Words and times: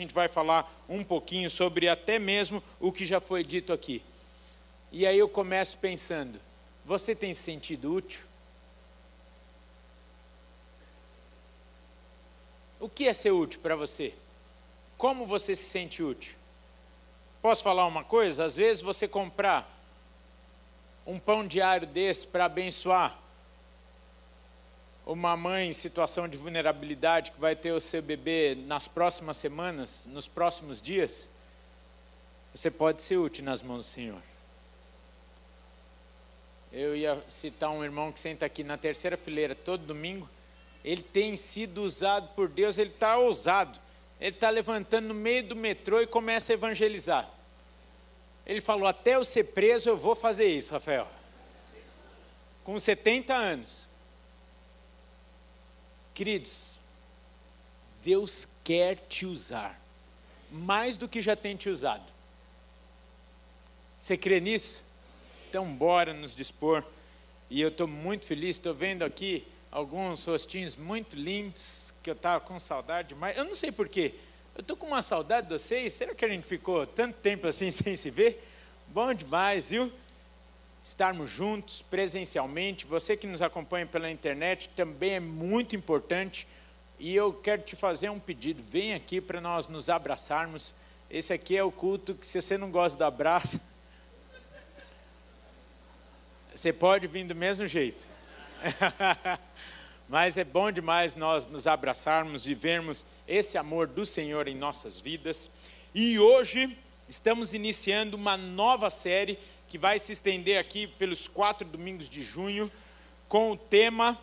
gente 0.00 0.14
vai 0.14 0.28
falar 0.28 0.72
um 0.88 1.04
pouquinho 1.04 1.50
sobre 1.50 1.88
até 1.88 2.18
mesmo 2.18 2.62
o 2.78 2.90
que 2.90 3.04
já 3.04 3.20
foi 3.20 3.44
dito 3.44 3.72
aqui. 3.72 4.02
E 4.90 5.06
aí 5.06 5.18
eu 5.18 5.28
começo 5.28 5.78
pensando: 5.78 6.40
você 6.84 7.14
tem 7.14 7.32
se 7.34 7.42
sentido 7.42 7.92
útil? 7.92 8.20
O 12.78 12.88
que 12.88 13.06
é 13.06 13.12
ser 13.12 13.30
útil 13.30 13.60
para 13.60 13.76
você? 13.76 14.14
Como 14.96 15.26
você 15.26 15.54
se 15.54 15.64
sente 15.64 16.02
útil? 16.02 16.34
Posso 17.42 17.62
falar 17.62 17.86
uma 17.86 18.02
coisa? 18.02 18.44
Às 18.44 18.56
vezes 18.56 18.82
você 18.82 19.06
comprar 19.06 19.78
um 21.06 21.18
pão 21.18 21.46
diário 21.46 21.86
desse 21.86 22.26
para 22.26 22.46
abençoar 22.46 23.18
uma 25.12 25.36
mãe 25.36 25.68
em 25.68 25.72
situação 25.72 26.28
de 26.28 26.38
vulnerabilidade 26.38 27.32
que 27.32 27.40
vai 27.40 27.56
ter 27.56 27.72
o 27.72 27.80
seu 27.80 28.00
bebê 28.00 28.56
nas 28.66 28.86
próximas 28.86 29.36
semanas, 29.36 30.02
nos 30.06 30.28
próximos 30.28 30.80
dias, 30.80 31.28
você 32.54 32.70
pode 32.70 33.02
ser 33.02 33.16
útil 33.16 33.44
nas 33.44 33.60
mãos 33.60 33.86
do 33.86 33.92
Senhor. 33.92 34.22
Eu 36.72 36.94
ia 36.94 37.20
citar 37.28 37.70
um 37.70 37.82
irmão 37.82 38.12
que 38.12 38.20
senta 38.20 38.46
aqui 38.46 38.62
na 38.62 38.76
terceira 38.76 39.16
fileira 39.16 39.52
todo 39.52 39.84
domingo. 39.84 40.28
Ele 40.84 41.02
tem 41.02 41.36
sido 41.36 41.82
usado 41.82 42.28
por 42.36 42.48
Deus, 42.48 42.78
ele 42.78 42.90
está 42.90 43.18
ousado. 43.18 43.80
Ele 44.20 44.34
está 44.34 44.48
levantando 44.48 45.08
no 45.08 45.14
meio 45.14 45.42
do 45.42 45.56
metrô 45.56 46.00
e 46.00 46.06
começa 46.06 46.52
a 46.52 46.54
evangelizar. 46.54 47.28
Ele 48.46 48.60
falou: 48.60 48.86
Até 48.86 49.16
eu 49.16 49.24
ser 49.24 49.44
preso, 49.44 49.88
eu 49.88 49.96
vou 49.96 50.14
fazer 50.14 50.46
isso, 50.46 50.72
Rafael. 50.72 51.08
Com 52.62 52.78
70 52.78 53.34
anos. 53.34 53.89
Queridos, 56.20 56.74
Deus 58.04 58.46
quer 58.62 58.94
te 59.08 59.24
usar, 59.24 59.80
mais 60.52 60.98
do 60.98 61.08
que 61.08 61.22
já 61.22 61.34
tem 61.34 61.56
te 61.56 61.70
usado. 61.70 62.12
Você 63.98 64.18
crê 64.18 64.38
nisso? 64.38 64.82
Então, 65.48 65.64
bora 65.64 66.12
nos 66.12 66.34
dispor. 66.34 66.84
E 67.48 67.58
eu 67.58 67.68
estou 67.68 67.88
muito 67.88 68.26
feliz, 68.26 68.56
estou 68.56 68.74
vendo 68.74 69.02
aqui 69.02 69.48
alguns 69.72 70.22
rostinhos 70.26 70.76
muito 70.76 71.16
lindos, 71.16 71.90
que 72.02 72.10
eu 72.10 72.14
estava 72.14 72.44
com 72.44 72.58
saudade 72.58 73.14
mas 73.14 73.38
Eu 73.38 73.46
não 73.46 73.54
sei 73.54 73.72
porquê, 73.72 74.12
eu 74.54 74.60
estou 74.60 74.76
com 74.76 74.88
uma 74.88 75.00
saudade 75.00 75.46
de 75.46 75.54
vocês. 75.54 75.90
Será 75.94 76.14
que 76.14 76.26
a 76.26 76.28
gente 76.28 76.46
ficou 76.46 76.86
tanto 76.86 77.16
tempo 77.20 77.46
assim 77.46 77.70
sem 77.72 77.96
se 77.96 78.10
ver? 78.10 78.46
Bom 78.88 79.14
demais, 79.14 79.70
viu? 79.70 79.90
Estarmos 80.82 81.30
juntos 81.30 81.82
presencialmente. 81.82 82.86
Você 82.86 83.16
que 83.16 83.26
nos 83.26 83.42
acompanha 83.42 83.86
pela 83.86 84.10
internet 84.10 84.70
também 84.74 85.12
é 85.12 85.20
muito 85.20 85.76
importante. 85.76 86.46
E 86.98 87.14
eu 87.14 87.32
quero 87.32 87.62
te 87.62 87.76
fazer 87.76 88.10
um 88.10 88.18
pedido: 88.18 88.62
vem 88.62 88.94
aqui 88.94 89.20
para 89.20 89.40
nós 89.40 89.68
nos 89.68 89.88
abraçarmos. 89.88 90.74
Esse 91.10 91.32
aqui 91.32 91.56
é 91.56 91.62
o 91.62 91.72
culto 91.72 92.14
que, 92.14 92.26
se 92.26 92.40
você 92.40 92.56
não 92.56 92.70
gosta 92.70 92.96
do 92.96 93.04
abraço, 93.04 93.60
você 96.54 96.72
pode 96.72 97.06
vir 97.06 97.24
do 97.24 97.34
mesmo 97.34 97.66
jeito. 97.66 98.06
Mas 100.08 100.36
é 100.36 100.44
bom 100.44 100.72
demais 100.72 101.14
nós 101.14 101.46
nos 101.46 101.66
abraçarmos, 101.66 102.42
vivermos 102.42 103.04
esse 103.28 103.56
amor 103.56 103.86
do 103.86 104.04
Senhor 104.04 104.48
em 104.48 104.56
nossas 104.56 104.98
vidas. 104.98 105.48
E 105.94 106.18
hoje 106.18 106.76
estamos 107.08 107.52
iniciando 107.54 108.16
uma 108.16 108.36
nova 108.36 108.90
série 108.90 109.38
que 109.70 109.78
vai 109.78 110.00
se 110.00 110.10
estender 110.10 110.58
aqui 110.58 110.88
pelos 110.88 111.28
quatro 111.28 111.66
domingos 111.66 112.08
de 112.08 112.20
junho, 112.20 112.70
com 113.28 113.52
o 113.52 113.56
tema 113.56 114.18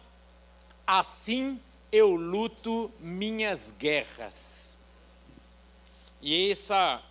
Assim 0.85 1.59
eu 1.91 2.15
luto 2.15 2.91
minhas 2.99 3.73
guerras. 3.79 4.77
E 6.21 6.51
essa 6.51 7.01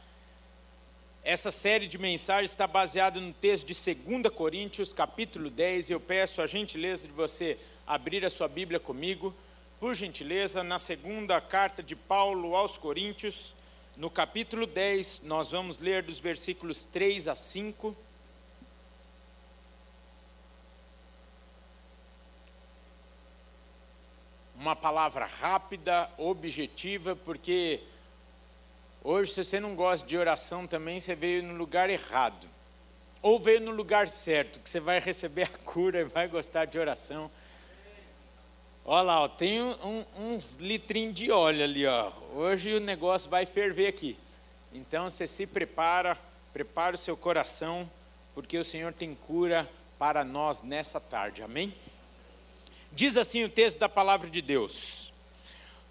essa 1.25 1.51
série 1.51 1.89
de 1.89 1.99
mensagens 1.99 2.51
está 2.51 2.67
baseada 2.67 3.21
no 3.21 3.33
texto 3.33 3.67
de 3.67 3.75
2 3.75 4.33
Coríntios, 4.33 4.93
capítulo 4.93 5.51
10. 5.51 5.91
Eu 5.91 5.99
peço 5.99 6.41
a 6.41 6.47
gentileza 6.47 7.07
de 7.07 7.13
você 7.13 7.59
abrir 7.87 8.25
a 8.25 8.31
sua 8.31 8.49
Bíblia 8.49 8.79
comigo, 8.79 9.35
por 9.81 9.95
gentileza, 9.95 10.63
na 10.63 10.79
segunda 10.79 11.41
carta 11.41 11.83
de 11.83 11.97
Paulo 11.97 12.55
aos 12.55 12.79
Coríntios, 12.79 13.55
no 13.97 14.11
capítulo 14.11 14.67
10, 14.67 15.23
nós 15.25 15.51
vamos 15.51 15.79
ler 15.79 16.03
dos 16.03 16.19
versículos 16.19 16.85
3 16.85 17.29
a 17.29 17.35
5. 17.35 17.97
Uma 24.67 24.75
palavra 24.75 25.27
rápida, 25.27 26.11
objetiva, 26.19 27.15
porque 27.15 27.81
Hoje, 29.05 29.33
se 29.33 29.45
você 29.45 29.61
não 29.61 29.77
gosta 29.77 30.05
de 30.05 30.19
oração 30.19 30.67
também, 30.67 30.99
você 30.99 31.15
veio 31.15 31.41
no 31.41 31.55
lugar 31.55 31.89
errado. 31.89 32.49
Ou 33.23 33.39
veio 33.39 33.61
no 33.61 33.71
lugar 33.71 34.09
certo, 34.09 34.59
que 34.59 34.69
você 34.69 34.81
vai 34.81 34.99
receber 34.99 35.45
a 35.55 35.59
cura 35.65 36.01
e 36.01 36.05
vai 36.05 36.27
gostar 36.27 36.65
de 36.65 36.81
oração. 36.81 37.31
Olha 38.85 39.03
lá, 39.03 39.23
ó, 39.23 39.29
tem 39.29 39.63
um, 39.63 40.05
uns 40.19 40.55
litrinhos 40.55 41.15
de 41.15 41.31
óleo 41.31 41.63
ali, 41.63 41.87
ó. 41.87 42.11
Hoje 42.35 42.75
o 42.75 42.81
negócio 42.81 43.31
vai 43.31 43.47
ferver 43.47 43.87
aqui. 43.87 44.19
Então 44.73 45.09
você 45.09 45.29
se 45.29 45.47
prepara, 45.47 46.19
prepara 46.53 46.97
o 46.97 46.99
seu 46.99 47.17
coração, 47.17 47.89
porque 48.35 48.59
o 48.59 48.65
Senhor 48.65 48.93
tem 48.93 49.15
cura 49.15 49.71
para 49.97 50.25
nós 50.25 50.63
nessa 50.63 50.99
tarde. 50.99 51.45
Amém? 51.45 51.73
Diz 52.97 53.15
assim 53.19 53.45
o 53.45 53.49
texto 53.51 53.79
da 53.79 53.91
palavra 53.91 54.31
de 54.31 54.41
Deus: 54.41 55.13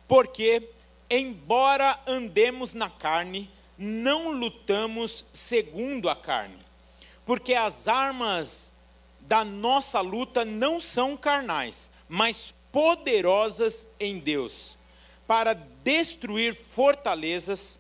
Porque 0.07 0.67
embora 1.07 1.99
andemos 2.07 2.73
na 2.73 2.89
carne, 2.89 3.47
não 3.77 4.31
lutamos 4.31 5.23
segundo 5.31 6.09
a 6.09 6.15
carne, 6.15 6.57
porque 7.23 7.53
as 7.53 7.87
armas 7.87 8.73
da 9.19 9.45
nossa 9.45 10.01
luta 10.01 10.43
não 10.43 10.79
são 10.79 11.15
carnais, 11.15 11.91
mas 12.09 12.55
poderosas 12.71 13.87
em 13.99 14.17
Deus, 14.17 14.75
para 15.27 15.53
destruir 15.53 16.55
fortalezas 16.55 17.77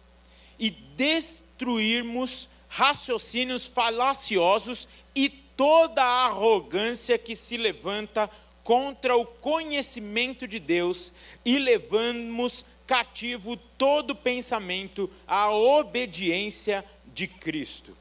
e 0.59 0.69
destruirmos 0.69 2.47
raciocínios 2.69 3.65
falaciosos 3.65 4.87
e 5.15 5.29
toda 5.29 6.03
a 6.03 6.25
arrogância 6.25 7.17
que 7.17 7.35
se 7.35 7.57
levanta 7.57 8.29
o 8.67 9.25
conhecimento 9.25 10.47
de 10.47 10.59
Deus 10.59 11.13
e 11.43 11.59
levamos 11.59 12.65
cativo 12.87 13.57
todo 13.77 14.15
pensamento 14.15 15.09
à 15.27 15.51
obediência 15.51 16.83
de 17.13 17.27
Cristo. 17.27 17.95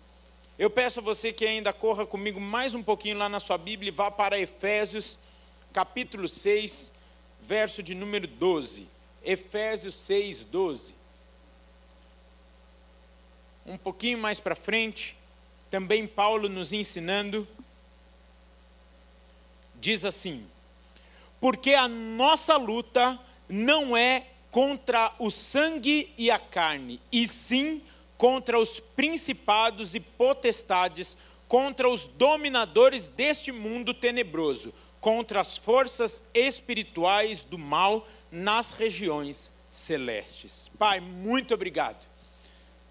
Eu 0.58 0.70
peço 0.70 1.00
a 1.00 1.02
você 1.02 1.32
que 1.32 1.44
ainda 1.44 1.72
corra 1.72 2.06
comigo 2.06 2.40
mais 2.40 2.74
um 2.74 2.82
pouquinho 2.82 3.18
lá 3.18 3.28
na 3.28 3.40
sua 3.40 3.58
Bíblia 3.58 3.88
e 3.88 3.94
vá 3.94 4.10
para 4.10 4.38
Efésios, 4.38 5.18
capítulo 5.72 6.28
6, 6.28 6.92
verso 7.40 7.82
de 7.82 7.94
número 7.94 8.26
12. 8.26 8.86
Efésios 9.22 9.94
6, 9.96 10.44
12. 10.44 10.94
Um 13.66 13.76
pouquinho 13.76 14.18
mais 14.18 14.38
para 14.38 14.54
frente, 14.54 15.16
também 15.70 16.06
Paulo 16.06 16.48
nos 16.48 16.72
ensinando, 16.72 17.48
diz 19.74 20.04
assim: 20.04 20.46
Porque 21.44 21.74
a 21.74 21.86
nossa 21.86 22.56
luta 22.56 23.20
não 23.50 23.94
é 23.94 24.24
contra 24.50 25.12
o 25.18 25.30
sangue 25.30 26.10
e 26.16 26.30
a 26.30 26.38
carne, 26.38 26.98
e 27.12 27.28
sim 27.28 27.82
contra 28.16 28.58
os 28.58 28.80
principados 28.80 29.94
e 29.94 30.00
potestades, 30.00 31.18
contra 31.46 31.86
os 31.86 32.06
dominadores 32.06 33.10
deste 33.10 33.52
mundo 33.52 33.92
tenebroso, 33.92 34.72
contra 35.02 35.38
as 35.38 35.58
forças 35.58 36.22
espirituais 36.32 37.44
do 37.44 37.58
mal 37.58 38.08
nas 38.32 38.70
regiões 38.70 39.52
celestes. 39.68 40.70
Pai, 40.78 40.98
muito 40.98 41.52
obrigado. 41.52 42.08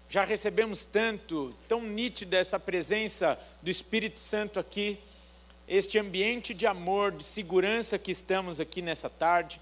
Já 0.08 0.22
recebemos 0.22 0.86
tanto, 0.86 1.52
tão 1.66 1.82
nítida 1.82 2.36
essa 2.36 2.60
presença 2.60 3.36
do 3.60 3.68
Espírito 3.68 4.20
Santo 4.20 4.60
aqui, 4.60 4.96
este 5.66 5.98
ambiente 5.98 6.52
de 6.52 6.66
amor, 6.66 7.12
de 7.12 7.24
segurança 7.24 7.98
que 7.98 8.10
estamos 8.10 8.60
aqui 8.60 8.82
nessa 8.82 9.08
tarde 9.08 9.60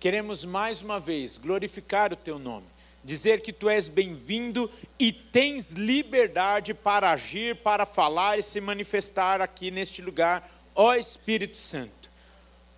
queremos 0.00 0.46
mais 0.46 0.80
uma 0.80 0.98
vez 0.98 1.36
glorificar 1.36 2.10
o 2.10 2.16
teu 2.16 2.38
nome, 2.38 2.64
dizer 3.04 3.42
que 3.42 3.52
tu 3.52 3.68
és 3.68 3.86
bem-vindo 3.86 4.70
e 4.98 5.12
tens 5.12 5.72
liberdade 5.72 6.72
para 6.72 7.10
agir, 7.10 7.56
para 7.56 7.84
falar 7.84 8.38
e 8.38 8.42
se 8.42 8.62
manifestar 8.62 9.42
aqui 9.42 9.70
neste 9.70 10.00
lugar, 10.00 10.50
ó 10.74 10.94
Espírito 10.94 11.58
Santo. 11.58 12.10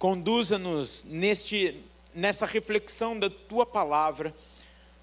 Conduza-nos 0.01 1.05
neste 1.05 1.81
nessa 2.13 2.45
reflexão 2.45 3.19
da 3.19 3.31
tua 3.31 3.65
palavra. 3.65 4.35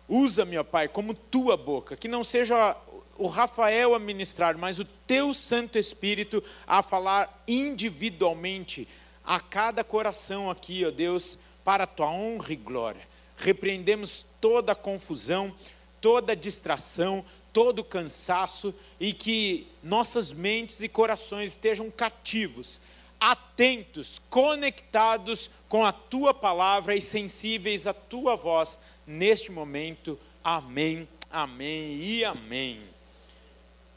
Usa, 0.09 0.44
meu 0.44 0.65
Pai, 0.65 0.88
como 0.88 1.13
tua 1.13 1.56
boca, 1.56 1.95
que 1.95 2.07
não 2.07 2.23
seja 2.23 2.75
o 3.15 3.27
Rafael 3.27 3.94
a 3.94 4.00
ministrar, 4.00 4.57
mas 4.57 4.79
o 4.79 4.85
teu 4.85 5.33
Santo 5.33 5.77
Espírito 5.77 6.44
a 6.65 6.81
falar 6.81 7.44
individualmente 7.47 8.88
a 9.23 9.39
cada 9.39 9.83
coração 9.83 10.50
aqui, 10.50 10.83
ó 10.83 10.89
Deus 10.89 11.38
para 11.63 11.83
a 11.83 11.88
tua 11.88 12.09
honra 12.09 12.53
e 12.53 12.56
glória. 12.56 13.07
Repreendemos 13.38 14.25
toda 14.41 14.73
confusão, 14.73 15.53
toda 16.01 16.35
distração, 16.35 17.23
todo 17.53 17.83
cansaço 17.83 18.73
e 19.00 19.13
que 19.13 19.67
nossas 19.83 20.31
mentes 20.31 20.81
e 20.81 20.88
corações 20.88 21.51
estejam 21.51 21.91
cativos, 21.91 22.81
atentos, 23.19 24.21
conectados 24.30 25.50
com 25.68 25.86
a 25.86 25.92
tua 25.92 26.33
palavra 26.33 26.95
e 26.95 27.01
sensíveis 27.01 27.86
à 27.86 27.94
tua 27.94 28.36
voz 28.36 28.80
neste 29.06 29.51
momento. 29.51 30.18
Amém, 30.44 31.07
amém 31.30 31.95
e 32.01 32.24
amém. 32.24 32.81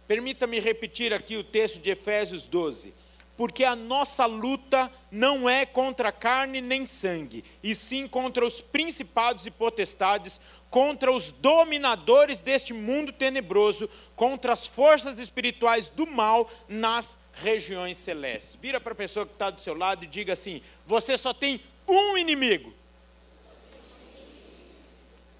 Permita-me 0.08 0.58
repetir 0.60 1.12
aqui 1.12 1.36
o 1.36 1.44
texto 1.44 1.78
de 1.78 1.90
Efésios 1.90 2.42
12 2.42 2.92
porque 3.36 3.64
a 3.64 3.74
nossa 3.74 4.26
luta 4.26 4.92
não 5.10 5.48
é 5.48 5.64
contra 5.64 6.12
carne 6.12 6.60
nem 6.60 6.84
sangue, 6.84 7.44
e 7.62 7.74
sim 7.74 8.06
contra 8.06 8.44
os 8.44 8.60
principados 8.60 9.46
e 9.46 9.50
potestades, 9.50 10.40
contra 10.70 11.10
os 11.10 11.32
dominadores 11.32 12.42
deste 12.42 12.72
mundo 12.72 13.12
tenebroso, 13.12 13.88
contra 14.14 14.52
as 14.52 14.66
forças 14.66 15.18
espirituais 15.18 15.88
do 15.88 16.06
mal 16.06 16.48
nas 16.68 17.18
regiões 17.34 17.96
celestes. 17.96 18.58
Vira 18.60 18.80
para 18.80 18.92
a 18.92 18.96
pessoa 18.96 19.26
que 19.26 19.32
está 19.32 19.50
do 19.50 19.60
seu 19.60 19.74
lado 19.74 20.04
e 20.04 20.06
diga 20.06 20.32
assim: 20.32 20.62
você 20.86 21.16
só 21.16 21.32
tem 21.32 21.60
um 21.88 22.16
inimigo. 22.16 22.72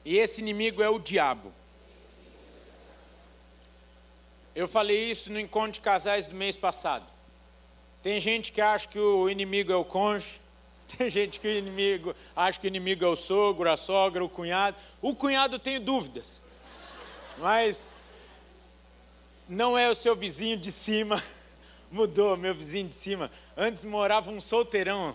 E 0.04 0.18
esse 0.18 0.40
inimigo 0.40 0.82
é 0.82 0.88
o 0.88 0.98
diabo. 0.98 1.52
Eu 4.54 4.68
falei 4.68 5.10
isso 5.10 5.30
no 5.30 5.40
encontro 5.40 5.72
de 5.72 5.80
casais 5.80 6.26
do 6.26 6.34
mês 6.34 6.56
passado. 6.56 7.06
Tem 8.02 8.20
gente 8.20 8.52
que 8.52 8.60
acha 8.60 8.86
que 8.88 8.98
o 8.98 9.30
inimigo 9.30 9.72
é 9.72 9.76
o 9.76 9.84
cônjuge, 9.84 10.40
tem 10.98 11.08
gente 11.08 11.38
que 11.38 11.46
o 11.46 11.50
inimigo 11.50 12.14
acha 12.34 12.60
que 12.60 12.66
o 12.66 12.68
inimigo 12.68 13.04
é 13.04 13.08
o 13.08 13.16
sogro, 13.16 13.70
a 13.70 13.76
sogra, 13.76 14.24
o 14.24 14.28
cunhado. 14.28 14.76
O 15.00 15.14
cunhado 15.14 15.58
tem 15.58 15.80
dúvidas, 15.80 16.40
mas 17.38 17.82
não 19.48 19.78
é 19.78 19.88
o 19.88 19.94
seu 19.94 20.16
vizinho 20.16 20.56
de 20.56 20.70
cima. 20.70 21.22
Mudou, 21.92 22.38
meu 22.38 22.54
vizinho 22.54 22.88
de 22.88 22.94
cima. 22.94 23.30
Antes 23.54 23.84
morava 23.84 24.30
um 24.30 24.40
solteirão 24.40 25.14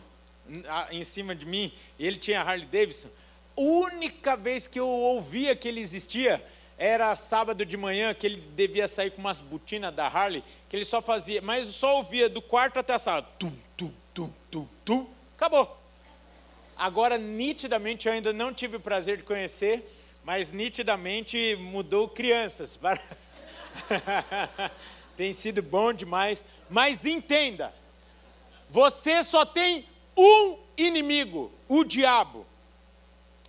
em 0.92 1.04
cima 1.04 1.34
de 1.36 1.44
mim, 1.44 1.74
e 1.98 2.06
ele 2.06 2.18
tinha 2.18 2.40
Harley 2.40 2.68
Davidson. 2.68 3.10
Única 3.56 4.38
vez 4.38 4.68
que 4.68 4.80
eu 4.80 4.88
ouvia 4.88 5.56
que 5.56 5.68
ele 5.68 5.82
existia, 5.82 6.40
era 6.78 7.16
sábado 7.16 7.66
de 7.66 7.76
manhã 7.76 8.14
que 8.14 8.28
ele 8.28 8.40
devia 8.56 8.88
sair 8.88 9.10
com 9.10 9.18
umas 9.18 9.40
botinas 9.40 9.92
da 9.92 10.08
Harley, 10.08 10.44
que 10.70 10.76
ele 10.76 10.86
só 10.86 11.02
fazia, 11.02 11.42
mas 11.42 11.66
só 11.66 11.98
ouvia 11.98 12.30
do 12.30 12.44
quarto 12.44 12.78
até 12.78 12.94
a 12.94 13.00
sala, 13.00 13.24
tum, 13.24 13.52
tum, 13.76 13.92
tum, 14.14 14.32
tum, 14.52 14.68
tum, 14.86 15.08
acabou. 15.36 15.76
Agora, 16.78 17.18
nitidamente, 17.18 18.08
eu 18.08 18.14
ainda 18.14 18.32
não 18.32 18.54
tive 18.54 18.78
o 18.78 18.80
prazer 18.80 19.18
de 19.18 19.24
conhecer, 19.24 19.84
mas 20.24 20.52
nitidamente 20.52 21.56
mudou 21.56 22.08
crianças. 22.08 22.78
tem 25.18 25.34
sido 25.34 25.62
bom 25.62 25.92
demais. 25.92 26.46
Mas 26.70 27.04
entenda, 27.04 27.74
você 28.70 29.24
só 29.24 29.46
tem 29.46 29.86
um 30.16 30.58
inimigo, 30.78 31.52
o 31.68 31.84
diabo. 31.84 32.46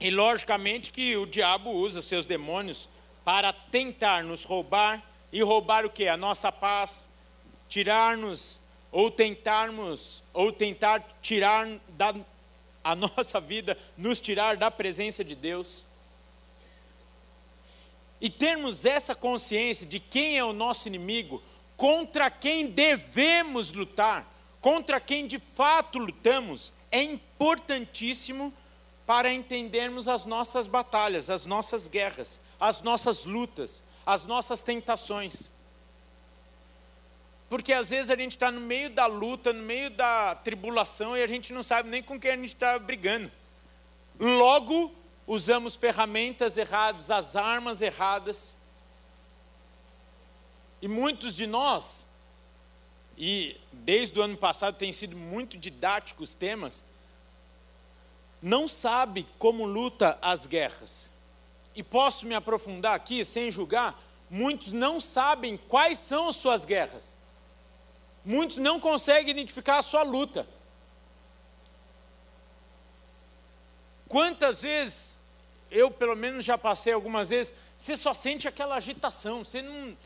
E 0.00 0.10
logicamente 0.10 0.90
que 0.90 1.16
o 1.16 1.26
diabo 1.26 1.70
usa 1.70 2.00
seus 2.00 2.24
demônios 2.24 2.88
para 3.24 3.52
tentar 3.52 4.24
nos 4.24 4.44
roubar 4.44 5.04
e 5.32 5.42
roubar 5.42 5.84
o 5.84 5.90
que? 5.90 6.08
A 6.08 6.16
nossa 6.16 6.50
paz, 6.50 7.08
tirar-nos 7.68 8.58
ou 8.90 9.10
tentarmos 9.10 10.22
ou 10.32 10.50
tentar 10.50 11.06
tirar 11.20 11.68
da 11.90 12.14
a 12.82 12.94
nossa 12.96 13.40
vida, 13.40 13.76
nos 13.96 14.18
tirar 14.18 14.56
da 14.56 14.70
presença 14.70 15.22
de 15.22 15.34
Deus. 15.34 15.84
E 18.20 18.30
termos 18.30 18.84
essa 18.84 19.14
consciência 19.14 19.86
de 19.86 20.00
quem 20.00 20.38
é 20.38 20.44
o 20.44 20.52
nosso 20.52 20.88
inimigo, 20.88 21.42
contra 21.78 22.30
quem 22.30 22.66
devemos 22.66 23.72
lutar, 23.72 24.30
contra 24.60 25.00
quem 25.00 25.26
de 25.26 25.38
fato 25.38 25.98
lutamos, 25.98 26.74
é 26.90 27.02
importantíssimo 27.02 28.52
para 29.06 29.32
entendermos 29.32 30.06
as 30.06 30.26
nossas 30.26 30.66
batalhas, 30.66 31.30
as 31.30 31.46
nossas 31.46 31.88
guerras 31.88 32.38
as 32.58 32.82
nossas 32.82 33.24
lutas, 33.24 33.82
as 34.04 34.24
nossas 34.24 34.62
tentações. 34.62 35.50
Porque 37.48 37.72
às 37.72 37.88
vezes 37.88 38.10
a 38.10 38.16
gente 38.16 38.32
está 38.32 38.50
no 38.50 38.60
meio 38.60 38.90
da 38.90 39.06
luta, 39.06 39.52
no 39.52 39.62
meio 39.62 39.90
da 39.90 40.34
tribulação 40.34 41.16
e 41.16 41.22
a 41.22 41.26
gente 41.26 41.52
não 41.52 41.62
sabe 41.62 41.88
nem 41.88 42.02
com 42.02 42.18
quem 42.20 42.32
a 42.32 42.36
gente 42.36 42.54
está 42.54 42.78
brigando. 42.78 43.30
Logo, 44.18 44.92
usamos 45.26 45.76
ferramentas 45.76 46.56
erradas, 46.56 47.10
as 47.10 47.36
armas 47.36 47.80
erradas. 47.80 48.54
E 50.80 50.88
muitos 50.88 51.34
de 51.34 51.46
nós, 51.46 52.04
e 53.16 53.56
desde 53.72 54.18
o 54.18 54.22
ano 54.22 54.36
passado 54.36 54.76
tem 54.76 54.92
sido 54.92 55.16
muito 55.16 55.56
didático 55.56 56.22
os 56.22 56.34
temas, 56.34 56.84
não 58.40 58.68
sabe 58.68 59.26
como 59.38 59.64
luta 59.64 60.18
as 60.22 60.46
guerras 60.46 61.08
e 61.78 61.82
posso 61.82 62.26
me 62.26 62.34
aprofundar 62.34 62.96
aqui 62.96 63.24
sem 63.24 63.52
julgar, 63.52 63.96
muitos 64.28 64.72
não 64.72 65.00
sabem 65.00 65.56
quais 65.56 65.98
são 65.98 66.28
as 66.28 66.34
suas 66.34 66.64
guerras. 66.64 67.16
Muitos 68.24 68.58
não 68.58 68.80
conseguem 68.80 69.30
identificar 69.30 69.78
a 69.78 69.82
sua 69.82 70.02
luta. 70.02 70.44
Quantas 74.08 74.62
vezes, 74.62 75.20
eu 75.70 75.88
pelo 75.88 76.16
menos 76.16 76.44
já 76.44 76.58
passei 76.58 76.92
algumas 76.92 77.28
vezes, 77.28 77.52
você 77.78 77.96
só 77.96 78.12
sente 78.12 78.48
aquela 78.48 78.74
agitação, 78.74 79.44
você 79.44 79.62
não. 79.62 79.96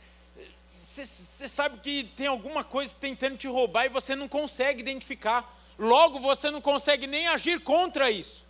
Você, 0.92 1.48
sabe 1.48 1.80
que 1.80 2.04
tem 2.04 2.26
alguma 2.26 2.62
coisa 2.62 2.94
tentando 2.94 3.38
te 3.38 3.48
roubar 3.48 3.86
e 3.86 3.88
você 3.88 4.14
não 4.14 4.28
consegue 4.28 4.82
identificar. 4.82 5.58
Logo, 5.78 6.20
você 6.20 6.50
não 6.50 6.60
consegue 6.60 7.06
nem 7.06 7.28
agir 7.28 7.60
contra 7.60 8.10
isso. 8.10 8.44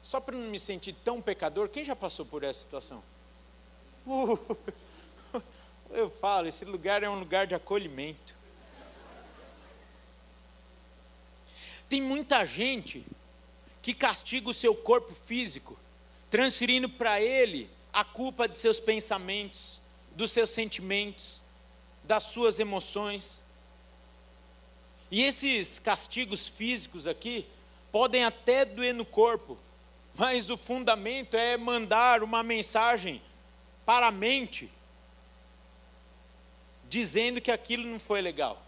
Só 0.00 0.20
para 0.20 0.36
não 0.36 0.48
me 0.48 0.60
sentir 0.60 0.94
tão 1.04 1.20
pecador, 1.20 1.68
quem 1.68 1.84
já 1.84 1.96
passou 1.96 2.24
por 2.24 2.44
essa 2.44 2.60
situação? 2.60 3.02
Uh, 4.06 4.38
eu 5.90 6.08
falo, 6.08 6.46
esse 6.46 6.64
lugar 6.64 7.02
é 7.02 7.10
um 7.10 7.18
lugar 7.18 7.44
de 7.44 7.56
acolhimento. 7.56 8.32
Tem 11.88 12.00
muita 12.00 12.46
gente 12.46 13.04
que 13.82 13.92
castiga 13.92 14.48
o 14.48 14.54
seu 14.54 14.72
corpo 14.72 15.12
físico, 15.12 15.76
transferindo 16.30 16.88
para 16.88 17.20
ele 17.20 17.68
a 17.94 18.04
culpa 18.04 18.48
de 18.48 18.58
seus 18.58 18.80
pensamentos, 18.80 19.80
dos 20.16 20.32
seus 20.32 20.50
sentimentos, 20.50 21.42
das 22.02 22.24
suas 22.24 22.58
emoções. 22.58 23.40
E 25.10 25.22
esses 25.22 25.78
castigos 25.78 26.48
físicos 26.48 27.06
aqui 27.06 27.46
podem 27.92 28.24
até 28.24 28.64
doer 28.64 28.92
no 28.92 29.04
corpo, 29.04 29.56
mas 30.16 30.50
o 30.50 30.56
fundamento 30.56 31.36
é 31.36 31.56
mandar 31.56 32.22
uma 32.22 32.42
mensagem 32.42 33.22
para 33.86 34.08
a 34.08 34.10
mente, 34.10 34.68
dizendo 36.88 37.40
que 37.40 37.52
aquilo 37.52 37.86
não 37.86 38.00
foi 38.00 38.20
legal. 38.20 38.60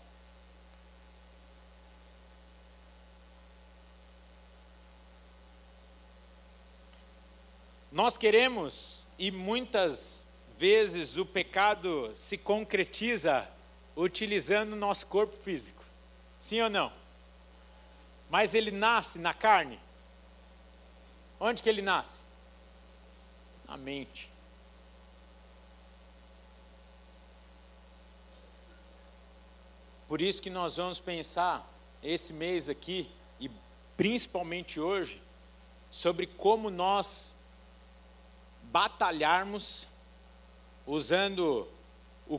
Nós 7.90 8.18
queremos, 8.18 9.05
e 9.18 9.30
muitas 9.30 10.26
vezes 10.56 11.16
o 11.16 11.24
pecado 11.24 12.12
se 12.14 12.36
concretiza 12.36 13.48
utilizando 13.94 14.72
o 14.72 14.76
nosso 14.76 15.06
corpo 15.06 15.36
físico. 15.36 15.84
Sim 16.38 16.62
ou 16.62 16.70
não? 16.70 16.92
Mas 18.28 18.54
ele 18.54 18.70
nasce 18.70 19.18
na 19.18 19.32
carne? 19.32 19.78
Onde 21.38 21.62
que 21.62 21.68
ele 21.68 21.82
nasce? 21.82 22.20
Na 23.66 23.76
mente. 23.76 24.30
Por 30.08 30.20
isso 30.20 30.40
que 30.40 30.50
nós 30.50 30.76
vamos 30.76 31.00
pensar 31.00 31.68
esse 32.02 32.32
mês 32.32 32.68
aqui, 32.68 33.10
e 33.40 33.50
principalmente 33.96 34.78
hoje, 34.78 35.20
sobre 35.90 36.26
como 36.26 36.70
nós 36.70 37.34
batalharmos 38.76 39.88
usando 40.86 41.66
o, 42.28 42.38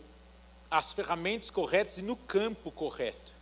as 0.69 0.93
ferramentas 0.93 1.49
corretas 1.49 1.97
e 1.97 2.03
no 2.03 2.15
campo 2.15 2.71
correto. 2.71 3.33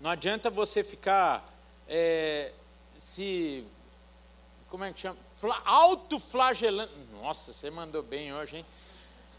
Não 0.00 0.10
adianta 0.10 0.50
você 0.50 0.82
ficar 0.82 1.48
é, 1.86 2.52
se 2.98 3.64
como 4.68 4.82
é 4.82 4.92
que 4.92 5.00
chama? 5.00 5.16
Fla, 5.36 5.62
autoflagelando. 5.64 6.90
Nossa, 7.12 7.52
você 7.52 7.70
mandou 7.70 8.02
bem 8.02 8.34
hoje, 8.34 8.56
hein? 8.56 8.66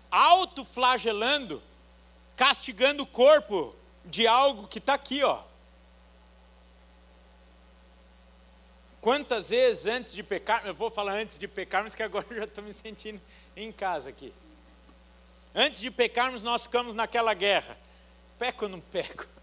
Autoflagelando, 0.09 1.61
castigando 2.37 3.03
o 3.03 3.07
corpo 3.07 3.75
de 4.05 4.25
algo 4.25 4.69
que 4.69 4.77
está 4.77 4.93
aqui, 4.93 5.21
ó. 5.21 5.41
Quantas 9.01 9.49
vezes 9.49 9.87
antes 9.87 10.13
de 10.13 10.21
pecar, 10.21 10.65
eu 10.65 10.75
vou 10.75 10.91
falar 10.91 11.13
antes 11.13 11.37
de 11.37 11.47
pecarmos, 11.47 11.95
que 11.95 12.03
agora 12.03 12.25
eu 12.29 12.37
já 12.37 12.43
estou 12.45 12.63
me 12.63 12.71
sentindo 12.71 13.19
em 13.57 13.71
casa 13.71 14.09
aqui. 14.09 14.31
Antes 15.55 15.79
de 15.79 15.89
pecarmos, 15.89 16.43
nós 16.43 16.63
ficamos 16.63 16.93
naquela 16.93 17.33
guerra. 17.33 17.75
Peco 18.37 18.65
ou 18.65 18.69
não 18.69 18.79
peco? 18.79 19.27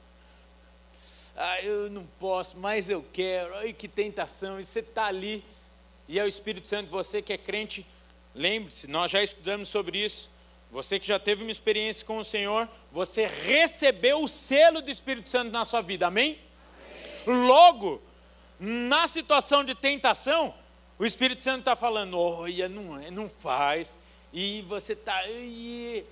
Ah, 1.41 1.62
eu 1.62 1.88
não 1.88 2.05
posso, 2.19 2.59
mas 2.59 2.88
eu 2.88 3.00
quero. 3.12 3.55
Ai, 3.59 3.73
que 3.73 3.87
tentação. 3.87 4.59
E 4.59 4.65
você 4.65 4.81
está 4.81 5.05
ali, 5.05 5.45
e 6.09 6.19
é 6.19 6.25
o 6.25 6.27
Espírito 6.27 6.67
Santo, 6.67 6.91
você 6.91 7.23
que 7.23 7.33
é 7.33 7.38
crente, 7.38 7.87
lembre-se, 8.35 8.88
nós 8.88 9.09
já 9.09 9.23
estudamos 9.23 9.69
sobre 9.69 10.05
isso. 10.05 10.29
Você 10.73 10.99
que 10.99 11.07
já 11.07 11.17
teve 11.17 11.45
uma 11.45 11.53
experiência 11.53 12.05
com 12.05 12.19
o 12.19 12.25
Senhor, 12.25 12.69
você 12.91 13.27
recebeu 13.27 14.21
o 14.21 14.27
selo 14.27 14.83
do 14.83 14.91
Espírito 14.91 15.29
Santo 15.29 15.53
na 15.53 15.65
sua 15.65 15.81
vida, 15.81 16.09
amém? 16.09 16.41
amém. 17.25 17.47
Logo, 17.47 18.03
na 18.59 19.07
situação 19.07 19.65
de 19.65 19.75
tentação, 19.75 20.55
o 20.99 21.05
Espírito 21.05 21.41
Santo 21.41 21.61
está 21.61 21.77
falando, 21.77 22.19
olha, 22.19 22.69
não, 22.69 22.99
é, 22.99 23.11
não 23.11 23.29
faz, 23.29 23.91
e 24.33 24.62
você 24.62 24.95
está. 24.95 25.27
E... 25.29 26.05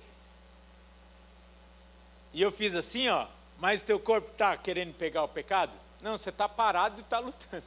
e 2.33 2.41
eu 2.41 2.51
fiz 2.51 2.73
assim, 2.73 3.09
ó, 3.09 3.27
mas 3.59 3.81
teu 3.81 3.99
corpo 3.99 4.31
está 4.31 4.55
querendo 4.55 4.93
pegar 4.93 5.23
o 5.23 5.27
pecado? 5.27 5.77
Não, 6.01 6.17
você 6.17 6.29
está 6.29 6.47
parado 6.47 6.99
e 6.99 7.01
está 7.01 7.19
lutando. 7.19 7.65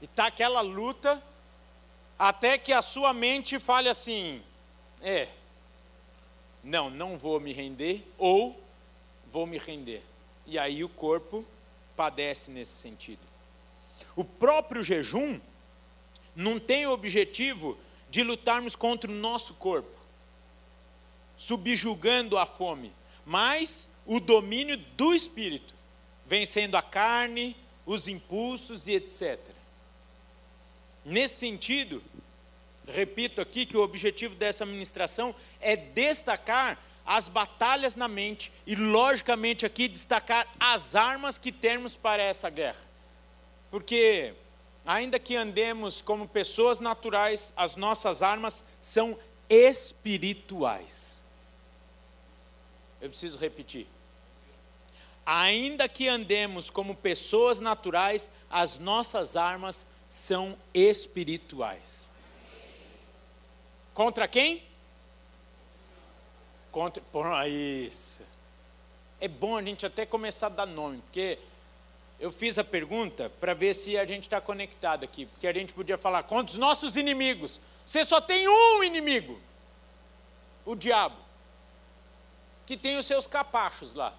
E 0.00 0.06
está 0.06 0.26
aquela 0.26 0.60
luta, 0.60 1.22
até 2.18 2.58
que 2.58 2.72
a 2.72 2.82
sua 2.82 3.12
mente 3.12 3.58
fale 3.58 3.88
assim: 3.88 4.42
é, 5.00 5.28
não, 6.64 6.90
não 6.90 7.16
vou 7.16 7.38
me 7.38 7.52
render, 7.52 8.06
ou 8.18 8.60
vou 9.30 9.46
me 9.46 9.58
render. 9.58 10.02
E 10.46 10.58
aí 10.58 10.82
o 10.82 10.88
corpo 10.88 11.44
padece 12.00 12.50
nesse 12.50 12.72
sentido. 12.72 13.20
O 14.16 14.24
próprio 14.24 14.82
jejum 14.82 15.38
não 16.34 16.58
tem 16.58 16.86
o 16.86 16.92
objetivo 16.92 17.78
de 18.08 18.22
lutarmos 18.22 18.74
contra 18.74 19.10
o 19.10 19.14
nosso 19.14 19.52
corpo, 19.52 20.00
subjugando 21.36 22.38
a 22.38 22.46
fome, 22.46 22.90
mas 23.26 23.86
o 24.06 24.18
domínio 24.18 24.78
do 24.96 25.12
espírito, 25.14 25.74
vencendo 26.24 26.74
a 26.74 26.80
carne, 26.80 27.54
os 27.84 28.08
impulsos 28.08 28.86
e 28.86 28.92
etc. 28.92 29.38
Nesse 31.04 31.34
sentido, 31.34 32.02
repito 32.88 33.42
aqui 33.42 33.66
que 33.66 33.76
o 33.76 33.82
objetivo 33.82 34.34
dessa 34.34 34.64
ministração 34.64 35.34
é 35.60 35.76
destacar 35.76 36.78
as 37.10 37.26
batalhas 37.26 37.96
na 37.96 38.06
mente 38.06 38.52
e, 38.64 38.76
logicamente, 38.76 39.66
aqui 39.66 39.88
destacar 39.88 40.46
as 40.60 40.94
armas 40.94 41.36
que 41.36 41.50
temos 41.50 41.96
para 41.96 42.22
essa 42.22 42.48
guerra. 42.48 42.78
Porque, 43.68 44.32
ainda 44.86 45.18
que 45.18 45.34
andemos 45.34 46.00
como 46.00 46.28
pessoas 46.28 46.78
naturais, 46.78 47.52
as 47.56 47.74
nossas 47.74 48.22
armas 48.22 48.62
são 48.80 49.18
espirituais. 49.48 51.20
Eu 53.00 53.08
preciso 53.08 53.36
repetir. 53.36 53.88
Ainda 55.26 55.88
que 55.88 56.06
andemos 56.06 56.70
como 56.70 56.94
pessoas 56.94 57.58
naturais, 57.58 58.30
as 58.48 58.78
nossas 58.78 59.34
armas 59.34 59.84
são 60.08 60.56
espirituais. 60.72 62.08
Contra 63.92 64.28
quem? 64.28 64.69
Por 66.72 67.26
isso. 67.46 68.22
É 69.20 69.28
bom 69.28 69.56
a 69.56 69.62
gente 69.62 69.84
até 69.84 70.06
começar 70.06 70.46
a 70.46 70.50
dar 70.50 70.66
nome, 70.66 70.98
porque 71.02 71.38
eu 72.18 72.30
fiz 72.30 72.58
a 72.58 72.64
pergunta 72.64 73.30
para 73.40 73.54
ver 73.54 73.74
se 73.74 73.98
a 73.98 74.04
gente 74.06 74.24
está 74.24 74.40
conectado 74.40 75.04
aqui, 75.04 75.26
porque 75.26 75.46
a 75.46 75.52
gente 75.52 75.72
podia 75.72 75.98
falar 75.98 76.22
contra 76.22 76.52
os 76.52 76.58
nossos 76.58 76.96
inimigos. 76.96 77.58
Você 77.84 78.04
só 78.04 78.20
tem 78.20 78.48
um 78.48 78.84
inimigo, 78.84 79.40
o 80.64 80.74
diabo, 80.74 81.16
que 82.66 82.76
tem 82.76 82.96
os 82.98 83.06
seus 83.06 83.26
capachos 83.26 83.94
lá. 83.94 84.14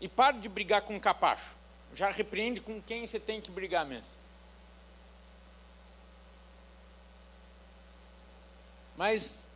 E 0.00 0.08
pare 0.08 0.38
de 0.38 0.48
brigar 0.48 0.82
com 0.82 0.96
o 0.96 1.00
capacho. 1.00 1.50
Já 1.94 2.10
repreende 2.10 2.60
com 2.60 2.80
quem 2.80 3.06
você 3.06 3.20
tem 3.20 3.40
que 3.40 3.50
brigar 3.50 3.84
mesmo. 3.84 4.14
Mas 8.96 9.46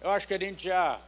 eu 0.00 0.10
acho 0.10 0.26
que 0.26 0.34
a 0.34 0.38
gente 0.38 0.64
já 0.64 1.00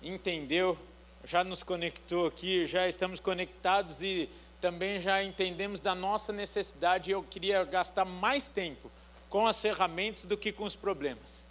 entendeu, 0.00 0.78
já 1.24 1.44
nos 1.44 1.62
conectou 1.62 2.26
aqui, 2.26 2.66
já 2.66 2.88
estamos 2.88 3.20
conectados 3.20 4.00
e 4.00 4.28
também 4.60 5.00
já 5.00 5.22
entendemos 5.22 5.80
da 5.80 5.94
nossa 5.94 6.32
necessidade. 6.32 7.10
Eu 7.10 7.22
queria 7.22 7.64
gastar 7.64 8.04
mais 8.04 8.48
tempo 8.48 8.90
com 9.28 9.46
as 9.46 9.60
ferramentas 9.60 10.24
do 10.24 10.36
que 10.36 10.52
com 10.52 10.64
os 10.64 10.76
problemas. 10.76 11.42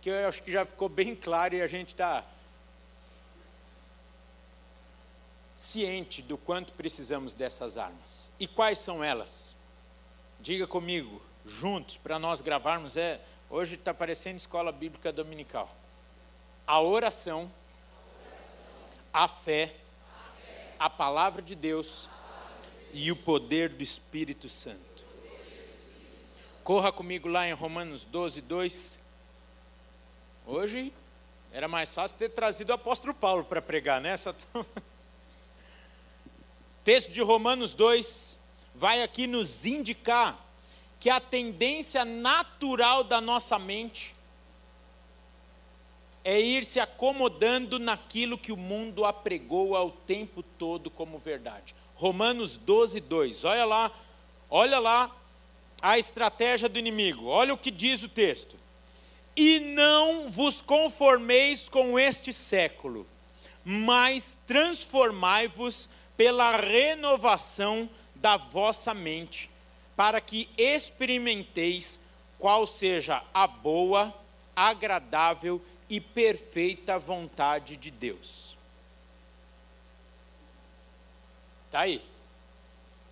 Que 0.00 0.10
eu 0.10 0.28
acho 0.28 0.42
que 0.42 0.52
já 0.52 0.64
ficou 0.64 0.88
bem 0.88 1.14
claro 1.14 1.54
e 1.54 1.62
a 1.62 1.66
gente 1.66 1.92
está 1.92 2.24
ciente 5.54 6.22
do 6.22 6.36
quanto 6.36 6.72
precisamos 6.72 7.34
dessas 7.34 7.76
armas. 7.76 8.30
E 8.38 8.46
quais 8.46 8.78
são 8.78 9.02
elas? 9.02 9.54
Diga 10.40 10.66
comigo, 10.66 11.22
juntos, 11.44 11.96
para 11.96 12.18
nós 12.18 12.40
gravarmos. 12.40 12.96
É, 12.96 13.20
hoje 13.48 13.74
está 13.74 13.94
parecendo 13.94 14.36
escola 14.36 14.70
bíblica 14.70 15.12
dominical 15.12 15.74
a 16.66 16.80
oração, 16.80 17.50
a 19.12 19.28
fé, 19.28 19.74
a 20.78 20.90
palavra 20.90 21.40
de 21.40 21.54
Deus 21.54 22.08
e 22.92 23.12
o 23.12 23.16
poder 23.16 23.68
do 23.68 23.82
Espírito 23.82 24.48
Santo. 24.48 25.06
Corra 26.64 26.90
comigo 26.90 27.28
lá 27.28 27.46
em 27.46 27.52
Romanos 27.52 28.04
12, 28.04 28.40
2. 28.40 28.98
Hoje 30.44 30.92
era 31.52 31.68
mais 31.68 31.94
fácil 31.94 32.16
ter 32.18 32.30
trazido 32.30 32.70
o 32.70 32.74
apóstolo 32.74 33.14
Paulo 33.14 33.44
para 33.44 33.62
pregar, 33.62 34.00
né? 34.00 34.16
Só 34.16 34.32
tô... 34.32 34.66
Texto 36.82 37.12
de 37.12 37.20
Romanos 37.20 37.74
2 37.74 38.36
vai 38.74 39.02
aqui 39.02 39.28
nos 39.28 39.64
indicar 39.64 40.44
que 40.98 41.08
a 41.08 41.20
tendência 41.20 42.04
natural 42.04 43.04
da 43.04 43.20
nossa 43.20 43.58
mente 43.58 44.15
é 46.26 46.40
ir 46.40 46.64
se 46.64 46.80
acomodando 46.80 47.78
naquilo 47.78 48.36
que 48.36 48.50
o 48.50 48.56
mundo 48.56 49.04
apregou 49.04 49.76
ao 49.76 49.92
tempo 49.92 50.42
todo 50.42 50.90
como 50.90 51.20
verdade. 51.20 51.72
Romanos 51.94 52.56
12, 52.56 52.98
2. 53.00 53.44
Olha 53.44 53.64
lá, 53.64 53.92
olha 54.50 54.80
lá 54.80 55.16
a 55.80 56.00
estratégia 56.00 56.68
do 56.68 56.80
inimigo. 56.80 57.26
Olha 57.26 57.54
o 57.54 57.56
que 57.56 57.70
diz 57.70 58.02
o 58.02 58.08
texto. 58.08 58.56
E 59.36 59.60
não 59.60 60.28
vos 60.28 60.60
conformeis 60.60 61.68
com 61.68 61.96
este 61.96 62.32
século, 62.32 63.06
mas 63.64 64.36
transformai-vos 64.48 65.88
pela 66.16 66.56
renovação 66.56 67.88
da 68.16 68.36
vossa 68.36 68.92
mente, 68.92 69.48
para 69.94 70.20
que 70.20 70.48
experimenteis 70.58 72.00
qual 72.36 72.66
seja 72.66 73.22
a 73.32 73.46
boa, 73.46 74.12
agradável 74.56 75.62
e 75.62 75.75
e 75.88 76.00
perfeita 76.00 76.98
vontade 76.98 77.76
de 77.76 77.90
Deus. 77.90 78.56
Está 81.66 81.80
aí. 81.80 82.02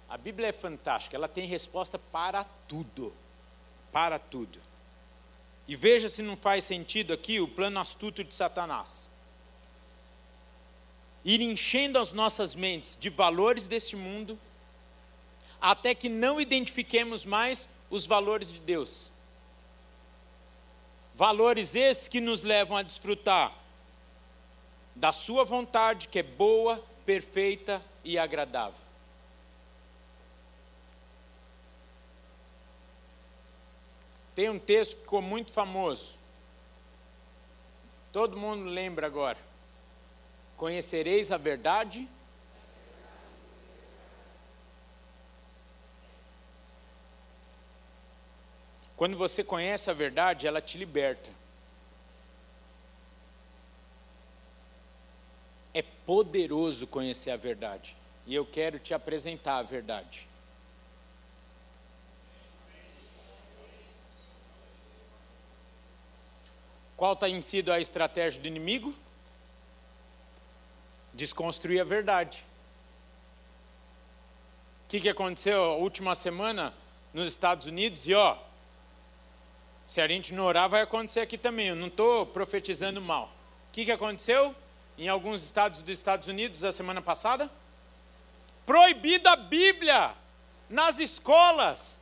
A 0.09 0.17
Bíblia 0.17 0.49
é 0.49 0.53
fantástica, 0.53 1.17
ela 1.17 1.29
tem 1.29 1.47
resposta 1.47 1.99
para 1.99 2.45
tudo. 2.69 3.13
Para 3.93 4.19
tudo. 4.19 4.61
E 5.67 5.75
veja 5.75 6.09
se 6.09 6.23
não 6.23 6.37
faz 6.37 6.65
sentido 6.65 7.13
aqui 7.13 7.41
o 7.41 7.49
plano 7.49 7.81
astuto 7.81 8.23
de 8.23 8.35
Satanás. 8.35 9.09
Ir 11.25 11.41
enchendo 11.41 11.99
as 11.99 12.13
nossas 12.13 12.55
mentes 12.55 12.99
de 13.01 13.09
valores 13.09 13.67
deste 13.67 13.97
mundo, 13.97 14.39
até 15.61 15.95
que 15.95 16.09
não 16.09 16.41
identifiquemos 16.41 17.25
mais 17.25 17.67
os 17.89 18.07
valores 18.07 18.53
de 18.53 18.59
Deus. 18.61 19.11
Valores 21.15 21.77
esses 21.77 22.09
que 22.09 22.21
nos 22.21 22.43
levam 22.43 22.77
a 22.77 22.83
desfrutar 22.83 23.55
da 24.97 25.13
Sua 25.13 25.45
vontade, 25.45 26.09
que 26.09 26.19
é 26.19 26.23
boa, 26.23 26.85
perfeita 27.07 27.81
e 28.03 28.19
agradável. 28.19 28.81
Tem 34.35 34.51
um 34.51 34.59
texto 34.59 34.97
que 34.97 35.03
ficou 35.03 35.23
muito 35.23 35.53
famoso. 35.53 36.13
Todo 38.13 38.37
mundo 38.37 38.65
lembra 38.65 39.07
agora. 39.07 39.39
Conhecereis 40.57 41.31
a 41.31 41.37
verdade 41.37 42.09
Quando 48.97 49.17
você 49.17 49.43
conhece 49.43 49.91
a 49.91 49.93
verdade, 49.93 50.47
ela 50.47 50.61
te 50.61 50.79
liberta. 50.79 51.29
É 55.73 55.83
poderoso 55.83 56.87
conhecer 56.87 57.31
a 57.31 57.37
verdade. 57.37 57.97
E 58.27 58.35
eu 58.35 58.47
quero 58.47 58.79
te 58.79 58.95
apresentar 58.95 59.57
a 59.57 59.63
verdade. 59.63 60.27
Qual 66.97 67.17
tem 67.17 67.41
sido 67.41 67.73
a 67.73 67.81
estratégia 67.81 68.41
do 68.41 68.47
inimigo? 68.47 68.95
Desconstruir 71.13 71.81
a 71.81 71.85
verdade. 71.85 72.43
O 74.85 74.89
que, 74.89 75.01
que 75.01 75.09
aconteceu 75.09 75.65
a 75.65 75.75
última 75.75 76.15
semana 76.15 76.73
nos 77.13 77.27
Estados 77.27 77.67
Unidos? 77.67 78.07
E 78.07 78.15
ó, 78.15 78.39
se 79.87 80.01
a 80.01 80.09
gente 80.09 80.33
não 80.33 80.45
orar, 80.45 80.69
vai 80.69 80.83
acontecer 80.83 81.21
aqui 81.21 81.37
também. 81.37 81.69
Eu 81.69 81.77
não 81.77 81.89
estou 81.89 82.27
profetizando 82.27 83.01
mal. 83.01 83.27
O 83.69 83.73
que, 83.73 83.85
que 83.85 83.93
aconteceu 83.93 84.55
em 84.97 85.09
alguns 85.09 85.43
estados 85.43 85.83
dos 85.83 85.99
Estados 85.99 86.27
Unidos 86.29 86.65
a 86.65 86.73
semana 86.73 87.03
passada? 87.03 87.51
Proibida 88.65 89.33
a 89.33 89.37
Bíblia 89.37 90.15
nas 90.69 90.99
escolas, 90.99 91.99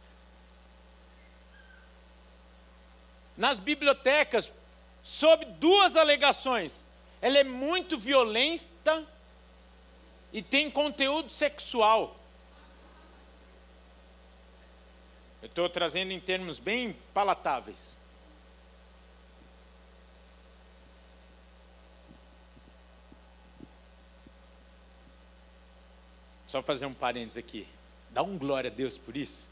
nas 3.37 3.59
bibliotecas, 3.59 4.53
sob 5.03 5.45
duas 5.45 5.97
alegações. 5.97 6.87
Ela 7.21 7.39
é 7.39 7.45
muito 7.45 7.99
violenta 7.99 9.05
e 10.33 10.41
tem 10.41 10.71
conteúdo 10.71 11.31
sexual. 11.31 12.17
Eu 15.43 15.49
estou 15.49 15.69
trazendo 15.69 16.13
em 16.13 16.21
termos 16.21 16.61
bem 16.61 16.97
palatáveis. 17.13 17.97
Só 26.47 26.63
fazer 26.63 26.87
um 26.87 26.95
parênteses 26.95 27.39
aqui. 27.39 27.67
Dá 28.11 28.23
um 28.23 28.39
glória 28.39 28.71
a 28.71 28.73
Deus 28.73 28.97
por 28.97 29.17
isso. 29.17 29.45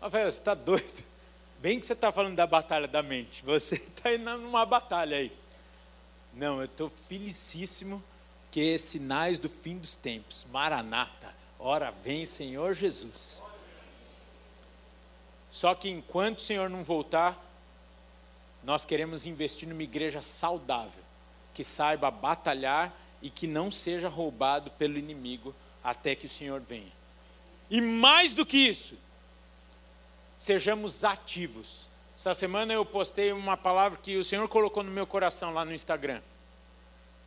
Rafael, 0.00 0.30
você 0.30 0.38
está 0.38 0.52
doido? 0.52 1.04
Bem 1.58 1.80
que 1.80 1.86
você 1.86 1.94
está 1.94 2.12
falando 2.12 2.36
da 2.36 2.46
batalha 2.46 2.86
da 2.86 3.02
mente. 3.02 3.42
Você 3.44 3.76
está 3.76 4.12
indo 4.14 4.36
numa 4.38 4.66
batalha 4.66 5.16
aí. 5.16 5.32
Não, 6.34 6.58
eu 6.58 6.64
estou 6.66 6.90
felicíssimo 6.90 8.02
que 8.50 8.78
sinais 8.78 9.38
do 9.38 9.48
fim 9.48 9.78
dos 9.78 9.96
tempos. 9.96 10.44
Maranata. 10.50 11.34
Ora 11.58 11.90
vem, 11.90 12.26
Senhor 12.26 12.74
Jesus. 12.74 13.42
Só 15.50 15.74
que 15.74 15.88
enquanto 15.88 16.38
o 16.38 16.42
Senhor 16.42 16.70
não 16.70 16.84
voltar, 16.84 17.38
nós 18.62 18.84
queremos 18.84 19.26
investir 19.26 19.68
numa 19.68 19.82
igreja 19.82 20.22
saudável, 20.22 21.02
que 21.52 21.64
saiba 21.64 22.10
batalhar 22.10 22.94
e 23.20 23.28
que 23.28 23.46
não 23.46 23.70
seja 23.70 24.08
roubado 24.08 24.70
pelo 24.72 24.98
inimigo 24.98 25.54
até 25.82 26.14
que 26.14 26.26
o 26.26 26.28
Senhor 26.28 26.60
venha. 26.60 26.92
E 27.70 27.80
mais 27.80 28.32
do 28.32 28.44
que 28.44 28.56
isso, 28.56 28.94
sejamos 30.38 31.04
ativos. 31.04 31.88
Essa 32.16 32.34
semana 32.34 32.72
eu 32.72 32.84
postei 32.84 33.32
uma 33.32 33.56
palavra 33.56 33.98
que 34.02 34.16
o 34.16 34.24
Senhor 34.24 34.46
colocou 34.48 34.82
no 34.82 34.90
meu 34.90 35.06
coração 35.06 35.52
lá 35.52 35.64
no 35.64 35.72
Instagram. 35.72 36.20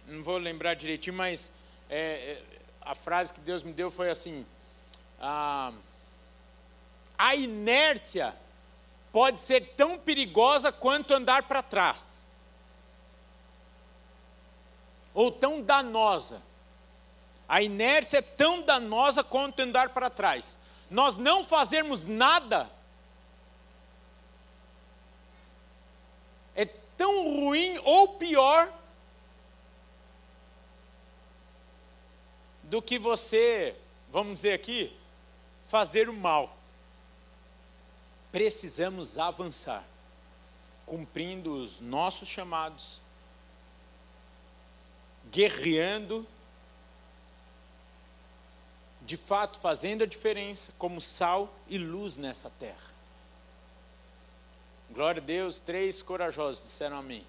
Não 0.08 0.22
vou 0.22 0.38
lembrar 0.38 0.76
direitinho, 0.76 1.16
mas 1.16 1.50
é, 1.90 1.98
é 1.98 2.44
a 2.82 2.94
frase 2.94 3.34
que 3.34 3.40
Deus 3.40 3.64
me 3.64 3.72
deu 3.72 3.90
foi 3.90 4.10
assim: 4.10 4.46
ah, 5.20 5.72
a 7.18 7.36
inércia 7.36 8.36
pode 9.12 9.40
ser 9.40 9.74
tão 9.76 9.98
perigosa 9.98 10.72
quanto 10.72 11.14
andar 11.14 11.44
para 11.44 11.62
trás, 11.62 12.26
ou 15.14 15.32
tão 15.32 15.62
danosa. 15.62 16.42
A 17.48 17.62
inércia 17.62 18.18
é 18.18 18.22
tão 18.22 18.64
danosa 18.64 19.24
quanto 19.24 19.60
andar 19.60 19.90
para 19.90 20.10
trás. 20.10 20.58
Nós 20.90 21.18
não 21.18 21.44
fazermos 21.44 22.06
nada 22.06 22.70
é 26.56 26.66
tão 26.66 27.24
ruim 27.24 27.80
ou 27.84 28.10
pior 28.16 28.72
do 32.64 32.82
que 32.82 32.98
você, 32.98 33.76
vamos 34.10 34.40
dizer 34.40 34.54
aqui, 34.54 34.98
fazer 35.66 36.10
o 36.10 36.14
mal 36.14 36.63
precisamos 38.34 39.16
avançar, 39.16 39.86
cumprindo 40.88 41.54
os 41.54 41.80
nossos 41.80 42.28
chamados, 42.28 43.00
guerreando, 45.32 46.26
de 49.04 49.16
fato 49.16 49.60
fazendo 49.60 50.04
a 50.04 50.08
diferença 50.08 50.74
como 50.80 51.00
sal 51.00 51.54
e 51.68 51.78
luz 51.78 52.18
nessa 52.18 52.50
terra. 52.50 52.92
Glória 54.90 55.22
a 55.22 55.26
Deus, 55.26 55.60
três 55.60 56.02
corajosos 56.02 56.64
disseram 56.64 56.98
amém. 56.98 57.24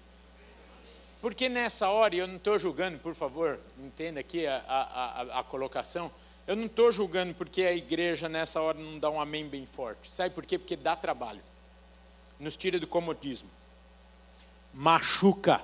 Porque 1.21 1.47
nessa 1.47 1.87
hora, 1.87 2.15
e 2.15 2.17
eu 2.17 2.27
não 2.27 2.37
estou 2.37 2.57
julgando, 2.57 2.97
por 2.97 3.13
favor, 3.13 3.59
entenda 3.77 4.21
aqui 4.21 4.47
a, 4.47 4.57
a, 4.67 5.21
a, 5.21 5.39
a 5.39 5.43
colocação, 5.43 6.11
eu 6.47 6.55
não 6.55 6.65
estou 6.65 6.91
julgando 6.91 7.33
porque 7.33 7.63
a 7.63 7.73
igreja 7.73 8.29
nessa 8.29 8.61
hora 8.61 8.77
não 8.77 8.99
dá 8.99 9.09
um 9.09 9.19
amém 9.19 9.47
bem 9.47 9.65
forte. 9.65 10.11
Sabe 10.11 10.33
por 10.33 10.45
quê? 10.45 10.59
Porque 10.59 10.75
dá 10.75 10.95
trabalho. 10.95 11.41
Nos 12.39 12.55
tira 12.55 12.79
do 12.79 12.85
comodismo. 12.85 13.49
Machuca. 14.71 15.63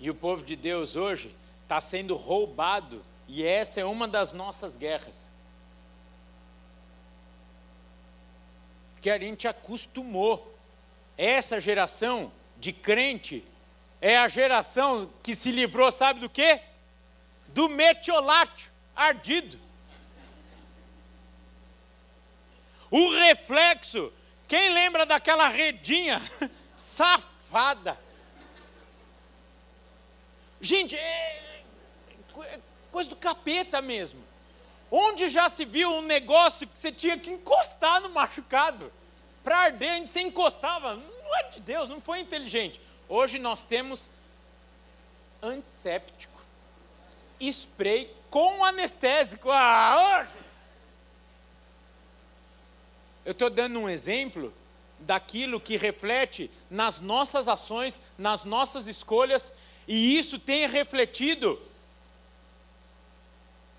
E 0.00 0.10
o 0.10 0.14
povo 0.14 0.44
de 0.44 0.56
Deus 0.56 0.96
hoje 0.96 1.32
está 1.62 1.80
sendo 1.80 2.16
roubado. 2.16 3.04
E 3.28 3.46
essa 3.46 3.80
é 3.80 3.84
uma 3.84 4.08
das 4.08 4.32
nossas 4.32 4.76
guerras. 4.76 5.28
Que 9.00 9.10
a 9.10 9.18
gente 9.18 9.46
acostumou. 9.46 10.54
Essa 11.16 11.60
geração 11.60 12.32
de 12.56 12.72
crente 12.72 13.44
é 14.00 14.16
a 14.16 14.28
geração 14.28 15.10
que 15.22 15.34
se 15.34 15.50
livrou, 15.50 15.90
sabe 15.90 16.20
do 16.20 16.30
quê? 16.30 16.60
Do 17.48 17.68
metiolate 17.68 18.70
ardido. 18.94 19.58
O 22.90 23.10
reflexo, 23.10 24.12
quem 24.46 24.70
lembra 24.70 25.04
daquela 25.04 25.48
redinha 25.48 26.22
safada? 26.76 27.98
Gente, 30.60 30.96
é, 30.96 31.62
é 32.42 32.60
coisa 32.90 33.10
do 33.10 33.16
capeta 33.16 33.82
mesmo. 33.82 34.20
Onde 34.90 35.28
já 35.28 35.48
se 35.48 35.64
viu 35.64 35.90
um 35.90 36.02
negócio 36.02 36.66
que 36.66 36.78
você 36.78 36.90
tinha 36.90 37.18
que 37.18 37.30
encostar 37.30 38.00
no 38.00 38.08
machucado? 38.08 38.90
Para 39.44 39.58
arder, 39.58 40.06
você 40.06 40.20
encostava. 40.20 40.94
Não 40.94 41.36
é 41.36 41.42
de 41.50 41.60
Deus, 41.60 41.88
não 41.90 42.00
foi 42.00 42.20
inteligente. 42.20 42.80
Hoje 43.08 43.38
nós 43.38 43.64
temos 43.64 44.10
antisséptico, 45.42 46.40
spray 47.40 48.14
com 48.28 48.62
anestésico. 48.62 49.50
Ah, 49.50 50.20
hoje! 50.20 50.38
Eu 53.24 53.32
estou 53.32 53.48
dando 53.48 53.78
um 53.78 53.88
exemplo 53.88 54.52
daquilo 55.00 55.60
que 55.60 55.76
reflete 55.76 56.50
nas 56.70 57.00
nossas 57.00 57.48
ações, 57.48 58.00
nas 58.18 58.44
nossas 58.44 58.86
escolhas, 58.86 59.54
e 59.86 60.18
isso 60.18 60.38
tem 60.38 60.68
refletido 60.68 61.60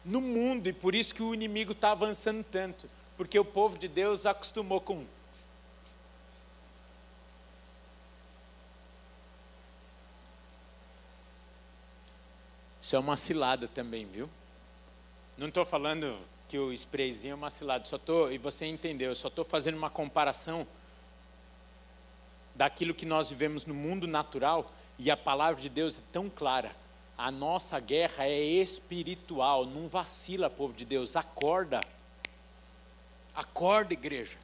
no 0.04 0.22
mundo, 0.22 0.68
e 0.68 0.74
por 0.74 0.96
isso 0.96 1.13
que 1.13 1.22
o 1.22 1.34
inimigo 1.36 1.74
está 1.74 1.92
avançando 1.92 2.44
tanto, 2.44 2.89
porque 3.15 3.38
o 3.38 3.46
povo 3.46 3.78
de 3.78 3.88
Deus 3.88 4.26
acostumou 4.26 4.82
com 4.82 5.06
Isso 12.89 12.95
é 12.95 12.99
uma 12.99 13.15
cilada 13.15 13.67
também, 13.67 14.08
viu? 14.08 14.28
Não 15.38 15.49
estou 15.49 15.63
falando 15.63 16.17
que 16.47 16.58
o 16.58 16.73
sprayzinho 16.73 17.34
é 17.34 17.36
uma 17.36 17.52
cilada, 17.52 17.86
só 17.86 17.99
tô, 17.99 18.32
e 18.32 18.39
você 18.39 18.65
entendeu, 18.65 19.10
eu 19.10 19.15
só 19.15 19.28
estou 19.28 19.45
fazendo 19.45 19.78
uma 19.78 19.91
comparação 19.91 20.65
daquilo 22.56 22.95
que 22.95 23.06
nós 23.06 23.30
vivemos 23.30 23.67
no 23.67 23.75
mundo 23.75 24.08
natural 24.08 24.71
e 24.97 25.12
a 25.12 25.15
palavra 25.15 25.62
de 25.62 25.69
Deus 25.69 25.99
é 25.99 26.02
tão 26.12 26.32
clara. 26.32 26.75
A 27.15 27.30
nossa 27.30 27.80
guerra 27.80 28.25
é 28.25 28.41
espiritual, 28.41 29.67
não 29.67 29.88
vacila, 29.88 30.49
povo 30.49 30.73
de 30.73 30.84
Deus, 30.84 31.15
acorda. 31.15 31.82
Acorda, 33.36 33.93
igreja. 33.93 34.39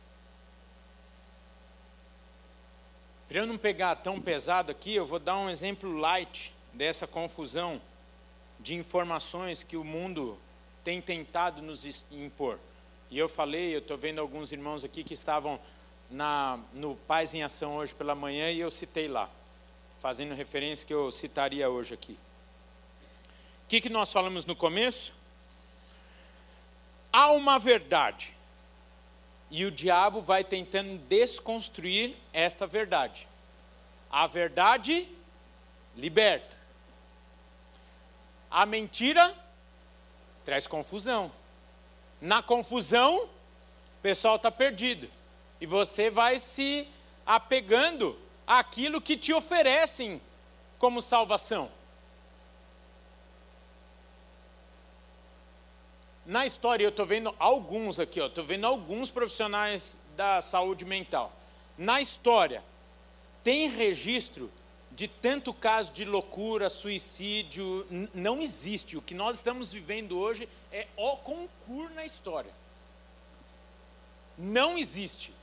Para 3.27 3.39
eu 3.39 3.47
não 3.47 3.57
pegar 3.57 3.95
tão 3.95 4.21
pesado 4.21 4.69
aqui, 4.69 4.93
eu 4.93 5.07
vou 5.07 5.17
dar 5.17 5.35
um 5.35 5.49
exemplo 5.49 5.97
light 5.97 6.53
dessa 6.71 7.07
confusão 7.07 7.81
de 8.59 8.73
informações 8.73 9.63
que 9.63 9.77
o 9.77 9.83
mundo 9.83 10.37
tem 10.83 11.01
tentado 11.01 11.61
nos 11.61 12.03
impor. 12.11 12.59
E 13.09 13.17
eu 13.17 13.29
falei, 13.29 13.73
eu 13.73 13.79
estou 13.79 13.97
vendo 13.97 14.19
alguns 14.19 14.51
irmãos 14.51 14.83
aqui 14.83 15.03
que 15.03 15.13
estavam 15.13 15.59
na, 16.09 16.59
no 16.73 16.95
Paz 16.95 17.33
em 17.33 17.43
Ação 17.43 17.75
hoje 17.75 17.93
pela 17.93 18.15
manhã 18.15 18.51
e 18.51 18.59
eu 18.59 18.71
citei 18.71 19.07
lá, 19.07 19.29
fazendo 19.99 20.33
referência 20.33 20.85
que 20.85 20.93
eu 20.93 21.11
citaria 21.11 21.69
hoje 21.69 21.93
aqui. 21.93 22.17
O 23.63 23.67
que, 23.67 23.81
que 23.81 23.89
nós 23.89 24.11
falamos 24.11 24.45
no 24.45 24.55
começo? 24.55 25.11
Há 27.11 27.31
uma 27.31 27.57
verdade. 27.57 28.33
E 29.49 29.65
o 29.65 29.71
diabo 29.71 30.21
vai 30.21 30.43
tentando 30.43 30.97
desconstruir 31.07 32.15
esta 32.33 32.67
verdade. 32.67 33.27
A 34.11 34.27
verdade 34.27 35.07
liberta. 35.95 36.54
A 38.55 38.65
mentira 38.65 39.35
traz 40.45 40.65
confusão. 40.65 41.29
Na 42.21 42.41
confusão, 42.41 43.25
o 43.25 43.29
pessoal 44.01 44.37
está 44.37 44.49
perdido. 44.49 45.09
E 45.59 45.65
você 45.65 46.09
vai 46.09 46.39
se 46.39 46.87
apegando 47.25 48.17
àquilo 48.47 49.01
que 49.01 49.17
te 49.17 49.33
oferecem 49.33 50.21
como 50.79 51.01
salvação. 51.01 51.69
Na 56.25 56.45
história, 56.45 56.85
eu 56.85 56.91
estou 56.91 57.05
vendo 57.05 57.35
alguns 57.37 57.99
aqui, 57.99 58.21
estou 58.21 58.45
vendo 58.45 58.65
alguns 58.65 59.09
profissionais 59.09 59.97
da 60.15 60.41
saúde 60.41 60.85
mental. 60.85 61.33
Na 61.77 61.99
história, 61.99 62.63
tem 63.43 63.67
registro 63.67 64.49
de 64.95 65.07
tanto 65.09 65.53
caso 65.53 65.91
de 65.91 66.05
loucura, 66.05 66.69
suicídio, 66.69 67.85
não 68.13 68.41
existe. 68.41 68.95
O 68.95 69.01
que 69.01 69.13
nós 69.13 69.35
estamos 69.35 69.71
vivendo 69.71 70.17
hoje 70.17 70.47
é 70.71 70.87
o 70.95 71.17
concurso 71.17 71.93
na 71.93 72.05
história. 72.05 72.51
Não 74.37 74.77
existe. 74.77 75.33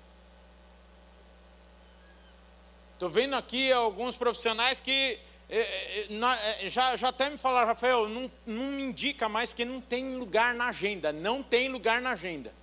Estou 2.95 3.11
vendo 3.11 3.35
aqui 3.35 3.71
alguns 3.71 4.17
profissionais 4.17 4.81
que 4.81 5.19
é, 5.51 5.59
é, 5.59 6.65
é, 6.65 6.69
já, 6.71 6.97
já 6.97 7.09
até 7.09 7.29
me 7.29 7.37
falaram, 7.37 7.67
Rafael, 7.67 8.09
não, 8.09 8.31
não 8.47 8.65
me 8.69 8.83
indica 8.83 9.29
mais 9.29 9.51
porque 9.51 9.67
não 9.67 9.83
tem 9.83 10.17
lugar 10.17 10.55
na 10.55 10.69
agenda. 10.69 11.13
Não 11.13 11.43
tem 11.43 11.69
lugar 11.69 12.01
na 12.01 12.13
agenda. 12.13 12.55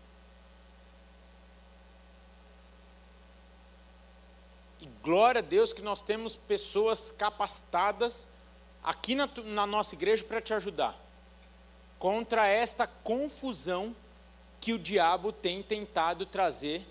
Glória 5.04 5.40
a 5.40 5.42
Deus 5.42 5.74
que 5.74 5.82
nós 5.82 6.02
temos 6.02 6.36
pessoas 6.36 7.12
capacitadas 7.12 8.28
aqui 8.84 9.16
na, 9.16 9.30
na 9.46 9.68
nossa 9.68 9.96
igreja 9.96 10.24
para 10.24 10.42
te 10.42 10.54
ajudar. 10.54 10.96
Contra 11.98 12.48
esta 12.48 12.88
confusão 12.88 13.96
que 14.62 14.74
o 14.74 14.80
diabo 14.80 15.32
tem 15.32 15.64
tentado 15.64 16.26
trazer, 16.26 16.86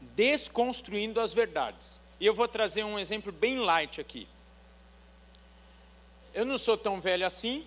desconstruindo 0.00 1.20
as 1.20 1.32
verdades. 1.32 2.00
E 2.18 2.26
eu 2.26 2.34
vou 2.34 2.48
trazer 2.48 2.84
um 2.84 2.98
exemplo 2.98 3.32
bem 3.32 3.58
light 3.58 4.00
aqui. 4.00 4.28
Eu 6.32 6.44
não 6.44 6.58
sou 6.58 6.76
tão 6.76 7.00
velho 7.00 7.26
assim, 7.26 7.66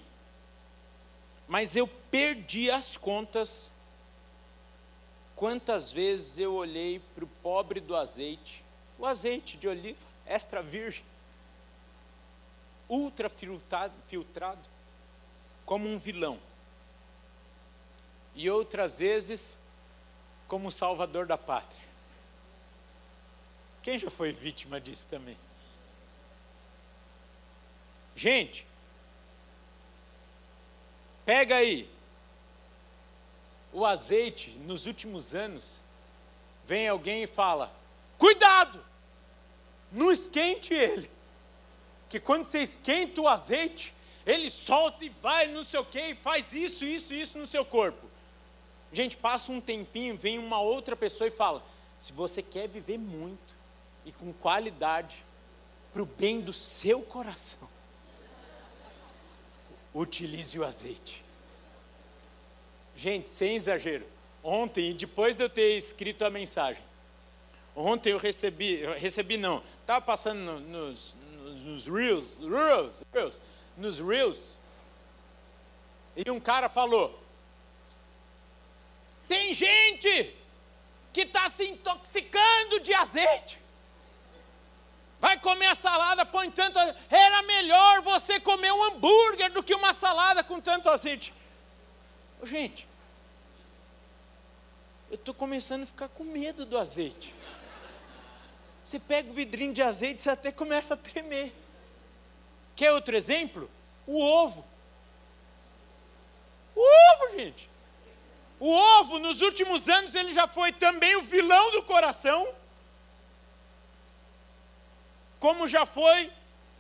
mas 1.48 1.76
eu 1.76 1.88
perdi 2.10 2.72
as 2.72 2.96
contas 2.96 3.70
quantas 5.36 5.92
vezes 5.92 6.38
eu 6.38 6.54
olhei 6.54 7.02
para 7.14 7.26
o 7.26 7.28
pobre 7.28 7.80
do 7.80 7.96
azeite, 7.96 8.63
o 8.98 9.06
azeite 9.06 9.58
de 9.58 9.68
oliva 9.68 10.06
extra 10.26 10.62
virgem, 10.62 11.04
ultra 12.88 13.30
filtrado, 13.30 13.94
filtrado 14.08 14.70
como 15.66 15.88
um 15.90 15.98
vilão. 15.98 16.40
E 18.36 18.50
outras 18.50 19.00
vezes 19.00 19.58
como 20.48 20.72
salvador 20.72 21.26
da 21.26 21.38
pátria. 21.38 21.84
Quem 23.82 24.00
já 24.00 24.10
foi 24.10 24.32
vítima 24.32 24.80
disso 24.80 25.06
também? 25.10 25.38
Gente, 28.16 28.66
pega 31.26 31.56
aí. 31.56 31.90
O 33.72 33.86
azeite, 33.86 34.52
nos 34.60 34.86
últimos 34.86 35.34
anos, 35.34 35.78
vem 36.66 36.88
alguém 36.88 37.24
e 37.24 37.28
fala: 37.28 37.74
cuidado, 38.24 38.82
não 39.92 40.10
esquente 40.10 40.74
ele. 40.74 41.12
Que 42.08 42.22
quando 42.22 42.46
você 42.46 42.60
esquenta 42.60 43.20
o 43.20 43.28
azeite, 43.28 43.94
ele 44.26 44.50
solta 44.50 45.04
e 45.04 45.10
vai, 45.10 45.50
não 45.50 45.62
sei 45.62 45.78
o 45.78 45.84
que, 45.84 46.00
e 46.00 46.16
faz 46.16 46.54
isso, 46.54 46.86
isso, 46.86 47.14
isso 47.14 47.38
no 47.38 47.46
seu 47.46 47.66
corpo. 47.66 48.08
Gente, 48.94 49.18
passa 49.18 49.52
um 49.52 49.60
tempinho, 49.60 50.18
vem 50.18 50.40
uma 50.40 50.62
outra 50.62 50.96
pessoa 50.96 51.28
e 51.28 51.32
fala: 51.32 51.62
se 52.00 52.14
você 52.14 52.42
quer 52.42 52.70
viver 52.70 52.98
muito 52.98 53.54
e 54.06 54.12
com 54.14 54.32
qualidade, 54.32 55.18
para 55.92 56.02
o 56.02 56.06
bem 56.06 56.40
do 56.40 56.54
seu 56.54 57.02
coração, 57.02 57.68
utilize 59.94 60.58
o 60.58 60.64
azeite. 60.64 61.22
Gente, 62.96 63.28
sem 63.28 63.58
exagero, 63.58 64.08
ontem, 64.42 64.94
depois 64.94 65.36
de 65.36 65.44
eu 65.44 65.50
ter 65.50 65.76
escrito 65.78 66.24
a 66.24 66.30
mensagem, 66.30 66.93
ontem 67.76 68.12
eu 68.12 68.18
recebi, 68.18 68.84
recebi 68.98 69.38
não, 69.38 69.64
estava 69.82 70.04
passando 70.04 70.40
no, 70.40 70.60
nos, 70.60 71.16
nos, 71.44 71.64
nos 71.64 71.86
reels, 71.86 72.40
reels, 72.40 73.04
reels, 73.14 73.42
nos 73.78 74.00
reels, 74.00 74.58
e 76.16 76.30
um 76.30 76.40
cara 76.40 76.70
falou, 76.70 77.20
tem 79.28 79.54
gente 79.54 80.36
que 81.12 81.22
está 81.22 81.48
se 81.48 81.64
intoxicando 81.66 82.80
de 82.80 82.94
azeite. 82.94 83.60
Vai 85.20 85.40
comer 85.40 85.68
a 85.68 85.76
salada, 85.76 86.26
põe 86.26 86.52
tanto. 86.52 86.78
Era 86.78 87.42
melhor 87.44 88.02
você 88.02 88.40
comer 88.40 88.74
um 88.74 88.84
hambúrguer 88.84 89.52
do 89.54 89.64
que 89.64 89.74
uma 89.74 89.94
salada 89.94 90.44
com 90.44 90.60
tanto 90.60 90.90
azeite. 90.90 91.34
Gente, 92.44 92.86
eu 95.10 95.16
estou 95.16 95.34
começando 95.34 95.84
a 95.84 95.86
ficar 95.86 96.10
com 96.10 96.26
medo 96.26 96.66
do 96.66 96.78
azeite. 96.78 97.34
Você 98.84 99.00
pega 99.00 99.30
o 99.30 99.34
vidrinho 99.34 99.74
de 99.74 99.82
azeite, 99.82 100.22
você 100.22 100.30
até 100.30 100.52
começa 100.52 100.94
a 100.94 100.98
tremer. 100.98 101.54
Quer 102.76 102.92
outro 102.92 103.16
exemplo? 103.16 103.70
O 104.06 104.20
ovo. 104.20 104.66
O 106.76 106.82
ovo, 106.82 107.38
gente. 107.38 107.70
O 108.60 108.70
ovo, 108.70 109.20
nos 109.20 109.42
últimos 109.42 109.88
anos, 109.88 110.16
ele 110.16 110.34
já 110.34 110.48
foi 110.48 110.72
também 110.74 111.16
o 111.16 111.22
vilão 111.22 111.72
do 111.72 111.84
coração 111.84 112.54
como 115.44 115.68
já 115.68 115.86
foi 115.86 116.32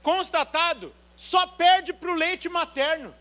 constatado, 0.02 0.96
só 1.18 1.46
perde 1.46 1.92
para 1.92 2.10
o 2.10 2.14
leite 2.14 2.48
materno. 2.48 3.14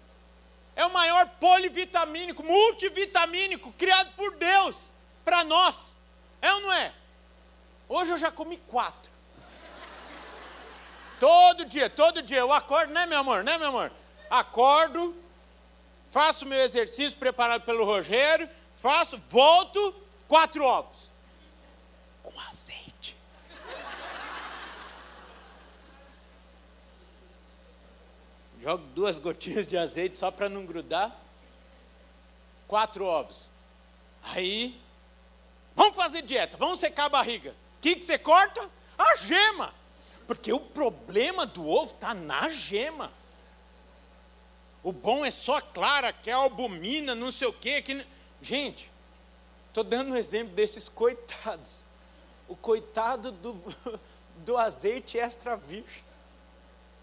É 0.76 0.86
o 0.86 0.92
maior 0.92 1.28
polivitamínico, 1.40 2.44
multivitamínico 2.44 3.72
criado 3.72 4.12
por 4.14 4.36
Deus 4.36 4.76
para 5.24 5.42
nós. 5.42 5.96
É 6.40 6.54
ou 6.54 6.60
não 6.60 6.72
é? 6.72 6.92
Hoje 7.88 8.10
eu 8.10 8.18
já 8.18 8.30
comi 8.30 8.56
quatro. 8.56 9.10
Todo 11.20 11.64
dia, 11.64 11.88
todo 11.88 12.22
dia. 12.22 12.38
Eu 12.38 12.52
acordo, 12.52 12.92
né, 12.92 13.06
meu 13.06 13.18
amor? 13.18 13.44
Né, 13.44 13.56
meu 13.58 13.68
amor? 13.68 13.92
Acordo, 14.30 15.14
faço 16.10 16.46
meu 16.46 16.60
exercício 16.60 17.18
preparado 17.18 17.62
pelo 17.62 17.84
Rogério, 17.84 18.48
faço, 18.76 19.16
volto, 19.28 19.94
quatro 20.26 20.64
ovos. 20.64 21.12
jogo 28.62 28.84
duas 28.94 29.18
gotinhas 29.18 29.66
de 29.66 29.76
azeite 29.76 30.16
só 30.16 30.30
para 30.30 30.48
não 30.48 30.64
grudar. 30.64 31.14
Quatro 32.68 33.04
ovos. 33.04 33.46
Aí, 34.22 34.80
vamos 35.74 35.96
fazer 35.96 36.22
dieta, 36.22 36.56
vamos 36.56 36.78
secar 36.78 37.06
a 37.06 37.08
barriga. 37.08 37.54
Que, 37.82 37.96
que 37.96 38.04
você 38.04 38.16
corta? 38.16 38.70
A 38.96 39.16
gema. 39.16 39.74
Porque 40.28 40.52
o 40.52 40.60
problema 40.60 41.44
do 41.44 41.68
ovo 41.68 41.92
está 41.92 42.14
na 42.14 42.48
gema. 42.48 43.12
O 44.84 44.92
bom 44.92 45.24
é 45.24 45.30
só 45.32 45.56
a 45.56 45.62
clara, 45.62 46.12
que 46.12 46.30
é 46.30 46.32
albumina, 46.32 47.14
não 47.14 47.32
sei 47.32 47.48
o 47.48 47.52
quê. 47.52 47.82
Que... 47.82 48.06
Gente, 48.40 48.88
estou 49.68 49.82
dando 49.82 50.12
um 50.12 50.16
exemplo 50.16 50.54
desses 50.54 50.88
coitados. 50.88 51.82
O 52.48 52.54
coitado 52.54 53.32
do, 53.32 53.60
do 54.44 54.56
azeite 54.56 55.18
extra 55.18 55.56
virgem. 55.56 56.04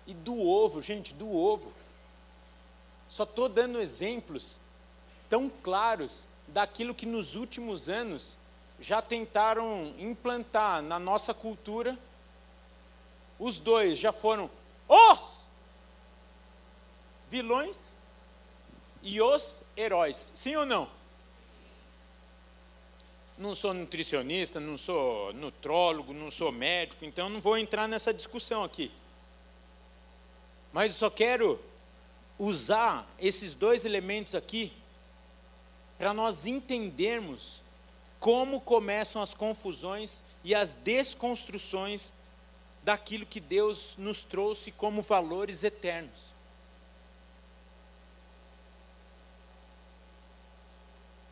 E 0.08 0.13
do 0.13 0.39
ovo, 0.39 0.82
gente, 0.82 1.13
do 1.13 1.30
ovo. 1.30 1.74
Só 3.10 3.24
estou 3.24 3.50
dando 3.50 3.82
exemplos 3.82 4.56
tão 5.30 5.50
claros 5.50 6.24
daquilo 6.48 6.96
que 6.96 7.06
nos 7.06 7.36
últimos 7.36 7.89
anos 7.89 8.38
já 8.82 9.02
tentaram 9.02 9.94
implantar 9.98 10.82
na 10.82 11.00
nossa 11.00 11.34
cultura. 11.34 11.98
Os 13.38 13.60
dois 13.60 13.98
já 13.98 14.12
foram 14.12 14.50
os 14.88 15.48
vilões 17.28 17.94
e 19.02 19.22
os 19.22 19.62
heróis. 19.78 20.32
Sim 20.34 20.56
ou 20.56 20.65
não? 20.65 20.89
Não 23.38 23.56
sou 23.56 23.74
nutricionista, 23.74 24.60
não 24.60 24.78
sou 24.78 25.32
nutrólogo, 25.34 26.13
não 26.13 26.30
sou 26.30 26.52
médico, 26.52 27.06
então 27.06 27.30
não 27.30 27.39
vou 27.39 27.58
entrar 27.58 27.88
nessa 27.88 28.13
discussão 28.13 28.63
aqui. 28.63 28.92
Mas 30.74 30.92
eu 30.92 30.98
só 30.98 31.10
quero 31.10 31.60
usar 32.38 33.08
esses 33.20 33.56
dois 33.56 33.86
elementos 33.86 34.36
aqui 34.36 34.74
para 35.98 36.13
nós 36.13 36.46
entendermos 36.46 37.62
como 38.20 38.60
começam 38.60 39.22
as 39.22 39.34
confusões 39.34 40.22
e 40.44 40.54
as 40.54 40.76
desconstruções 40.76 42.12
daquilo 42.84 43.26
que 43.26 43.40
Deus 43.40 43.96
nos 43.98 44.24
trouxe 44.24 44.72
como 44.72 45.02
valores 45.02 45.64
eternos. 45.64 46.34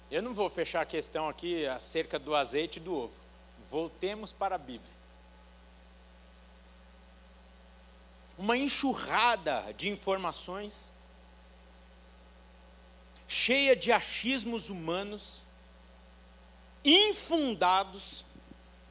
Eu 0.10 0.22
não 0.22 0.34
vou 0.34 0.50
fechar 0.50 0.82
a 0.82 0.86
questão 0.86 1.28
aqui 1.28 1.66
acerca 1.66 2.18
do 2.18 2.34
azeite 2.34 2.80
e 2.80 2.82
do 2.82 2.96
ovo. 2.96 3.14
Voltemos 3.70 4.32
para 4.32 4.56
a 4.56 4.58
Bíblia. 4.58 4.96
Uma 8.38 8.56
enxurrada 8.56 9.74
de 9.74 9.90
informações, 9.90 10.92
cheia 13.28 13.76
de 13.76 13.92
achismos 13.92 14.70
humanos, 14.70 15.42
infundados, 16.88 18.24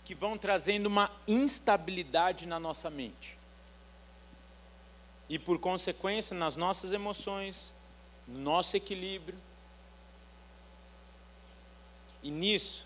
que 0.05 0.15
vão 0.15 0.37
trazendo 0.37 0.87
uma 0.87 1.11
instabilidade 1.27 2.47
na 2.47 2.61
nossa 2.61 2.91
mente. 2.91 3.37
E 5.29 5.39
por 5.39 5.59
consequência, 5.59 6.37
nas 6.37 6.55
nossas 6.55 6.93
emoções, 6.93 7.73
no 8.29 8.39
nosso 8.39 8.77
equilíbrio, 8.77 9.39
e 12.23 12.31
nisso, 12.31 12.85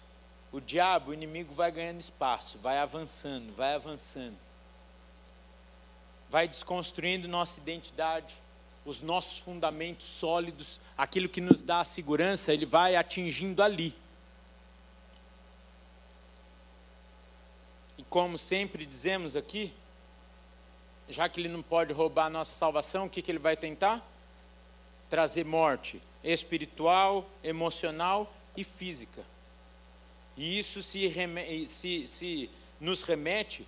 o 0.53 0.61
diabo, 0.61 1.11
o 1.11 1.15
inimigo, 1.15 1.53
vai 1.53 1.73
ganhando 1.73 2.01
espaço, 2.01 2.57
vai 2.59 2.79
avançando, 2.79 3.55
vai 3.55 3.75
avançando. 3.75 4.37
Vai 6.29 6.47
desconstruindo 6.47 7.27
nossa 7.27 7.59
identidade, 7.59 8.35
os 8.85 9.03
nossos 9.03 9.39
fundamentos 9.39 10.07
sólidos, 10.07 10.81
aquilo 10.97 11.29
que 11.29 11.41
nos 11.41 11.63
dá 11.63 11.81
a 11.81 11.85
segurança, 11.85 12.53
ele 12.53 12.65
vai 12.65 12.97
atingindo 12.97 13.63
ali. 13.63 13.95
Como 18.11 18.37
sempre 18.37 18.85
dizemos 18.85 19.37
aqui, 19.37 19.73
já 21.09 21.29
que 21.29 21.41
ele 21.41 21.49
não 21.49 21.63
pode 21.63 21.93
roubar 21.93 22.27
a 22.27 22.31
nossa 22.31 22.53
salvação, 22.53 23.07
o 23.07 23.11
que, 23.11 23.23
que 23.23 23.31
ele 23.31 23.39
vai 23.39 23.57
tentar? 23.57 24.05
Trazer 25.09 25.45
morte 25.45 26.03
espiritual, 26.23 27.31
emocional 27.43 28.33
e 28.57 28.65
física. 28.65 29.23
E 30.37 30.59
isso 30.59 30.83
se, 30.83 31.09
se, 31.67 32.07
se 32.09 32.51
nos 32.81 33.03
remete 33.03 33.67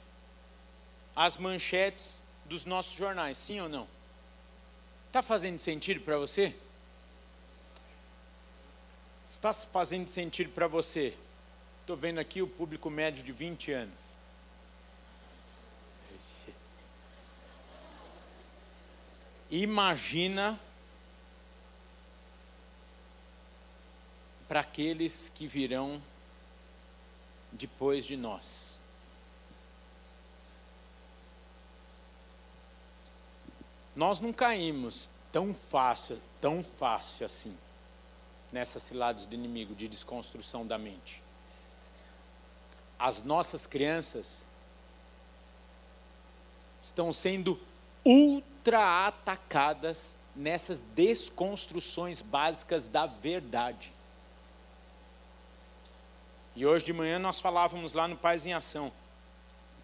às 1.14 1.36
manchetes 1.36 2.20
dos 2.44 2.64
nossos 2.64 2.94
jornais, 2.96 3.38
sim 3.38 3.60
ou 3.60 3.68
não? 3.68 3.86
Está 5.06 5.22
fazendo 5.22 5.58
sentido 5.58 6.00
para 6.00 6.18
você? 6.18 6.56
Está 9.28 9.52
fazendo 9.52 10.08
sentido 10.08 10.50
para 10.52 10.66
você? 10.66 11.14
Estou 11.80 11.96
vendo 11.96 12.18
aqui 12.18 12.42
o 12.42 12.46
público 12.46 12.90
médio 12.90 13.22
de 13.22 13.32
20 13.32 13.72
anos. 13.72 14.11
Imagina 19.52 20.58
para 24.48 24.60
aqueles 24.60 25.30
que 25.34 25.46
virão 25.46 26.02
depois 27.52 28.06
de 28.06 28.16
nós. 28.16 28.80
Nós 33.94 34.20
não 34.20 34.32
caímos 34.32 35.10
tão 35.30 35.52
fácil, 35.52 36.18
tão 36.40 36.64
fácil 36.64 37.26
assim, 37.26 37.54
nessas 38.50 38.82
ciladas 38.84 39.26
do 39.26 39.34
inimigo 39.34 39.74
de 39.74 39.86
desconstrução 39.86 40.66
da 40.66 40.78
mente. 40.78 41.22
As 42.98 43.22
nossas 43.22 43.66
crianças 43.66 44.46
estão 46.80 47.12
sendo 47.12 47.60
ultra 48.02 48.51
atacadas 48.70 50.16
nessas 50.34 50.80
desconstruções 50.94 52.22
básicas 52.22 52.88
da 52.88 53.06
verdade. 53.06 53.92
E 56.54 56.66
hoje 56.66 56.84
de 56.84 56.92
manhã 56.92 57.18
nós 57.18 57.40
falávamos 57.40 57.92
lá 57.92 58.06
no 58.06 58.16
Paz 58.16 58.44
em 58.44 58.52
Ação. 58.52 58.92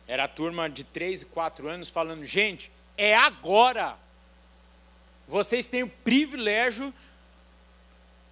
Era 0.07 0.25
a 0.25 0.29
turma 0.29 0.69
de 0.69 0.85
3 0.85 1.23
e 1.23 1.27
4 1.27 1.69
anos 1.69 1.89
falando: 1.89 2.25
gente, 2.25 2.71
é 2.97 3.17
agora. 3.17 3.97
Vocês 5.27 5.67
têm 5.67 5.83
o 5.83 5.91
privilégio 5.91 6.93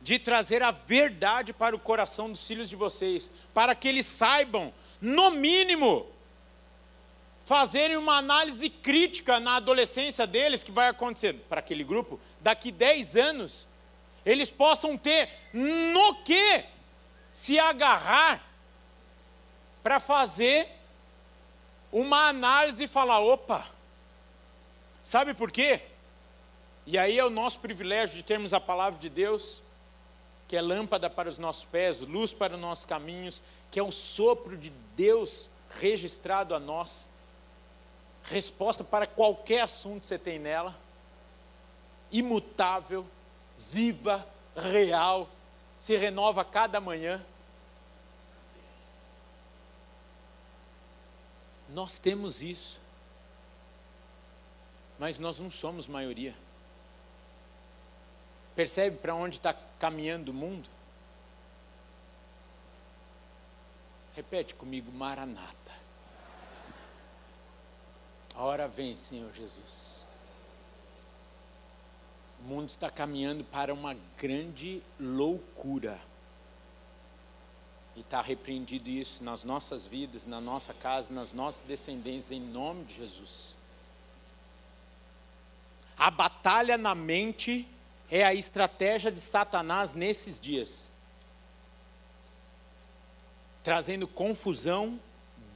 de 0.01 0.19
trazer 0.19 0.63
a 0.63 0.71
verdade 0.71 1.53
para 1.53 1.75
o 1.75 1.79
coração 1.81 2.31
dos 2.31 2.47
filhos 2.47 2.69
de 2.69 2.77
vocês, 2.77 3.31
para 3.53 3.75
que 3.75 3.89
eles 3.89 4.07
saibam, 4.07 4.73
no 5.01 5.31
mínimo, 5.31 6.07
fazerem 7.47 7.97
uma 7.97 8.17
análise 8.17 8.69
crítica 8.69 9.39
na 9.39 9.55
adolescência 9.55 10.27
deles, 10.27 10.65
que 10.65 10.73
vai 10.73 10.89
acontecer 10.89 11.33
para 11.49 11.61
aquele 11.61 11.85
grupo, 11.85 12.21
daqui 12.41 12.73
10 12.73 13.15
anos, 13.15 13.69
eles 14.25 14.51
possam 14.51 14.99
ter 14.99 15.31
no 15.53 16.17
que 16.25 16.65
se 17.31 17.57
agarrar 17.57 18.45
para 19.81 20.01
fazer 20.01 20.67
uma 21.93 22.27
análise 22.27 22.83
e 22.83 22.89
falar: 22.89 23.21
opa, 23.21 23.69
sabe 25.05 25.33
por 25.33 25.53
quê? 25.53 25.81
E 26.85 26.99
aí 26.99 27.17
é 27.17 27.25
o 27.25 27.31
nosso 27.31 27.61
privilégio 27.61 28.17
de 28.17 28.25
termos 28.25 28.53
a 28.53 28.59
palavra 28.59 28.99
de 28.99 29.09
Deus, 29.09 29.63
que 30.49 30.57
é 30.57 30.61
lâmpada 30.61 31.09
para 31.09 31.29
os 31.29 31.39
nossos 31.39 31.65
pés, 31.65 32.01
luz 32.01 32.33
para 32.33 32.57
os 32.57 32.61
nossos 32.61 32.85
caminhos, 32.85 33.41
que 33.71 33.79
é 33.79 33.83
o 33.85 33.93
sopro 33.93 34.57
de 34.57 34.71
Deus 34.97 35.49
registrado 35.79 36.53
a 36.53 36.59
nós, 36.59 37.06
resposta 38.31 38.83
para 38.83 39.07
qualquer 39.07 39.63
assunto 39.63 40.01
que 40.01 40.07
você 40.07 40.19
tem 40.19 40.39
nela, 40.39 40.77
imutável, 42.11 43.07
viva, 43.57 44.27
real, 44.55 45.29
se 45.79 45.97
renova 45.97 46.45
cada 46.45 46.81
manhã. 46.81 47.25
Nós 51.69 51.99
temos 51.99 52.43
isso, 52.43 52.81
mas 54.99 55.19
nós 55.19 55.39
não 55.39 55.51
somos 55.51 55.87
maioria. 55.87 56.35
Percebe 58.55 58.97
para 58.97 59.15
onde 59.15 59.37
está 59.37 59.55
caminhando 59.79 60.31
o 60.31 60.35
mundo? 60.35 60.69
Repete 64.15 64.55
comigo, 64.55 64.91
Maranata. 64.91 65.86
A 68.37 68.43
hora 68.43 68.69
vem, 68.69 68.95
Senhor 68.95 69.33
Jesus 69.35 69.97
o 72.41 72.49
mundo 72.49 72.69
está 72.69 72.91
caminhando 72.91 73.43
para 73.45 73.73
uma 73.73 73.97
grande 74.17 74.83
loucura. 75.01 75.99
E 77.97 78.01
está 78.01 78.21
repreendido 78.21 78.89
isso 78.89 79.25
nas 79.25 79.43
nossas 79.43 79.85
vidas, 79.85 80.27
na 80.27 80.41
nossa 80.41 80.75
casa, 80.75 81.13
nas 81.13 81.33
nossas 81.33 81.63
descendências, 81.63 82.31
em 82.31 82.41
nome 82.41 82.85
de 82.85 82.95
Jesus. 82.97 83.57
A 85.99 86.11
batalha 86.11 86.77
na 86.77 86.95
mente 86.95 87.67
é 88.11 88.23
a 88.23 88.35
estratégia 88.35 89.11
de 89.11 89.21
Satanás 89.21 89.95
nesses 89.95 90.39
dias 90.39 90.87
trazendo 93.65 94.07
confusão, 94.07 94.97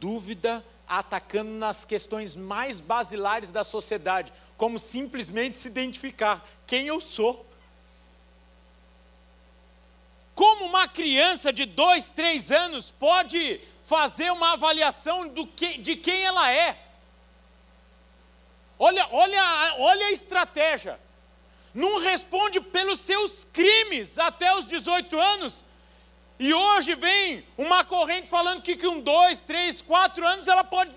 dúvida, 0.01 0.65
atacando 0.91 1.53
nas 1.53 1.85
questões 1.85 2.35
mais 2.35 2.81
basilares 2.81 3.51
da 3.51 3.63
sociedade, 3.63 4.33
como 4.57 4.77
simplesmente 4.77 5.57
se 5.57 5.69
identificar 5.69 6.45
quem 6.67 6.89
eu 6.89 7.01
sou. 7.01 7.47
Como 10.35 10.65
uma 10.65 10.89
criança 10.89 11.53
de 11.53 11.65
dois, 11.65 12.11
três 12.11 12.51
anos 12.51 12.91
pode 12.91 13.61
fazer 13.85 14.33
uma 14.33 14.55
avaliação 14.55 15.33
que, 15.57 15.79
de 15.79 15.95
quem 15.95 16.25
ela 16.25 16.51
é? 16.53 16.77
Olha, 18.77 19.07
olha, 19.13 19.75
olha 19.79 20.07
a 20.07 20.13
estratégia. 20.13 20.99
Não 21.73 22.01
responde 22.01 22.61
pelos 22.61 22.99
seus 22.99 23.45
crimes 23.53 24.19
até 24.19 24.57
os 24.57 24.67
18 24.67 25.17
anos. 25.19 25.65
E 26.41 26.55
hoje 26.55 26.95
vem 26.95 27.45
uma 27.59 27.85
corrente 27.85 28.31
falando 28.31 28.63
que 28.63 28.75
com 28.75 28.99
dois, 28.99 29.43
três, 29.43 29.83
quatro 29.83 30.27
anos 30.27 30.49
ela 30.49 30.65
pode 30.65 30.91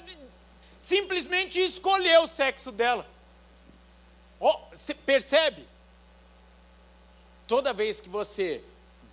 simplesmente 0.80 1.60
escolher 1.60 2.18
o 2.20 2.28
sexo 2.28 2.72
dela. 2.72 3.06
Oh, 4.40 4.58
percebe? 5.06 5.68
Toda 7.46 7.74
vez 7.74 8.00
que 8.00 8.08
você 8.08 8.64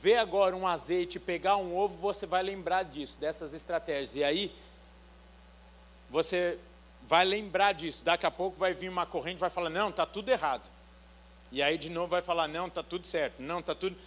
vê 0.01 0.15
agora 0.15 0.55
um 0.55 0.69
azeite 0.69 1.19
pegar 1.19 1.57
um 1.57 1.77
ovo, 1.77 1.97
você 1.97 2.27
vai 2.27 2.45
lembrar 2.45 2.85
disso, 2.85 3.19
dessas 3.19 3.53
estratégias. 3.53 4.15
E 4.15 4.23
aí, 4.23 4.53
você 6.09 6.61
vai 7.03 7.25
lembrar 7.25 7.73
disso. 7.73 8.05
Daqui 8.05 8.25
a 8.25 8.31
pouco 8.31 8.57
vai 8.57 8.73
vir 8.73 8.89
uma 8.89 9.05
corrente 9.05 9.41
vai 9.41 9.51
falar: 9.51 9.69
não, 9.69 9.89
está 9.89 10.07
tudo 10.07 10.31
errado. 10.31 10.71
E 11.51 11.61
aí 11.61 11.77
de 11.77 11.89
novo 11.89 12.07
vai 12.07 12.23
falar: 12.23 12.47
não, 12.47 12.69
está 12.69 12.85
tudo 12.85 13.05
certo. 13.05 13.43
Não, 13.43 13.59
está 13.59 13.75
tudo. 13.75 13.99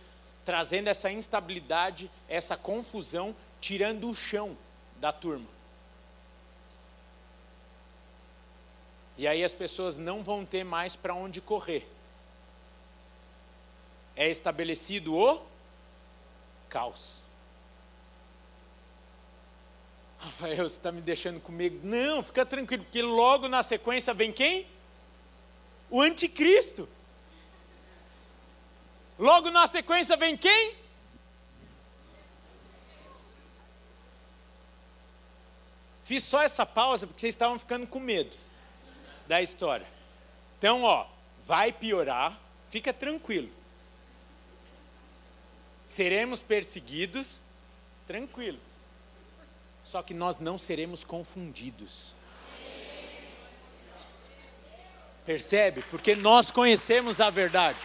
Trazendo 0.46 0.88
essa 0.88 1.12
instabilidade, 1.12 2.10
essa 2.28 2.58
confusão, 2.58 3.36
tirando 3.62 4.10
o 4.10 4.16
chão 4.16 4.58
da 5.00 5.12
turma. 5.12 5.48
E 9.18 9.28
aí 9.28 9.44
as 9.44 9.54
pessoas 9.54 9.98
não 9.98 10.24
vão 10.24 10.46
ter 10.46 10.64
mais 10.64 10.96
para 10.96 11.14
onde 11.14 11.40
correr. 11.40 11.88
É 14.16 14.30
estabelecido 14.30 15.16
o 15.16 15.42
caos. 16.70 17.22
Rafael, 20.18 20.58
você 20.58 20.78
está 20.78 20.92
me 20.92 21.02
deixando 21.02 21.40
comigo? 21.40 21.80
Não, 21.84 22.24
fica 22.24 22.46
tranquilo, 22.46 22.84
porque 22.84 23.02
logo 23.02 23.48
na 23.48 23.62
sequência 23.62 24.14
vem 24.14 24.32
quem? 24.32 24.66
O 25.90 26.02
anticristo. 26.02 26.88
Logo 29.18 29.52
na 29.52 29.68
sequência 29.68 30.18
vem 30.18 30.36
quem? 30.36 30.76
Fiz 36.04 36.24
só 36.24 36.42
essa 36.42 36.66
pausa 36.66 37.08
porque 37.08 37.22
vocês 37.22 37.34
estavam 37.34 37.58
ficando 37.58 37.88
com 37.88 38.00
medo 38.00 38.36
da 39.28 39.42
história. 39.42 39.88
Então, 40.58 40.84
ó, 40.84 41.08
vai 41.44 41.72
piorar, 41.72 42.38
fica 42.70 42.94
tranquilo. 42.94 43.50
Seremos 45.86 46.42
perseguidos, 46.42 47.30
tranquilo. 48.06 48.60
Só 49.84 50.02
que 50.02 50.14
nós 50.14 50.40
não 50.40 50.58
seremos 50.58 51.04
confundidos. 51.04 52.14
Percebe? 55.26 55.82
Porque 55.90 56.16
nós 56.16 56.52
conhecemos 56.52 57.20
a 57.20 57.30
verdade. 57.30 57.80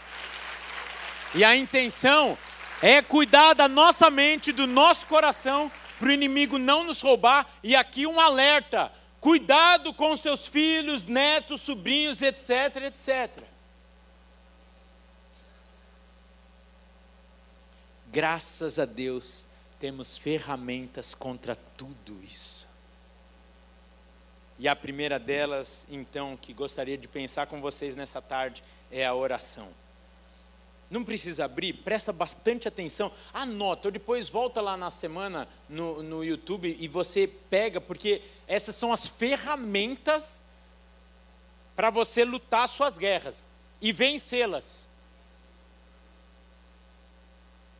E 1.35 1.45
a 1.45 1.57
intenção 1.57 2.37
é 2.81 3.03
cuidar 3.03 3.55
da 3.55 3.69
nossa 3.69 4.11
mente, 4.11 4.53
do 4.53 4.67
nosso 4.67 5.07
coração, 5.07 5.71
para 5.99 6.09
o 6.09 6.13
inimigo 6.13 6.59
não 6.59 6.85
nos 6.85 7.01
roubar. 7.01 7.47
E 7.63 7.75
aqui 7.77 8.07
um 8.07 8.21
alerta: 8.21 8.93
cuidado 9.21 9.93
com 9.93 10.17
seus 10.17 10.47
filhos, 10.47 11.07
netos, 11.07 11.61
sobrinhos, 11.61 12.23
etc, 12.23 12.77
etc. 12.87 13.45
Graças 18.11 18.79
a 18.79 18.87
Deus, 18.87 19.47
temos 19.79 20.17
ferramentas 20.17 21.15
contra 21.15 21.55
tudo 21.55 22.19
isso. 22.23 22.67
E 24.59 24.67
a 24.67 24.75
primeira 24.75 25.19
delas, 25.19 25.87
então, 25.89 26.37
que 26.37 26.53
gostaria 26.53 26.99
de 26.99 27.07
pensar 27.07 27.47
com 27.47 27.61
vocês 27.61 27.95
nessa 27.95 28.21
tarde, 28.21 28.65
é 28.91 29.07
a 29.07 29.15
oração. 29.15 29.69
Não 30.91 31.05
precisa 31.05 31.45
abrir, 31.45 31.75
presta 31.75 32.13
bastante 32.13 32.67
atenção, 32.67 33.13
anota, 33.33 33.89
ou 33.89 33.93
depois 33.93 34.29
volta 34.29 34.61
lá 34.61 34.77
na 34.77 34.91
semana 34.91 35.47
no, 35.69 36.03
no 36.03 36.25
YouTube 36.25 36.77
e 36.81 36.89
você 36.89 37.29
pega, 37.51 37.81
porque 37.81 38.23
essas 38.47 38.75
são 38.75 38.91
as 38.91 39.07
ferramentas 39.07 40.43
para 41.77 41.91
você 41.91 42.25
lutar 42.25 42.67
suas 42.69 42.97
guerras 42.97 43.45
e 43.81 43.93
vencê-las. 43.93 44.89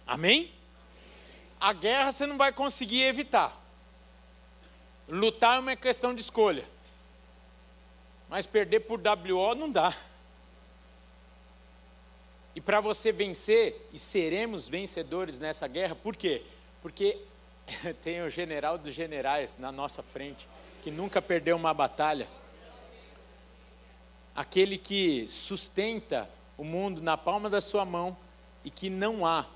Amém? 0.07 0.53
A 1.61 1.73
guerra 1.73 2.13
você 2.13 2.27
não 2.27 2.37
vai 2.37 2.53
conseguir 2.53 3.03
evitar. 3.03 3.59
Lutar 5.09 5.57
é 5.57 5.61
uma 5.61 5.77
questão 5.77 6.15
de 6.15 6.21
escolha. 6.21 6.65
Mas 8.29 8.47
perder 8.47 8.81
por 8.81 9.01
WO 9.01 9.55
não 9.55 9.71
dá. 9.71 9.97
E 12.59 12.61
para 12.61 12.81
você 12.81 13.13
vencer, 13.13 13.89
e 13.93 13.99
seremos 14.01 14.67
vencedores 14.69 15.39
nessa 15.39 15.69
guerra, 15.69 15.95
por 15.95 16.17
quê? 16.17 16.43
Porque 16.83 17.17
tem 18.03 18.21
o 18.21 18.29
general 18.29 18.77
dos 18.77 18.93
generais 18.93 19.55
na 19.61 19.71
nossa 19.71 20.03
frente, 20.03 20.49
que 20.83 20.91
nunca 20.91 21.23
perdeu 21.23 21.55
uma 21.55 21.73
batalha. 21.73 22.27
Aquele 24.35 24.77
que 24.77 25.29
sustenta 25.29 26.29
o 26.57 26.65
mundo 26.65 27.01
na 27.01 27.17
palma 27.17 27.49
da 27.49 27.61
sua 27.61 27.85
mão 27.85 28.17
e 28.65 28.71
que 28.73 28.91
não 28.91 29.25
há 29.25 29.47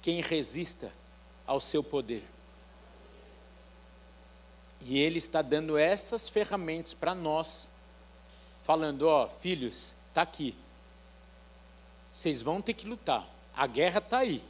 quem 0.00 0.22
resista 0.22 0.90
ao 1.46 1.60
seu 1.60 1.84
poder. 1.84 2.24
E 4.80 4.98
ele 4.98 5.18
está 5.18 5.42
dando 5.42 5.76
essas 5.76 6.30
ferramentas 6.30 6.94
para 6.94 7.14
nós, 7.14 7.68
falando: 8.64 9.02
ó, 9.06 9.28
filhos, 9.28 9.92
está 10.08 10.22
aqui 10.22 10.56
vocês 12.12 12.42
vão 12.42 12.60
ter 12.60 12.74
que 12.74 12.86
lutar. 12.86 13.26
A 13.56 13.66
guerra 13.66 13.98
está 13.98 14.18
aí, 14.18 14.42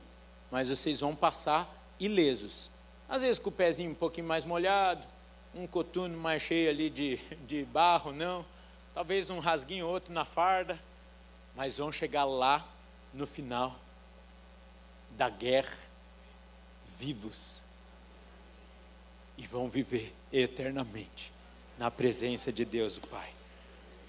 mas 0.51 0.69
vocês 0.69 1.01
vão 1.01 1.15
passar 1.15 1.69
ilesos. 1.99 2.71
Às 3.09 3.23
vezes 3.23 3.39
com 3.39 3.49
o 3.49 3.53
pezinho 3.53 3.91
um 3.91 3.95
pouquinho 3.95 4.27
mais 4.27 4.45
molhado, 4.45 5.07
um 5.55 5.67
coturno 5.67 6.17
mais 6.17 6.43
cheio 6.43 6.71
ali 6.71 6.89
de, 6.89 7.17
de 7.47 7.65
barro, 7.65 8.13
não. 8.13 8.45
Talvez 8.95 9.31
um 9.31 9.39
rasguinho 9.39 9.87
outro 9.87 10.13
na 10.13 10.25
farda, 10.25 10.79
mas 11.57 11.77
vão 11.77 11.91
chegar 11.91 12.25
lá 12.25 12.67
no 13.13 13.27
final 13.27 13.77
da 15.17 15.29
guerra 15.29 15.77
vivos 16.99 17.61
e 19.37 19.47
vão 19.47 19.69
viver 19.69 20.15
eternamente 20.33 21.33
na 21.79 21.91
presença 21.91 22.53
de 22.53 22.65
Deus 22.65 22.97
o 22.97 23.01
Pai. 23.01 23.40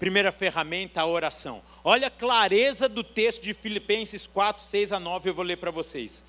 Primeira 0.02 0.32
ferramenta, 0.32 1.00
a 1.00 1.06
oração. 1.06 1.62
Olha 1.84 2.08
a 2.08 2.10
clareza 2.10 2.88
do 2.88 3.04
texto 3.04 3.40
de 3.40 3.54
Filipenses 3.54 4.26
4, 4.26 4.60
6 4.60 4.90
a 4.90 4.98
9, 4.98 5.30
eu 5.30 5.34
vou 5.34 5.44
ler 5.44 5.58
para 5.58 5.70
vocês. 5.70 6.20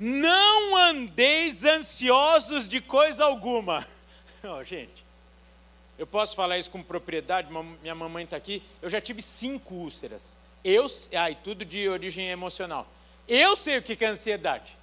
Não 0.00 0.74
andeis 0.74 1.62
ansiosos 1.62 2.66
de 2.66 2.80
coisa 2.80 3.22
alguma. 3.22 3.86
Oh, 4.44 4.64
gente, 4.64 5.04
eu 5.96 6.06
posso 6.06 6.34
falar 6.34 6.58
isso 6.58 6.68
com 6.68 6.82
propriedade, 6.82 7.48
minha 7.80 7.94
mamãe 7.94 8.24
está 8.24 8.36
aqui. 8.36 8.60
Eu 8.80 8.90
já 8.90 9.00
tive 9.00 9.20
cinco 9.20 9.74
úlceras. 9.74 10.34
Eu, 10.64 10.86
ai, 11.14 11.36
tudo 11.44 11.66
de 11.66 11.88
origem 11.88 12.28
emocional. 12.28 12.88
Eu 13.28 13.54
sei 13.54 13.78
o 13.78 13.82
que 13.82 14.04
é 14.04 14.08
ansiedade. 14.08 14.76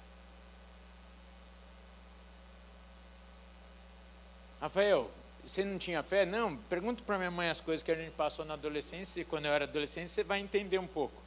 Rafael, 4.60 5.10
você 5.44 5.64
não 5.64 5.78
tinha 5.78 6.02
fé? 6.02 6.24
Não, 6.24 6.56
pergunta 6.56 7.02
para 7.04 7.18
minha 7.18 7.30
mãe 7.30 7.48
as 7.48 7.60
coisas 7.60 7.82
que 7.82 7.90
a 7.90 7.94
gente 7.94 8.12
passou 8.12 8.44
na 8.44 8.54
adolescência, 8.54 9.20
e 9.20 9.24
quando 9.24 9.46
eu 9.46 9.52
era 9.52 9.64
adolescente, 9.64 10.10
você 10.10 10.22
vai 10.22 10.40
entender 10.40 10.78
um 10.78 10.86
pouco. 10.86 11.20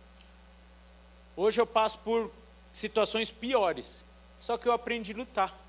Hoje 1.36 1.60
eu 1.60 1.66
passo 1.66 1.98
por 2.00 2.32
situações 2.72 3.32
piores, 3.32 4.04
só 4.40 4.58
que 4.58 4.68
eu 4.68 4.72
aprendi 4.72 5.14
a 5.14 5.18
lutar. 5.18 5.60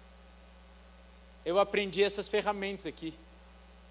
Eu 1.44 1.58
aprendi 1.58 2.02
essas 2.02 2.26
ferramentas 2.26 2.86
aqui. 2.86 3.14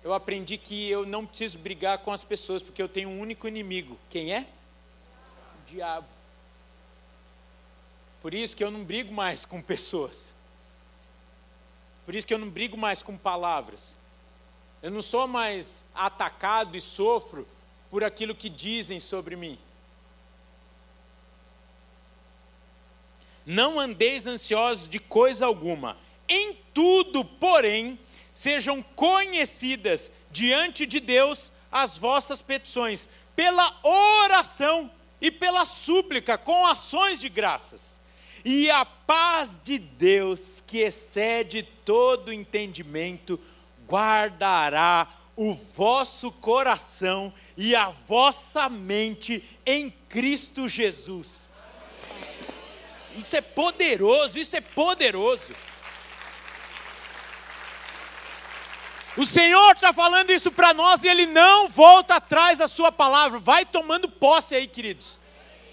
Eu 0.04 0.14
aprendi 0.14 0.58
que 0.58 0.90
eu 0.90 1.06
não 1.06 1.26
preciso 1.26 1.58
brigar 1.58 2.00
com 2.00 2.12
as 2.12 2.24
pessoas, 2.24 2.62
porque 2.62 2.82
eu 2.82 2.90
tenho 2.90 3.10
um 3.10 3.20
único 3.20 3.48
inimigo. 3.48 3.98
Quem 4.10 4.34
é? 4.34 4.42
O 4.42 5.72
diabo. 5.72 6.08
Por 8.22 8.34
isso 8.34 8.56
que 8.56 8.64
eu 8.64 8.72
não 8.72 8.84
brigo 8.84 9.14
mais 9.14 9.46
com 9.46 9.62
pessoas. 9.62 10.34
Por 12.06 12.16
isso 12.16 12.28
que 12.28 12.34
eu 12.34 12.38
não 12.38 12.50
brigo 12.50 12.76
mais 12.76 13.02
com 13.02 13.18
palavras. 13.18 13.96
Eu 14.84 14.92
não 14.92 15.02
sou 15.02 15.30
mais 15.30 15.86
atacado 15.96 16.76
e 16.76 16.82
sofro 16.82 17.48
por 17.90 18.04
aquilo 18.04 18.36
que 18.36 18.50
dizem 18.50 19.00
sobre 19.00 19.38
mim. 19.38 19.58
Não 23.46 23.80
andeis 23.80 24.28
ansiosos 24.28 24.90
de 24.90 25.00
coisa 25.00 25.46
alguma. 25.46 25.96
Em 26.28 26.58
tudo, 26.74 27.24
porém, 27.24 27.98
sejam 28.34 28.82
conhecidas 28.82 30.12
diante 30.30 30.86
de 30.86 31.00
Deus 31.00 31.50
as 31.72 31.98
vossas 31.98 32.42
petições, 32.42 33.08
pela 33.38 33.74
oração 33.82 34.92
e 35.22 35.32
pela 35.32 35.64
súplica, 35.64 36.38
com 36.38 36.68
ações 36.68 37.22
de 37.22 37.30
graças. 37.30 37.98
E 38.44 38.70
a 38.70 38.84
paz 38.84 39.58
de 39.64 39.80
Deus, 39.80 40.62
que 40.68 40.80
excede 40.80 41.64
todo 41.86 42.34
entendimento, 42.34 43.40
guardará 43.88 45.08
o 45.36 45.54
vosso 45.54 46.32
coração 46.32 47.34
e 47.58 47.76
a 47.76 47.90
vossa 47.90 48.70
mente 48.70 49.44
em 49.66 49.90
Cristo 50.10 50.70
Jesus. 50.70 51.52
Isso 53.16 53.36
é 53.36 53.42
poderoso, 53.42 54.38
isso 54.38 54.56
é 54.56 54.62
poderoso. 54.62 55.54
O 59.16 59.26
Senhor 59.26 59.74
está 59.74 59.94
falando 59.94 60.32
isso 60.32 60.52
para 60.52 60.74
nós 60.74 61.04
e 61.04 61.08
Ele 61.08 61.28
não 61.28 61.70
volta 61.70 62.16
atrás 62.16 62.58
da 62.58 62.68
Sua 62.68 62.92
palavra. 62.92 63.38
Vai 63.38 63.64
tomando 63.64 64.10
posse 64.10 64.56
aí, 64.56 64.68
queridos. 64.68 65.20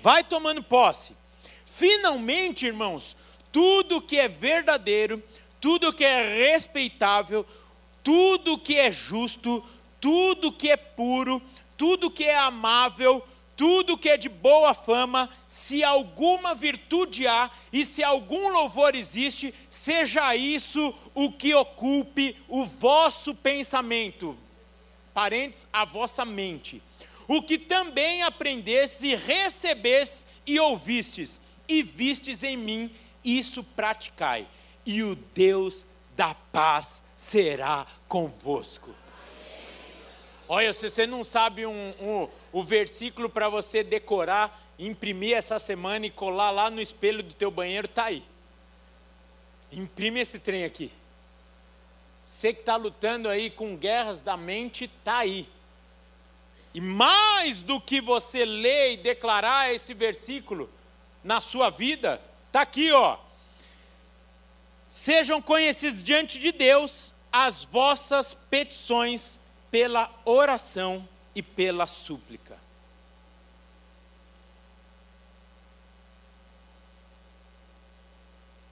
Vai 0.00 0.22
tomando 0.22 0.62
posse. 0.62 1.16
Finalmente, 1.64 2.66
irmãos, 2.66 3.16
tudo 3.50 4.02
que 4.02 4.18
é 4.18 4.28
verdadeiro, 4.28 5.22
tudo 5.58 5.92
que 5.92 6.04
é 6.04 6.50
respeitável, 6.50 7.46
tudo 8.02 8.58
que 8.58 8.78
é 8.78 8.90
justo, 8.90 9.64
tudo 10.00 10.52
que 10.52 10.70
é 10.70 10.76
puro, 10.76 11.42
tudo 11.76 12.10
que 12.10 12.24
é 12.24 12.38
amável, 12.38 13.24
tudo 13.56 13.98
que 13.98 14.08
é 14.08 14.16
de 14.16 14.28
boa 14.28 14.72
fama, 14.72 15.28
se 15.46 15.84
alguma 15.84 16.54
virtude 16.54 17.26
há 17.26 17.50
e 17.70 17.84
se 17.84 18.02
algum 18.02 18.48
louvor 18.48 18.94
existe, 18.94 19.54
seja 19.68 20.34
isso 20.34 20.94
o 21.14 21.30
que 21.30 21.54
ocupe 21.54 22.34
o 22.48 22.64
vosso 22.64 23.34
pensamento. 23.34 24.36
Parentes, 25.12 25.66
a 25.70 25.84
vossa 25.84 26.24
mente. 26.24 26.82
O 27.28 27.42
que 27.42 27.58
também 27.58 28.22
aprendestes 28.22 29.02
e 29.02 29.14
recebestes 29.14 30.24
e 30.46 30.58
ouvistes, 30.58 31.38
e 31.68 31.82
vistes 31.82 32.42
em 32.42 32.56
mim, 32.56 32.90
isso 33.22 33.62
praticai, 33.62 34.48
e 34.86 35.02
o 35.02 35.14
Deus 35.14 35.84
da 36.16 36.34
paz 36.34 37.02
será 37.20 37.86
convosco. 38.08 38.94
Olha, 40.48 40.72
se 40.72 40.88
você 40.88 41.06
não 41.06 41.22
sabe 41.22 41.66
um, 41.66 41.94
um, 42.00 42.28
o 42.50 42.64
versículo 42.64 43.28
para 43.28 43.48
você 43.50 43.84
decorar, 43.84 44.58
imprimir 44.78 45.36
essa 45.36 45.58
semana 45.58 46.06
e 46.06 46.10
colar 46.10 46.50
lá 46.50 46.70
no 46.70 46.80
espelho 46.80 47.22
do 47.22 47.34
teu 47.34 47.50
banheiro, 47.50 47.86
tá 47.86 48.04
aí. 48.04 48.24
Imprime 49.70 50.20
esse 50.20 50.38
trem 50.38 50.64
aqui. 50.64 50.90
Você 52.24 52.54
que 52.54 52.60
está 52.60 52.76
lutando 52.76 53.28
aí 53.28 53.50
com 53.50 53.76
guerras 53.76 54.22
da 54.22 54.36
mente, 54.36 54.88
tá 55.04 55.18
aí. 55.18 55.46
E 56.72 56.80
mais 56.80 57.62
do 57.62 57.78
que 57.80 58.00
você 58.00 58.46
ler 58.46 58.94
e 58.94 58.96
declarar 58.96 59.72
esse 59.74 59.92
versículo 59.92 60.70
na 61.22 61.38
sua 61.38 61.68
vida, 61.68 62.20
tá 62.50 62.62
aqui, 62.62 62.90
ó. 62.90 63.18
Sejam 64.90 65.40
conhecidos 65.40 66.02
diante 66.02 66.38
de 66.38 66.50
Deus 66.50 67.14
as 67.32 67.64
vossas 67.64 68.34
petições 68.34 69.38
pela 69.70 70.10
oração 70.24 71.08
e 71.34 71.42
pela 71.42 71.86
súplica. 71.86 72.58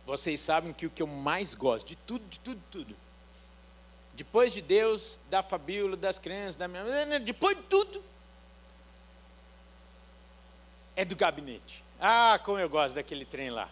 Vocês 0.04 0.40
sabem 0.40 0.72
que 0.72 0.86
o 0.86 0.90
que 0.90 1.02
eu 1.02 1.06
mais 1.06 1.54
gosto, 1.54 1.86
de 1.86 1.94
tudo, 1.94 2.26
de 2.28 2.40
tudo, 2.40 2.56
de 2.56 2.66
tudo, 2.70 2.96
depois 4.14 4.52
de 4.52 4.60
Deus, 4.60 5.20
da 5.30 5.42
Fabíola, 5.44 5.96
das 5.96 6.18
crianças, 6.18 6.56
da 6.56 6.66
minha. 6.66 7.20
Depois 7.20 7.56
de 7.56 7.62
tudo, 7.64 8.02
é 10.96 11.04
do 11.04 11.14
gabinete. 11.14 11.84
Ah, 12.00 12.40
como 12.44 12.58
eu 12.58 12.68
gosto 12.68 12.96
daquele 12.96 13.24
trem 13.24 13.50
lá. 13.50 13.70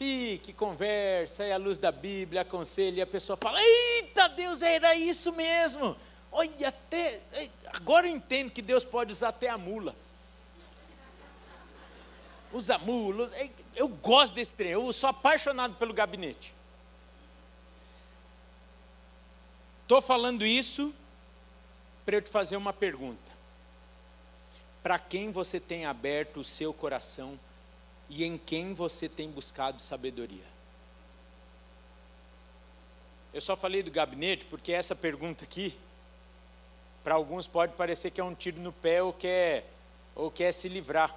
Fique, 0.00 0.54
conversa, 0.54 1.44
é 1.44 1.52
a 1.52 1.58
luz 1.58 1.76
da 1.76 1.92
Bíblia, 1.92 2.40
aconselha, 2.40 3.00
e 3.00 3.02
a 3.02 3.06
pessoa 3.06 3.36
fala: 3.36 3.60
Eita, 3.62 4.30
Deus, 4.30 4.62
era 4.62 4.94
isso 4.94 5.30
mesmo. 5.30 5.94
Olha, 6.32 6.68
até. 6.68 7.20
Agora 7.66 8.08
eu 8.08 8.16
entendo 8.16 8.50
que 8.50 8.62
Deus 8.62 8.82
pode 8.82 9.12
usar 9.12 9.28
até 9.28 9.50
a 9.50 9.58
mula. 9.58 9.94
Usa 12.50 12.78
mula. 12.78 13.30
Eu 13.76 13.88
gosto 13.88 14.32
desse 14.36 14.54
trem, 14.54 14.70
eu 14.70 14.90
sou 14.90 15.10
apaixonado 15.10 15.74
pelo 15.74 15.92
gabinete. 15.92 16.54
Estou 19.82 20.00
falando 20.00 20.46
isso 20.46 20.94
para 22.06 22.16
eu 22.16 22.22
te 22.22 22.30
fazer 22.30 22.56
uma 22.56 22.72
pergunta. 22.72 23.32
Para 24.82 24.98
quem 24.98 25.30
você 25.30 25.60
tem 25.60 25.84
aberto 25.84 26.40
o 26.40 26.44
seu 26.44 26.72
coração 26.72 27.38
e 28.10 28.24
em 28.24 28.36
quem 28.36 28.74
você 28.74 29.08
tem 29.08 29.30
buscado 29.30 29.80
sabedoria? 29.80 30.44
Eu 33.32 33.40
só 33.40 33.54
falei 33.54 33.84
do 33.84 33.90
gabinete 33.90 34.44
porque 34.46 34.72
essa 34.72 34.96
pergunta 34.96 35.44
aqui, 35.44 35.78
para 37.04 37.14
alguns 37.14 37.46
pode 37.46 37.74
parecer 37.74 38.10
que 38.10 38.20
é 38.20 38.24
um 38.24 38.34
tiro 38.34 38.60
no 38.60 38.72
pé 38.72 39.00
ou 39.00 39.12
quer, 39.12 39.64
ou 40.16 40.28
quer 40.28 40.50
se 40.50 40.68
livrar. 40.68 41.14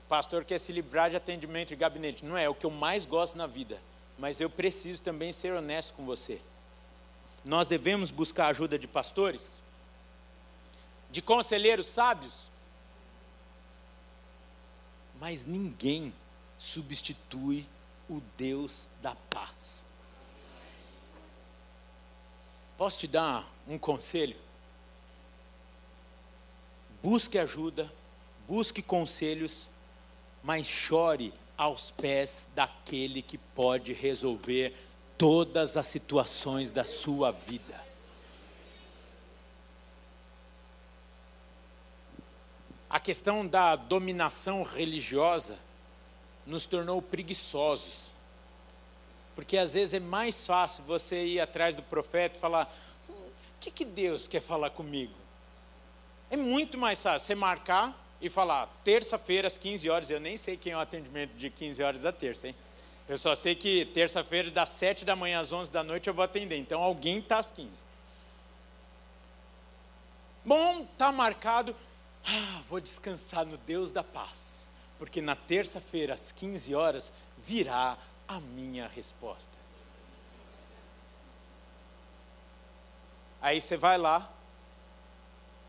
O 0.00 0.02
pastor 0.08 0.44
quer 0.44 0.58
se 0.58 0.72
livrar 0.72 1.08
de 1.08 1.16
atendimento 1.16 1.68
de 1.68 1.76
gabinete. 1.76 2.24
Não 2.24 2.36
é, 2.36 2.44
é 2.44 2.48
o 2.48 2.54
que 2.54 2.66
eu 2.66 2.70
mais 2.70 3.04
gosto 3.04 3.38
na 3.38 3.46
vida. 3.46 3.80
Mas 4.18 4.40
eu 4.40 4.50
preciso 4.50 5.00
também 5.00 5.32
ser 5.32 5.52
honesto 5.52 5.94
com 5.94 6.04
você. 6.04 6.40
Nós 7.44 7.68
devemos 7.68 8.10
buscar 8.10 8.48
ajuda 8.48 8.76
de 8.76 8.88
pastores, 8.88 9.62
de 11.08 11.22
conselheiros 11.22 11.86
sábios, 11.86 12.49
mas 15.20 15.44
ninguém 15.44 16.12
substitui 16.58 17.68
o 18.08 18.22
Deus 18.38 18.86
da 19.02 19.14
paz. 19.14 19.84
Posso 22.76 22.98
te 22.98 23.06
dar 23.06 23.46
um 23.68 23.78
conselho? 23.78 24.36
Busque 27.02 27.38
ajuda, 27.38 27.92
busque 28.48 28.82
conselhos, 28.82 29.68
mas 30.42 30.66
chore 30.66 31.32
aos 31.56 31.90
pés 31.90 32.48
daquele 32.54 33.20
que 33.20 33.36
pode 33.36 33.92
resolver 33.92 34.74
todas 35.18 35.76
as 35.76 35.86
situações 35.86 36.70
da 36.70 36.86
sua 36.86 37.30
vida. 37.30 37.89
A 42.90 42.98
questão 42.98 43.46
da 43.46 43.76
dominação 43.76 44.64
religiosa 44.64 45.56
nos 46.44 46.66
tornou 46.66 47.00
preguiçosos. 47.00 48.12
Porque 49.34 49.56
às 49.56 49.72
vezes 49.72 49.94
é 49.94 50.00
mais 50.00 50.44
fácil 50.44 50.82
você 50.84 51.24
ir 51.24 51.40
atrás 51.40 51.74
do 51.76 51.82
profeta 51.82 52.36
e 52.36 52.40
falar: 52.40 52.70
o 53.08 53.60
que, 53.60 53.70
que 53.70 53.84
Deus 53.84 54.26
quer 54.26 54.42
falar 54.42 54.70
comigo? 54.70 55.14
É 56.30 56.36
muito 56.36 56.76
mais 56.76 57.02
fácil 57.02 57.26
você 57.26 57.34
marcar 57.34 57.96
e 58.20 58.28
falar, 58.28 58.68
terça-feira 58.84 59.46
às 59.46 59.56
15 59.56 59.88
horas, 59.88 60.10
eu 60.10 60.20
nem 60.20 60.36
sei 60.36 60.56
quem 60.56 60.72
é 60.72 60.76
o 60.76 60.80
atendimento 60.80 61.32
de 61.36 61.48
15 61.48 61.82
horas 61.82 62.02
da 62.02 62.12
terça, 62.12 62.48
hein? 62.48 62.54
Eu 63.08 63.16
só 63.16 63.34
sei 63.34 63.54
que 63.54 63.86
terça-feira, 63.86 64.50
das 64.50 64.68
7 64.68 65.04
da 65.04 65.16
manhã 65.16 65.40
às 65.40 65.50
11 65.50 65.70
da 65.72 65.82
noite, 65.82 66.06
eu 66.06 66.14
vou 66.14 66.24
atender. 66.24 66.56
Então 66.58 66.80
alguém 66.80 67.18
está 67.18 67.38
às 67.38 67.50
15. 67.50 67.70
Bom, 70.44 70.82
está 70.82 71.10
marcado. 71.10 71.74
Ah, 72.26 72.62
vou 72.68 72.80
descansar 72.80 73.44
no 73.44 73.56
Deus 73.58 73.92
da 73.92 74.04
paz, 74.04 74.66
porque 74.98 75.20
na 75.20 75.34
terça-feira, 75.34 76.14
às 76.14 76.32
15 76.32 76.74
horas, 76.74 77.12
virá 77.36 77.96
a 78.28 78.40
minha 78.40 78.86
resposta. 78.86 79.58
Aí 83.42 83.60
você 83.60 83.76
vai 83.76 83.96
lá, 83.96 84.30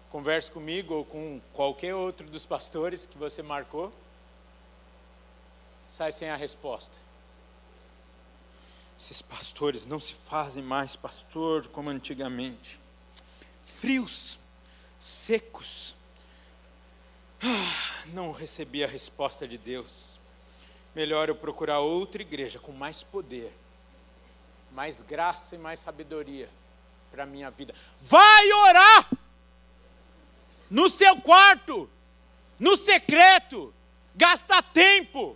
converse 0.09 0.51
comigo 0.51 0.93
ou 0.93 1.05
com 1.05 1.39
qualquer 1.53 1.95
outro 1.95 2.27
dos 2.27 2.45
pastores 2.45 3.05
que 3.05 3.17
você 3.17 3.41
marcou, 3.41 3.93
sai 5.87 6.11
sem 6.11 6.29
a 6.29 6.35
resposta. 6.35 6.95
Esses 8.99 9.21
pastores 9.21 9.85
não 9.85 9.99
se 9.99 10.13
fazem 10.13 10.61
mais 10.61 10.95
pastor 10.95 11.67
como 11.67 11.89
antigamente. 11.89 12.79
Frios, 13.63 14.37
secos, 14.99 15.95
ah, 17.43 18.03
não 18.13 18.31
recebi 18.31 18.83
a 18.83 18.87
resposta 18.87 19.47
de 19.47 19.57
Deus. 19.57 20.19
Melhor 20.93 21.29
eu 21.29 21.35
procurar 21.35 21.79
outra 21.79 22.21
igreja 22.21 22.59
com 22.59 22.71
mais 22.71 23.01
poder, 23.01 23.53
mais 24.71 25.01
graça 25.01 25.55
e 25.55 25.57
mais 25.57 25.79
sabedoria 25.79 26.49
para 27.09 27.23
a 27.23 27.25
minha 27.25 27.49
vida. 27.49 27.73
Vai 27.97 28.51
orar! 28.51 29.09
No 30.69 30.89
seu 30.89 31.17
quarto, 31.17 31.89
no 32.59 32.77
secreto, 32.77 33.73
gasta 34.15 34.61
tempo, 34.61 35.35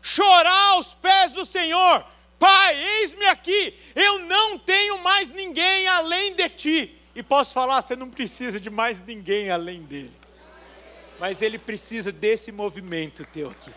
chorar 0.00 0.70
aos 0.70 0.94
pés 0.94 1.32
do 1.32 1.44
Senhor. 1.44 2.06
Pai, 2.38 2.74
eis-me 2.76 3.26
aqui, 3.26 3.78
eu 3.94 4.20
não 4.20 4.58
tenho 4.58 4.98
mais 4.98 5.28
ninguém 5.28 5.86
além 5.86 6.34
de 6.34 6.48
ti. 6.48 6.98
E 7.14 7.22
posso 7.22 7.52
falar, 7.52 7.82
você 7.82 7.96
não 7.96 8.08
precisa 8.08 8.58
de 8.58 8.70
mais 8.70 9.00
ninguém 9.00 9.50
além 9.50 9.82
dele 9.82 10.19
mas 11.20 11.42
ele 11.42 11.58
precisa 11.58 12.10
desse 12.10 12.50
movimento 12.50 13.26
teu 13.26 13.50
aqui. 13.50 13.70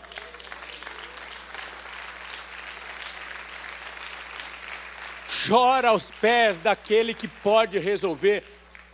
Chora 5.45 5.89
aos 5.89 6.09
pés 6.09 6.57
daquele 6.57 7.13
que 7.13 7.27
pode 7.27 7.77
resolver 7.77 8.45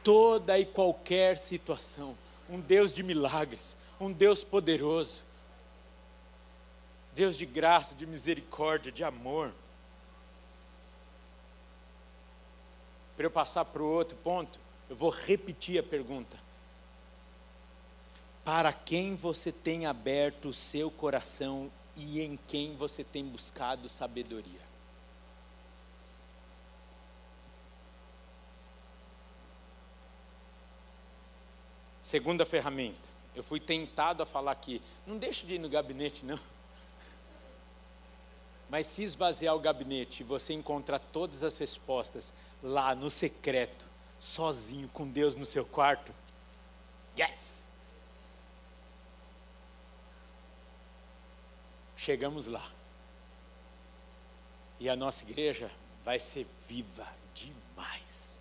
toda 0.04 0.58
e 0.58 0.66
qualquer 0.66 1.38
situação. 1.38 2.18
Um 2.50 2.60
Deus 2.60 2.92
de 2.92 3.04
milagres, 3.04 3.78
um 4.02 4.12
Deus 4.12 4.44
poderoso. 4.44 5.22
Deus 7.14 7.38
de 7.38 7.46
graça, 7.46 7.94
de 7.94 8.08
misericórdia, 8.08 8.92
de 8.92 9.04
amor. 9.04 9.54
Para 13.16 13.28
eu 13.28 13.32
passar 13.32 13.66
para 13.66 13.84
o 13.84 13.88
outro 13.88 14.18
ponto, 14.18 14.60
eu 14.90 14.96
vou 14.96 15.12
repetir 15.12 15.78
a 15.78 15.84
pergunta 15.84 16.49
para 18.44 18.74
quem 18.74 19.16
você 19.16 19.52
tem 19.52 19.86
aberto 19.86 20.50
o 20.50 20.54
seu 20.54 20.90
coração 20.90 21.72
e 21.96 22.22
em 22.22 22.40
quem 22.48 22.76
você 22.76 23.04
tem 23.04 23.26
buscado 23.26 23.90
sabedoria. 23.90 24.70
Segunda 32.10 32.44
ferramenta. 32.44 33.08
Eu 33.36 33.44
fui 33.44 33.60
tentado 33.60 34.24
a 34.24 34.26
falar 34.26 34.52
aqui. 34.52 34.82
Não 35.06 35.16
deixe 35.18 35.46
de 35.46 35.54
ir 35.54 35.60
no 35.60 35.70
gabinete, 35.70 36.26
não. 36.26 36.40
Mas 38.68 38.88
se 38.88 39.04
esvaziar 39.04 39.56
o 39.56 39.60
gabinete 39.60 40.24
você 40.24 40.54
encontrar 40.54 40.98
todas 40.98 41.44
as 41.44 41.56
respostas 41.60 42.34
lá 42.64 42.96
no 42.96 43.12
secreto, 43.12 43.86
sozinho 44.20 44.90
com 44.90 45.08
Deus 45.08 45.36
no 45.36 45.46
seu 45.46 45.64
quarto, 45.64 46.12
yes! 47.16 47.59
Chegamos 52.00 52.48
lá. 52.48 52.66
E 54.80 54.90
a 54.90 54.96
nossa 54.96 55.24
igreja 55.24 55.70
vai 56.04 56.20
ser 56.20 56.48
viva 56.68 57.08
demais. 57.36 58.40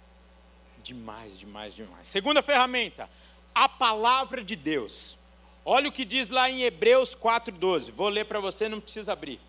Demais, 0.82 1.38
demais, 1.38 1.74
demais. 1.74 2.08
Segunda 2.08 2.40
ferramenta, 2.40 3.10
a 3.54 3.68
palavra 3.68 4.42
de 4.42 4.56
Deus. 4.56 5.18
Olha 5.64 5.88
o 5.88 5.92
que 5.92 6.04
diz 6.04 6.28
lá 6.28 6.48
em 6.48 6.62
Hebreus 6.62 7.14
4,12. 7.14 7.90
Vou 7.90 8.08
ler 8.08 8.24
para 8.24 8.40
você, 8.40 8.68
não 8.68 8.80
precisa 8.80 9.12
abrir 9.12 9.40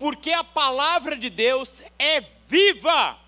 porque 0.00 0.32
a 0.32 0.42
palavra 0.42 1.14
de 1.14 1.28
Deus 1.28 1.82
é 1.98 2.22
viva 2.48 3.18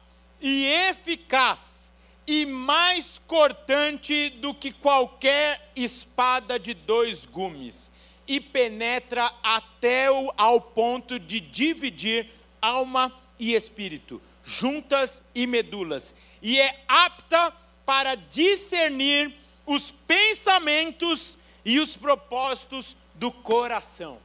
e 0.40 0.64
eficaz 0.88 1.90
e 2.26 2.46
mais 2.46 3.20
cortante 3.26 4.30
do 4.30 4.54
que 4.54 4.72
qualquer 4.72 5.70
espada 5.76 6.58
de 6.58 6.72
dois 6.72 7.26
gumes 7.26 7.91
e 8.32 8.40
penetra 8.40 9.30
até 9.42 10.10
o, 10.10 10.32
ao 10.38 10.58
ponto 10.58 11.18
de 11.18 11.38
dividir 11.38 12.30
alma 12.62 13.14
e 13.38 13.52
espírito, 13.52 14.22
juntas 14.42 15.22
e 15.34 15.46
medulas, 15.46 16.14
e 16.40 16.58
é 16.58 16.82
apta 16.88 17.52
para 17.84 18.14
discernir 18.14 19.36
os 19.66 19.90
pensamentos 19.90 21.36
e 21.62 21.78
os 21.78 21.94
propósitos 21.94 22.96
do 23.14 23.30
coração. 23.30 24.18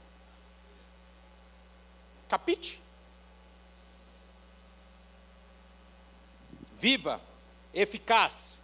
Capite. 2.30 2.80
Viva, 6.80 7.20
eficaz, 7.74 8.58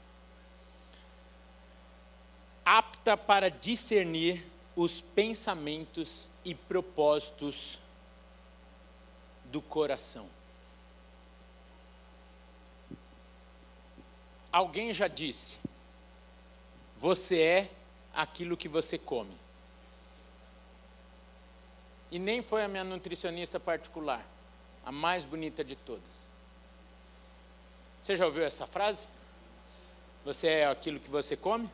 apta 2.64 3.18
para 3.18 3.52
discernir 3.52 4.53
os 4.76 5.02
pensamentos 5.02 6.30
e 6.44 6.56
propósitos 6.56 7.78
do 9.46 9.62
coração. 9.62 10.28
Alguém 14.52 14.94
já 14.94 15.08
disse: 15.08 15.56
você 16.96 17.42
é 17.42 17.72
aquilo 18.14 18.56
que 18.58 18.68
você 18.68 18.98
come. 18.98 19.36
E 22.12 22.20
nem 22.20 22.44
foi 22.44 22.64
a 22.64 22.68
minha 22.68 22.84
nutricionista 22.84 23.60
particular, 23.60 24.24
a 24.86 24.92
mais 24.92 25.24
bonita 25.24 25.64
de 25.64 25.76
todas. 25.76 26.24
Você 28.02 28.16
já 28.16 28.26
ouviu 28.26 28.44
essa 28.44 28.68
frase? 28.68 29.08
Você 30.24 30.48
é 30.48 30.68
aquilo 30.68 31.00
que 31.00 31.10
você 31.10 31.36
come? 31.36 31.70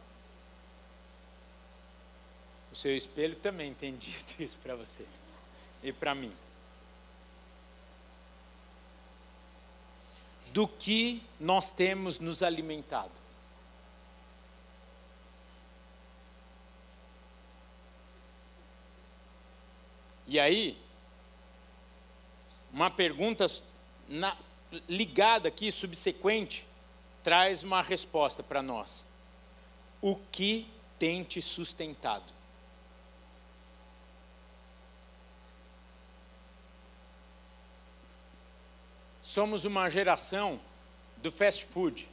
O 2.72 2.76
seu 2.76 2.96
espelho 2.96 3.36
também 3.36 3.74
tem 3.74 3.96
dito 3.96 4.36
isso 4.42 4.58
para 4.62 4.76
você 4.76 5.06
e 5.84 5.92
para 5.92 6.14
mim. 6.14 6.34
Do 10.52 10.68
que 10.68 11.22
nós 11.40 11.72
temos 11.72 12.20
nos 12.20 12.42
alimentado? 12.42 13.12
E 20.26 20.40
aí, 20.40 20.78
uma 22.72 22.92
pergunta 22.92 23.48
na, 24.08 24.38
ligada 24.88 25.48
aqui, 25.48 25.72
subsequente, 25.72 26.66
traz 27.24 27.64
uma 27.64 27.82
resposta 27.82 28.44
para 28.44 28.62
nós. 28.62 29.04
O 30.02 30.16
que 30.32 30.68
tem 30.98 31.24
te 31.24 31.42
sustentado? 31.42 32.39
Somos 39.30 39.64
uma 39.64 39.88
geração 39.92 40.60
do 41.18 41.32
fast 41.32 41.64
food. 41.64 42.10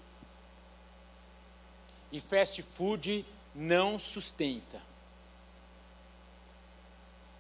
E 2.12 2.20
fast 2.20 2.60
food 2.60 3.24
não 3.54 3.98
sustenta 3.98 4.82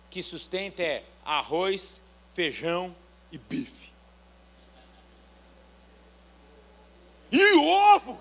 que 0.08 0.22
sustenta 0.22 0.82
é 0.82 1.04
arroz, 1.22 2.00
feijão 2.34 2.96
e 3.30 3.36
bife. 3.36 3.92
E 7.30 7.54
ovo! 7.58 8.18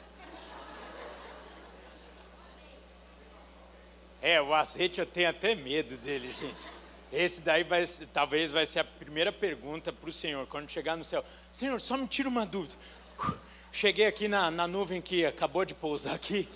É, 4.22 4.42
o 4.42 4.54
azeite 4.54 5.00
eu 5.00 5.06
tenho 5.06 5.30
até 5.30 5.56
medo 5.56 5.96
dele, 5.96 6.34
gente. 6.34 6.75
Esse 7.12 7.42
daí 7.42 7.64
vai, 7.64 7.86
talvez 8.12 8.52
vai 8.52 8.66
ser 8.66 8.80
a 8.80 8.84
primeira 8.84 9.32
pergunta 9.32 9.94
para 9.94 10.10
o 10.10 10.14
Senhor, 10.14 10.46
quando 10.48 10.70
chegar 10.70 10.96
no 10.98 11.04
céu. 11.04 11.24
Senhor, 11.52 11.80
só 11.80 11.96
me 11.98 12.08
tira 12.08 12.28
uma 12.28 12.46
dúvida. 12.46 12.76
Cheguei 13.72 14.06
aqui 14.06 14.28
na, 14.28 14.50
na 14.50 14.68
nuvem 14.68 15.02
que 15.02 15.26
acabou 15.26 15.66
de 15.66 15.74
pousar 15.74 16.16
aqui. 16.16 16.48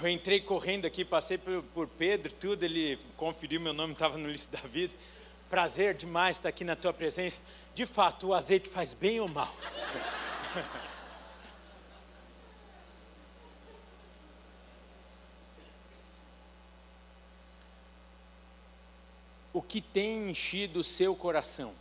Eu 0.00 0.08
entrei 0.08 0.40
correndo 0.40 0.86
aqui, 0.86 1.04
passei 1.04 1.38
por, 1.38 1.62
por 1.74 1.88
Pedro, 1.88 2.32
tudo, 2.32 2.62
ele 2.62 2.98
conferiu 3.16 3.60
meu 3.60 3.72
nome, 3.72 3.92
estava 3.94 4.18
no 4.18 4.28
lista 4.28 4.56
da 4.56 4.68
vida. 4.68 4.94
Prazer 5.48 5.94
demais 5.94 6.36
estar 6.36 6.48
aqui 6.48 6.62
na 6.62 6.76
tua 6.76 6.92
presença. 6.92 7.36
De 7.74 7.86
fato, 7.86 8.28
o 8.28 8.34
azeite 8.34 8.68
faz 8.68 8.92
bem 8.92 9.18
ou 9.20 9.28
mal? 9.28 9.54
o 19.52 19.62
que 19.62 19.80
tem 19.80 20.30
enchido 20.30 20.80
o 20.80 20.84
seu 20.84 21.14
coração? 21.14 21.74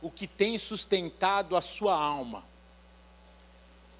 O 0.00 0.10
que 0.10 0.26
tem 0.26 0.56
sustentado 0.58 1.56
a 1.56 1.60
sua 1.60 1.94
alma? 1.94 2.44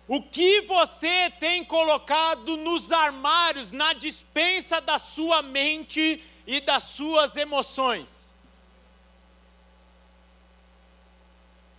O 0.06 0.22
que 0.22 0.62
você 0.62 1.30
tem 1.38 1.62
colocado 1.62 2.56
nos 2.56 2.90
armários, 2.90 3.72
na 3.72 3.92
dispensa 3.92 4.80
da 4.80 4.98
sua 4.98 5.42
mente 5.42 6.22
e 6.46 6.60
das 6.60 6.84
suas 6.84 7.36
emoções? 7.36 8.32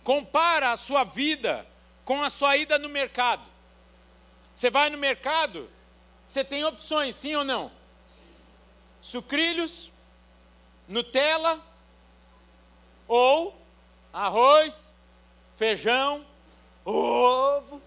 Compara 0.04 0.70
a 0.70 0.76
sua 0.76 1.02
vida 1.02 1.66
com 2.04 2.22
a 2.22 2.30
sua 2.30 2.56
ida 2.56 2.78
no 2.78 2.88
mercado. 2.88 3.50
Você 4.54 4.70
vai 4.70 4.90
no 4.90 4.98
mercado, 4.98 5.68
você 6.26 6.44
tem 6.44 6.64
opções, 6.64 7.16
sim 7.16 7.34
ou 7.34 7.42
não? 7.42 7.72
Sucrilhos, 9.02 9.89
Nutella 10.90 11.64
ou 13.06 13.56
arroz, 14.12 14.90
feijão, 15.56 16.26
ovo. 16.84 17.80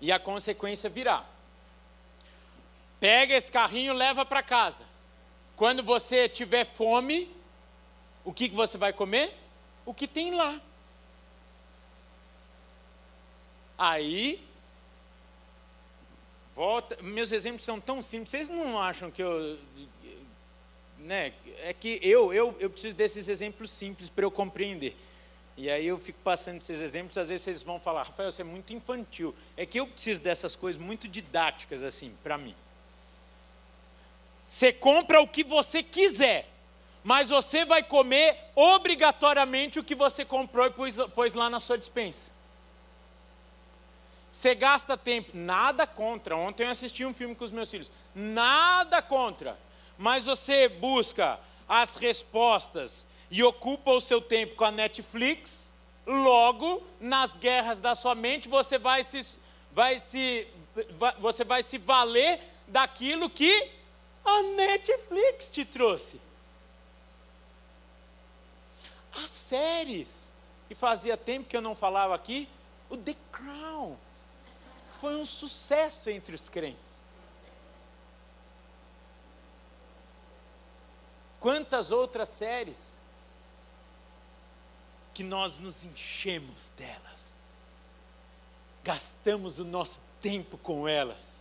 E 0.00 0.10
a 0.10 0.18
consequência 0.18 0.90
virá. 0.90 1.24
Pega 2.98 3.34
esse 3.34 3.52
carrinho, 3.52 3.94
leva 3.94 4.24
para 4.24 4.42
casa. 4.42 4.82
Quando 5.54 5.80
você 5.84 6.28
tiver 6.28 6.64
fome, 6.64 7.32
o 8.24 8.32
que, 8.32 8.48
que 8.48 8.54
você 8.56 8.76
vai 8.76 8.92
comer? 8.92 9.32
O 9.86 9.94
que 9.94 10.08
tem 10.08 10.34
lá. 10.34 10.60
Aí, 13.78 14.44
volta. 16.54 16.96
Meus 17.02 17.32
exemplos 17.32 17.64
são 17.64 17.80
tão 17.80 18.00
simples. 18.00 18.30
Vocês 18.30 18.48
não 18.48 18.78
acham 18.78 19.10
que 19.10 19.22
eu. 19.22 19.58
Né, 20.98 21.34
é 21.62 21.74
que 21.74 22.00
eu, 22.02 22.32
eu, 22.32 22.56
eu 22.58 22.70
preciso 22.70 22.96
desses 22.96 23.28
exemplos 23.28 23.70
simples 23.70 24.08
para 24.08 24.24
eu 24.24 24.30
compreender. 24.30 24.96
E 25.56 25.70
aí 25.70 25.86
eu 25.86 25.98
fico 25.98 26.18
passando 26.24 26.62
esses 26.62 26.80
exemplos, 26.80 27.16
às 27.16 27.28
vezes 27.28 27.42
vocês 27.42 27.62
vão 27.62 27.78
falar, 27.78 28.04
Rafael, 28.04 28.32
você 28.32 28.40
é 28.40 28.44
muito 28.44 28.72
infantil. 28.72 29.34
É 29.56 29.66
que 29.66 29.78
eu 29.78 29.86
preciso 29.86 30.20
dessas 30.20 30.56
coisas 30.56 30.80
muito 30.80 31.06
didáticas 31.06 31.82
assim, 31.82 32.12
para 32.22 32.38
mim. 32.38 32.54
Você 34.48 34.72
compra 34.72 35.20
o 35.20 35.28
que 35.28 35.44
você 35.44 35.82
quiser, 35.82 36.48
mas 37.04 37.28
você 37.28 37.64
vai 37.64 37.82
comer 37.82 38.36
obrigatoriamente 38.54 39.78
o 39.78 39.84
que 39.84 39.94
você 39.94 40.24
comprou 40.24 40.66
e 40.66 40.70
pôs, 40.70 40.96
pôs 41.14 41.34
lá 41.34 41.48
na 41.48 41.60
sua 41.60 41.78
dispensa. 41.78 42.33
Você 44.34 44.52
gasta 44.52 44.96
tempo, 44.96 45.30
nada 45.32 45.86
contra. 45.86 46.36
Ontem 46.36 46.64
eu 46.64 46.70
assisti 46.70 47.04
um 47.04 47.14
filme 47.14 47.36
com 47.36 47.44
os 47.44 47.52
meus 47.52 47.70
filhos, 47.70 47.88
nada 48.12 49.00
contra. 49.00 49.56
Mas 49.96 50.24
você 50.24 50.68
busca 50.68 51.38
as 51.68 51.94
respostas 51.94 53.06
e 53.30 53.44
ocupa 53.44 53.92
o 53.92 54.00
seu 54.00 54.20
tempo 54.20 54.56
com 54.56 54.64
a 54.64 54.72
Netflix, 54.72 55.64
Logo, 56.06 56.82
nas 57.00 57.36
guerras 57.38 57.80
da 57.80 57.94
sua 57.94 58.14
mente, 58.14 58.46
você 58.46 58.76
vai 58.78 59.02
se, 59.02 59.26
vai 59.72 59.98
se, 59.98 60.46
você 61.18 61.44
vai 61.44 61.62
se 61.62 61.78
valer 61.78 62.38
daquilo 62.68 63.30
que 63.30 63.70
a 64.22 64.42
Netflix 64.42 65.48
te 65.48 65.64
trouxe. 65.64 66.20
As 69.14 69.30
séries. 69.30 70.24
E 70.68 70.74
fazia 70.74 71.16
tempo 71.16 71.48
que 71.48 71.56
eu 71.56 71.62
não 71.62 71.74
falava 71.74 72.14
aqui, 72.14 72.48
o 72.90 72.96
The 72.96 73.14
Crown. 73.32 73.96
Foi 75.04 75.16
um 75.16 75.26
sucesso 75.26 76.08
entre 76.08 76.34
os 76.34 76.48
crentes. 76.48 76.94
Quantas 81.38 81.90
outras 81.90 82.30
séries 82.30 82.96
que 85.12 85.22
nós 85.22 85.58
nos 85.58 85.84
enchemos 85.84 86.72
delas, 86.74 87.20
gastamos 88.82 89.58
o 89.58 89.64
nosso 89.66 90.00
tempo 90.22 90.56
com 90.56 90.88
elas, 90.88 91.36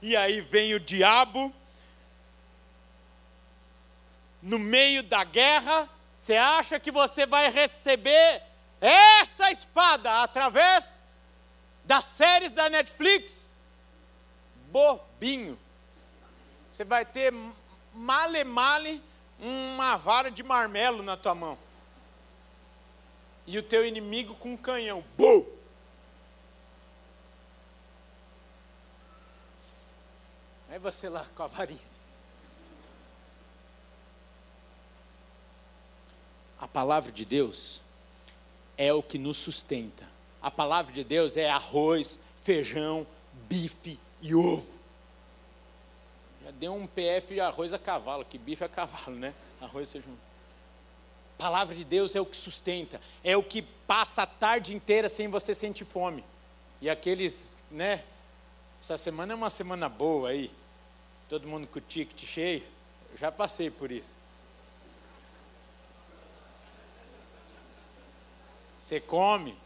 e 0.00 0.14
aí 0.14 0.40
vem 0.40 0.72
o 0.74 0.78
diabo, 0.78 1.52
no 4.40 4.60
meio 4.60 5.02
da 5.02 5.24
guerra, 5.24 5.90
você 6.16 6.36
acha 6.36 6.78
que 6.78 6.92
você 6.92 7.26
vai 7.26 7.50
receber 7.50 8.40
essa 8.80 9.50
espada 9.50 10.22
através 10.22 11.02
das 11.84 12.04
séries 12.04 12.52
da 12.52 12.68
Netflix? 12.68 13.48
Bobinho. 14.70 15.58
Você 16.70 16.84
vai 16.84 17.04
ter 17.04 17.32
male 17.92 18.42
male 18.42 19.02
uma 19.38 19.96
vara 19.96 20.30
de 20.30 20.42
marmelo 20.42 21.02
na 21.02 21.16
tua 21.16 21.34
mão 21.34 21.58
e 23.46 23.58
o 23.58 23.62
teu 23.62 23.86
inimigo 23.86 24.34
com 24.34 24.52
um 24.52 24.56
canhão. 24.56 25.04
Bum! 25.16 25.46
Aí 30.68 30.78
você 30.78 31.08
lá 31.08 31.26
com 31.36 31.42
a 31.42 31.46
varinha. 31.46 31.94
A 36.58 36.66
palavra 36.66 37.12
de 37.12 37.24
Deus 37.24 37.80
é 38.76 38.92
o 38.92 39.02
que 39.02 39.18
nos 39.18 39.36
sustenta. 39.36 40.13
A 40.44 40.50
palavra 40.50 40.92
de 40.92 41.02
Deus 41.02 41.38
é 41.38 41.48
arroz, 41.48 42.18
feijão, 42.42 43.06
bife 43.48 43.98
e 44.20 44.34
ovo. 44.34 44.70
Já 46.44 46.50
deu 46.50 46.74
um 46.74 46.86
PF 46.86 47.32
de 47.32 47.40
arroz 47.40 47.72
a 47.72 47.78
cavalo, 47.78 48.26
que 48.26 48.36
bife 48.36 48.62
a 48.62 48.68
cavalo, 48.68 49.16
né? 49.16 49.32
Arroz, 49.58 49.90
feijão. 49.90 50.12
A 51.38 51.42
palavra 51.42 51.74
de 51.74 51.82
Deus 51.82 52.14
é 52.14 52.20
o 52.20 52.26
que 52.26 52.36
sustenta, 52.36 53.00
é 53.24 53.34
o 53.34 53.42
que 53.42 53.62
passa 53.62 54.24
a 54.24 54.26
tarde 54.26 54.74
inteira 54.74 55.08
sem 55.08 55.28
você 55.28 55.54
sentir 55.54 55.86
fome. 55.86 56.22
E 56.78 56.90
aqueles, 56.90 57.56
né? 57.70 58.04
Essa 58.78 58.98
semana 58.98 59.32
é 59.32 59.36
uma 59.36 59.48
semana 59.48 59.88
boa 59.88 60.28
aí. 60.28 60.50
Todo 61.26 61.48
mundo 61.48 61.66
com 61.66 61.78
o 61.78 61.80
ticket 61.80 62.28
cheio. 62.28 62.62
Eu 63.12 63.16
já 63.16 63.32
passei 63.32 63.70
por 63.70 63.90
isso. 63.90 64.12
Você 68.78 69.00
come, 69.00 69.56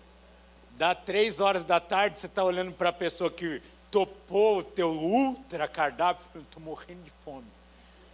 dá 0.79 0.95
três 0.95 1.41
horas 1.41 1.65
da 1.65 1.81
tarde, 1.81 2.21
você 2.21 2.27
está 2.27 2.45
olhando 2.45 2.73
para 2.73 2.91
a 2.91 2.93
pessoa 2.93 3.29
que 3.29 3.61
topou 3.91 4.59
o 4.59 4.63
teu 4.63 4.93
ultra 4.93 5.67
cardápio, 5.67 6.25
estou 6.41 6.63
morrendo 6.63 7.03
de 7.03 7.11
fome. 7.11 7.49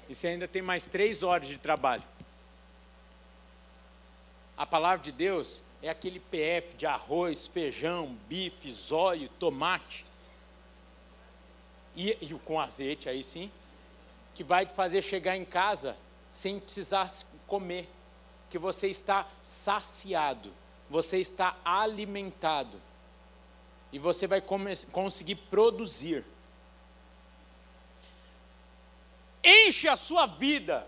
E 0.08 0.14
você 0.14 0.28
ainda 0.28 0.48
tem 0.48 0.62
mais 0.62 0.86
três 0.86 1.22
horas 1.22 1.46
de 1.46 1.58
trabalho. 1.58 2.02
A 4.56 4.64
palavra 4.64 5.04
de 5.04 5.12
Deus 5.12 5.60
é 5.82 5.90
aquele 5.90 6.18
PF 6.18 6.74
de 6.74 6.86
arroz, 6.86 7.46
feijão, 7.46 8.16
bife, 8.28 8.72
zóio, 8.72 9.28
tomate. 9.38 10.06
E, 11.94 12.16
e 12.18 12.34
com 12.46 12.58
azeite 12.58 13.10
aí 13.10 13.22
sim, 13.22 13.52
que 14.34 14.42
vai 14.42 14.64
te 14.64 14.72
fazer 14.72 15.02
chegar 15.02 15.36
em 15.36 15.44
casa 15.44 15.94
sem 16.30 16.58
precisar 16.58 17.12
comer, 17.46 17.86
que 18.48 18.58
você 18.58 18.86
está 18.86 19.28
saciado, 19.42 20.50
você 20.88 21.18
está 21.18 21.56
alimentado 21.64 22.80
e 23.92 23.98
você 23.98 24.26
vai 24.26 24.40
conseguir 24.40 25.36
produzir. 25.36 26.24
Enche 29.42 29.86
a 29.88 29.96
sua 29.96 30.26
vida, 30.26 30.86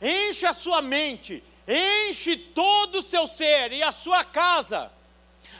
enche 0.00 0.46
a 0.46 0.52
sua 0.52 0.82
mente, 0.82 1.42
enche 1.66 2.36
todo 2.36 2.98
o 2.98 3.02
seu 3.02 3.26
ser 3.26 3.72
e 3.72 3.82
a 3.82 3.92
sua 3.92 4.24
casa, 4.24 4.90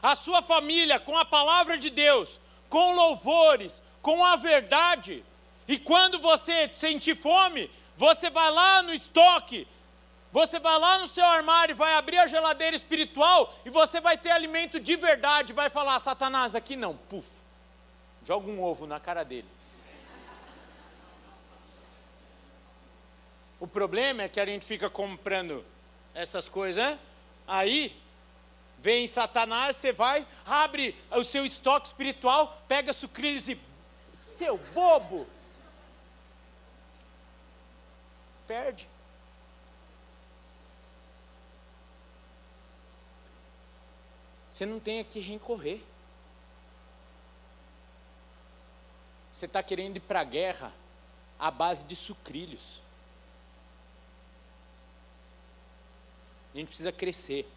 a 0.03 0.15
sua 0.17 0.43
família 0.43 0.99
com 0.99 1.17
a 1.17 1.25
palavra 1.25 1.77
de 1.77 1.91
Deus, 1.91 2.41
com 2.69 2.95
louvores, 2.95 3.83
com 4.03 4.25
a 4.25 4.37
verdade. 4.37 5.25
E 5.67 5.79
quando 5.79 6.19
você 6.19 6.71
sentir 6.73 7.15
fome, 7.15 7.71
você 7.97 8.31
vai 8.31 8.51
lá 8.51 8.83
no 8.83 8.95
estoque, 8.95 9.69
você 10.31 10.59
vai 10.59 10.79
lá 10.79 10.99
no 10.99 11.07
seu 11.07 11.25
armário, 11.25 11.75
vai 11.75 11.95
abrir 11.95 12.19
a 12.19 12.27
geladeira 12.27 12.77
espiritual 12.77 13.55
e 13.65 13.71
você 13.71 14.01
vai 14.01 14.19
ter 14.19 14.31
alimento 14.31 14.79
de 14.79 14.95
verdade. 14.95 15.53
Vai 15.53 15.71
falar, 15.71 15.99
Satanás, 16.01 16.55
aqui 16.55 16.77
não, 16.77 16.97
puf, 16.97 17.29
joga 18.25 18.51
um 18.51 18.63
ovo 18.63 18.87
na 18.87 19.01
cara 19.01 19.25
dele. 19.25 19.49
O 23.59 23.67
problema 23.67 24.23
é 24.23 24.29
que 24.29 24.39
a 24.39 24.47
gente 24.47 24.67
fica 24.67 24.89
comprando 24.89 25.65
essas 26.15 26.49
coisas, 26.49 26.85
né? 26.85 26.99
Aí 27.47 27.97
vem 28.79 29.07
Satanás, 29.07 29.77
você 29.77 29.93
vai, 29.93 30.25
abre 30.47 30.95
o 31.11 31.25
seu 31.25 31.45
estoque 31.45 31.89
espiritual, 31.89 32.63
pega 32.69 32.93
sucrilhos 32.93 33.49
e. 33.49 33.59
Seu 34.39 34.57
bobo! 34.57 35.27
Perde. 38.47 38.89
Você 44.59 44.67
não 44.67 44.81
tem 44.81 44.99
a 44.99 45.05
que 45.05 45.21
recorrer. 45.21 45.81
Você 49.31 49.45
está 49.45 49.63
querendo 49.63 49.99
ir 49.99 50.01
para 50.01 50.19
a 50.19 50.25
guerra 50.25 50.73
à 51.39 51.49
base 51.49 51.85
de 51.85 51.95
sucrilhos. 51.95 52.61
A 56.53 56.59
gente 56.59 56.67
precisa 56.67 56.91
crescer, 56.91 57.49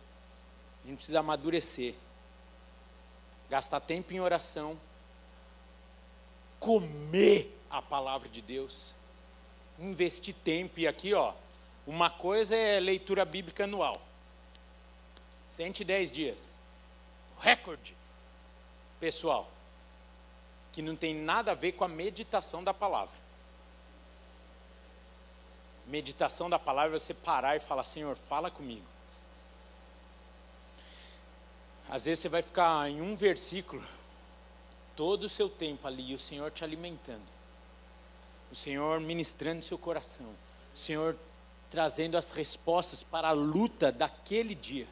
a 0.83 0.87
gente 0.89 0.97
precisa 0.97 1.21
amadurecer, 1.21 1.95
gastar 3.49 3.79
tempo 3.79 4.13
em 4.13 4.19
oração, 4.19 4.79
comer 6.59 7.51
a 7.67 7.81
palavra 7.81 8.29
de 8.29 8.43
Deus, 8.43 8.93
investir 9.79 10.35
tempo. 10.43 10.79
E 10.79 10.87
aqui, 10.87 11.15
ó, 11.15 11.33
uma 11.87 12.11
coisa 12.11 12.55
é 12.55 12.79
leitura 12.79 13.25
bíblica 13.25 13.63
anual 13.63 13.99
110 15.49 16.11
dias, 16.11 16.60
recorde 17.41 17.95
pessoal, 18.99 19.49
que 20.71 20.81
não 20.81 20.95
tem 20.95 21.13
nada 21.13 21.51
a 21.51 21.55
ver 21.55 21.73
com 21.73 21.83
a 21.83 21.87
meditação 21.87 22.63
da 22.63 22.73
palavra. 22.73 23.19
Meditação 25.87 26.49
da 26.49 26.59
palavra 26.59 26.95
é 26.95 26.99
você 26.99 27.13
parar 27.13 27.57
e 27.57 27.59
falar: 27.59 27.83
Senhor, 27.83 28.15
fala 28.15 28.49
comigo. 28.49 28.85
Às 31.89 32.05
vezes 32.05 32.19
você 32.19 32.29
vai 32.29 32.41
ficar 32.41 32.89
em 32.89 33.01
um 33.01 33.15
versículo 33.15 33.83
todo 34.95 35.25
o 35.25 35.29
seu 35.29 35.49
tempo 35.49 35.87
ali 35.87 36.11
e 36.11 36.15
o 36.15 36.19
Senhor 36.19 36.51
te 36.51 36.63
alimentando, 36.63 37.25
o 38.51 38.55
Senhor 38.55 38.99
ministrando 38.99 39.65
seu 39.65 39.77
coração, 39.77 40.33
o 40.73 40.77
Senhor 40.77 41.17
trazendo 41.69 42.17
as 42.17 42.31
respostas 42.31 43.01
para 43.01 43.29
a 43.29 43.33
luta 43.33 43.91
daquele 43.91 44.53
dia, 44.53 44.87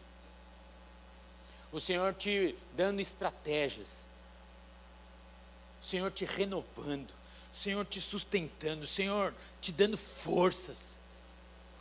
o 1.72 1.80
Senhor 1.80 2.14
te 2.14 2.56
dando 2.76 3.00
estratégias, 3.00 4.06
o 5.82 5.86
Senhor 5.86 6.12
te 6.12 6.26
renovando, 6.26 7.12
o 7.52 7.56
Senhor 7.56 7.86
te 7.86 8.02
sustentando, 8.02 8.84
o 8.84 8.88
Senhor 8.88 9.34
te 9.62 9.72
dando 9.72 9.98
forças. 9.98 10.90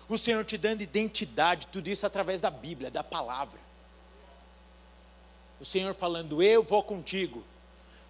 O 0.08 0.16
Senhor 0.16 0.42
te 0.44 0.56
dando 0.56 0.80
identidade, 0.80 1.66
tudo 1.66 1.88
isso 1.88 2.06
através 2.06 2.40
da 2.40 2.50
Bíblia, 2.50 2.90
da 2.90 3.04
palavra. 3.04 3.60
O 5.60 5.64
Senhor 5.64 5.92
falando, 5.94 6.42
eu 6.42 6.62
vou 6.62 6.82
contigo. 6.82 7.44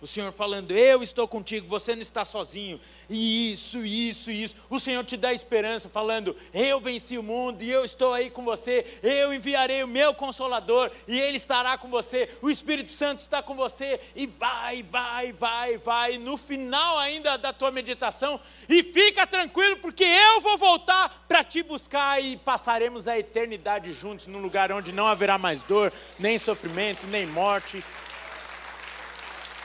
O 0.00 0.06
Senhor 0.06 0.32
falando, 0.32 0.70
eu 0.70 1.02
estou 1.02 1.26
contigo, 1.26 1.66
você 1.66 1.96
não 1.96 2.02
está 2.02 2.24
sozinho. 2.24 2.80
E 3.10 3.52
isso, 3.52 3.84
isso, 3.84 4.30
isso. 4.30 4.54
O 4.70 4.78
Senhor 4.78 5.04
te 5.04 5.16
dá 5.16 5.32
esperança, 5.32 5.88
falando, 5.88 6.36
eu 6.54 6.80
venci 6.80 7.18
o 7.18 7.22
mundo 7.22 7.62
e 7.64 7.70
eu 7.70 7.84
estou 7.84 8.14
aí 8.14 8.30
com 8.30 8.44
você. 8.44 8.86
Eu 9.02 9.34
enviarei 9.34 9.82
o 9.82 9.88
meu 9.88 10.14
consolador 10.14 10.92
e 11.08 11.18
ele 11.18 11.36
estará 11.36 11.76
com 11.76 11.88
você. 11.88 12.28
O 12.40 12.48
Espírito 12.48 12.92
Santo 12.92 13.20
está 13.20 13.42
com 13.42 13.56
você. 13.56 14.00
E 14.14 14.26
vai, 14.26 14.84
vai, 14.84 15.32
vai, 15.32 15.76
vai. 15.78 16.16
No 16.16 16.36
final 16.36 16.96
ainda 16.98 17.36
da 17.36 17.52
tua 17.52 17.72
meditação, 17.72 18.40
e 18.68 18.84
fica 18.84 19.26
tranquilo, 19.26 19.78
porque 19.78 20.04
eu 20.04 20.40
vou 20.40 20.56
voltar 20.58 21.24
para 21.26 21.42
te 21.42 21.60
buscar 21.62 22.22
e 22.22 22.36
passaremos 22.36 23.08
a 23.08 23.18
eternidade 23.18 23.92
juntos 23.92 24.28
num 24.28 24.38
lugar 24.38 24.70
onde 24.70 24.92
não 24.92 25.08
haverá 25.08 25.38
mais 25.38 25.60
dor, 25.62 25.92
nem 26.18 26.38
sofrimento, 26.38 27.06
nem 27.08 27.26
morte. 27.26 27.82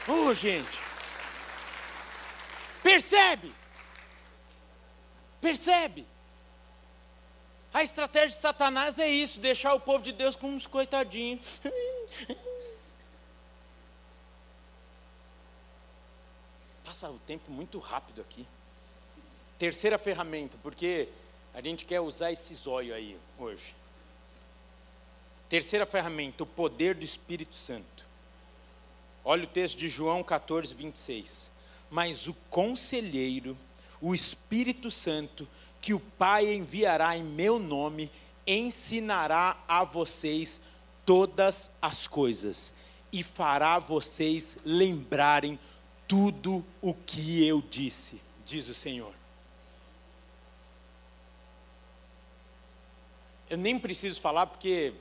Oh, 0.08 0.34
gente. 0.34 0.80
Percebe? 2.82 3.54
Percebe? 5.39 6.06
A 7.74 7.82
estratégia 7.82 8.30
de 8.30 8.36
Satanás 8.36 8.99
é 8.99 9.08
isso, 9.08 9.39
deixar 9.39 9.74
o 9.74 9.80
povo 9.80 10.04
de 10.04 10.12
Deus 10.12 10.36
como 10.36 10.54
uns 10.56 10.68
coitadinhos. 10.68 11.45
Passa 16.84 17.10
o 17.10 17.18
tempo 17.20 17.49
muito 17.49 17.80
rápido 17.80 18.22
aqui. 18.22 18.45
Terceira 19.58 19.97
ferramenta, 19.97 20.58
porque 20.62 21.10
a 21.54 21.62
gente 21.62 21.86
quer 21.86 21.99
usar 21.99 22.32
esse 22.32 22.54
zóio 22.54 22.93
aí 22.93 23.18
hoje. 23.39 23.74
Terceira 25.49 25.86
ferramenta, 25.86 26.43
o 26.43 26.47
poder 26.47 26.93
do 26.93 27.04
Espírito 27.04 27.56
Santo. 27.56 28.06
Olha 29.24 29.45
o 29.45 29.47
texto 29.47 29.78
de 29.78 29.88
João 29.88 30.24
14, 30.24 30.74
26. 30.74 31.49
Mas 31.89 32.28
o 32.28 32.34
conselheiro, 32.49 33.57
o 34.01 34.13
Espírito 34.13 34.91
Santo, 34.91 35.47
que 35.80 35.93
o 35.93 35.99
Pai 35.99 36.53
enviará 36.53 37.15
em 37.17 37.24
meu 37.24 37.59
nome, 37.59 38.11
ensinará 38.45 39.57
a 39.67 39.84
vocês 39.84 40.59
todas 41.05 41.69
as 41.82 42.07
coisas 42.07 42.74
e 43.11 43.21
fará 43.21 43.80
vocês 43.80 44.57
lembrarem 44.65 45.59
tudo 46.07 46.65
o 46.82 46.93
que 46.93 47.47
eu 47.47 47.61
disse, 47.61 48.21
diz 48.45 48.67
o 48.67 48.74
Senhor. 48.74 49.13
Eu 53.49 53.57
nem 53.57 53.78
preciso 53.78 54.19
falar 54.19 54.47
porque 54.47 54.93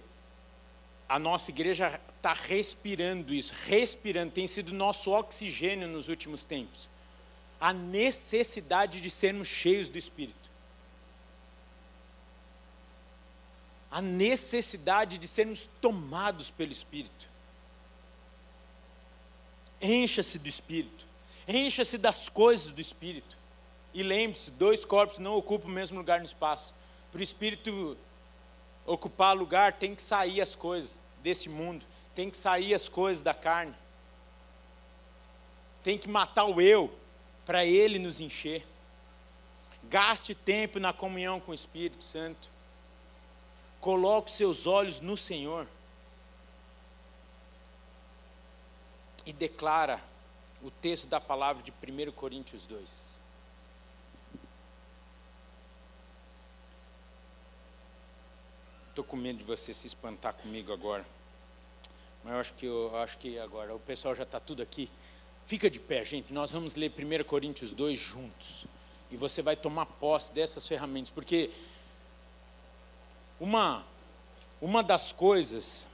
a 1.12 1.18
nossa 1.18 1.50
igreja 1.50 2.00
está 2.16 2.32
respirando 2.32 3.34
isso, 3.34 3.52
respirando, 3.66 4.32
tem 4.32 4.46
sido 4.46 4.72
nosso 4.72 5.10
oxigênio 5.10 5.86
nos 5.86 6.08
últimos 6.08 6.42
tempos. 6.42 6.88
A 7.60 7.70
necessidade 7.70 8.98
de 8.98 9.10
sermos 9.10 9.46
cheios 9.46 9.90
do 9.90 9.98
Espírito. 9.98 10.50
A 13.90 14.00
necessidade 14.00 15.18
de 15.18 15.28
sermos 15.28 15.68
tomados 15.82 16.48
pelo 16.48 16.72
Espírito. 16.72 17.28
Encha-se 19.82 20.38
do 20.38 20.48
Espírito, 20.48 21.04
encha-se 21.46 21.98
das 21.98 22.30
coisas 22.30 22.72
do 22.72 22.80
Espírito. 22.80 23.36
E 23.92 24.02
lembre-se: 24.02 24.50
dois 24.50 24.82
corpos 24.82 25.18
não 25.18 25.34
ocupam 25.36 25.68
o 25.68 25.72
mesmo 25.72 25.98
lugar 25.98 26.20
no 26.20 26.24
espaço. 26.24 26.74
Para 27.10 27.20
o 27.20 27.22
Espírito 27.22 27.98
ocupar 28.86 29.36
lugar, 29.36 29.74
tem 29.74 29.94
que 29.94 30.00
sair 30.00 30.40
as 30.40 30.54
coisas 30.54 31.01
desse 31.22 31.48
mundo, 31.48 31.86
tem 32.14 32.28
que 32.30 32.36
sair 32.36 32.74
as 32.74 32.88
coisas 32.88 33.22
da 33.22 33.32
carne, 33.32 33.74
tem 35.82 35.98
que 35.98 36.08
matar 36.08 36.44
o 36.44 36.60
eu 36.60 36.92
para 37.44 37.64
ele 37.64 37.98
nos 37.98 38.20
encher. 38.20 38.66
Gaste 39.84 40.34
tempo 40.34 40.78
na 40.78 40.92
comunhão 40.92 41.40
com 41.40 41.50
o 41.50 41.54
Espírito 41.54 42.04
Santo. 42.04 42.48
Coloque 43.80 44.30
seus 44.30 44.66
olhos 44.66 45.00
no 45.00 45.16
Senhor. 45.16 45.66
E 49.26 49.32
declara 49.32 50.00
o 50.62 50.70
texto 50.70 51.08
da 51.08 51.20
palavra 51.20 51.62
de 51.62 51.72
1 51.72 52.12
Coríntios 52.12 52.66
2. 52.66 53.21
Estou 58.92 59.02
com 59.02 59.16
medo 59.16 59.38
de 59.38 59.44
você 59.44 59.72
se 59.72 59.86
espantar 59.86 60.34
comigo 60.34 60.70
agora. 60.70 61.02
Mas 62.22 62.34
eu 62.34 62.38
acho 62.38 62.52
que, 62.52 62.66
eu 62.66 62.96
acho 62.98 63.16
que 63.16 63.38
agora 63.38 63.74
o 63.74 63.78
pessoal 63.78 64.14
já 64.14 64.22
está 64.22 64.38
tudo 64.38 64.62
aqui. 64.62 64.90
Fica 65.46 65.70
de 65.70 65.80
pé, 65.80 66.04
gente. 66.04 66.30
Nós 66.30 66.50
vamos 66.50 66.74
ler 66.74 66.92
1 66.92 67.24
Coríntios 67.24 67.70
2 67.70 67.98
juntos. 67.98 68.66
E 69.10 69.16
você 69.16 69.40
vai 69.40 69.56
tomar 69.56 69.86
posse 69.86 70.30
dessas 70.34 70.68
ferramentas. 70.68 71.08
Porque 71.08 71.48
uma, 73.40 73.82
uma 74.60 74.82
das 74.82 75.10
coisas, 75.10 75.86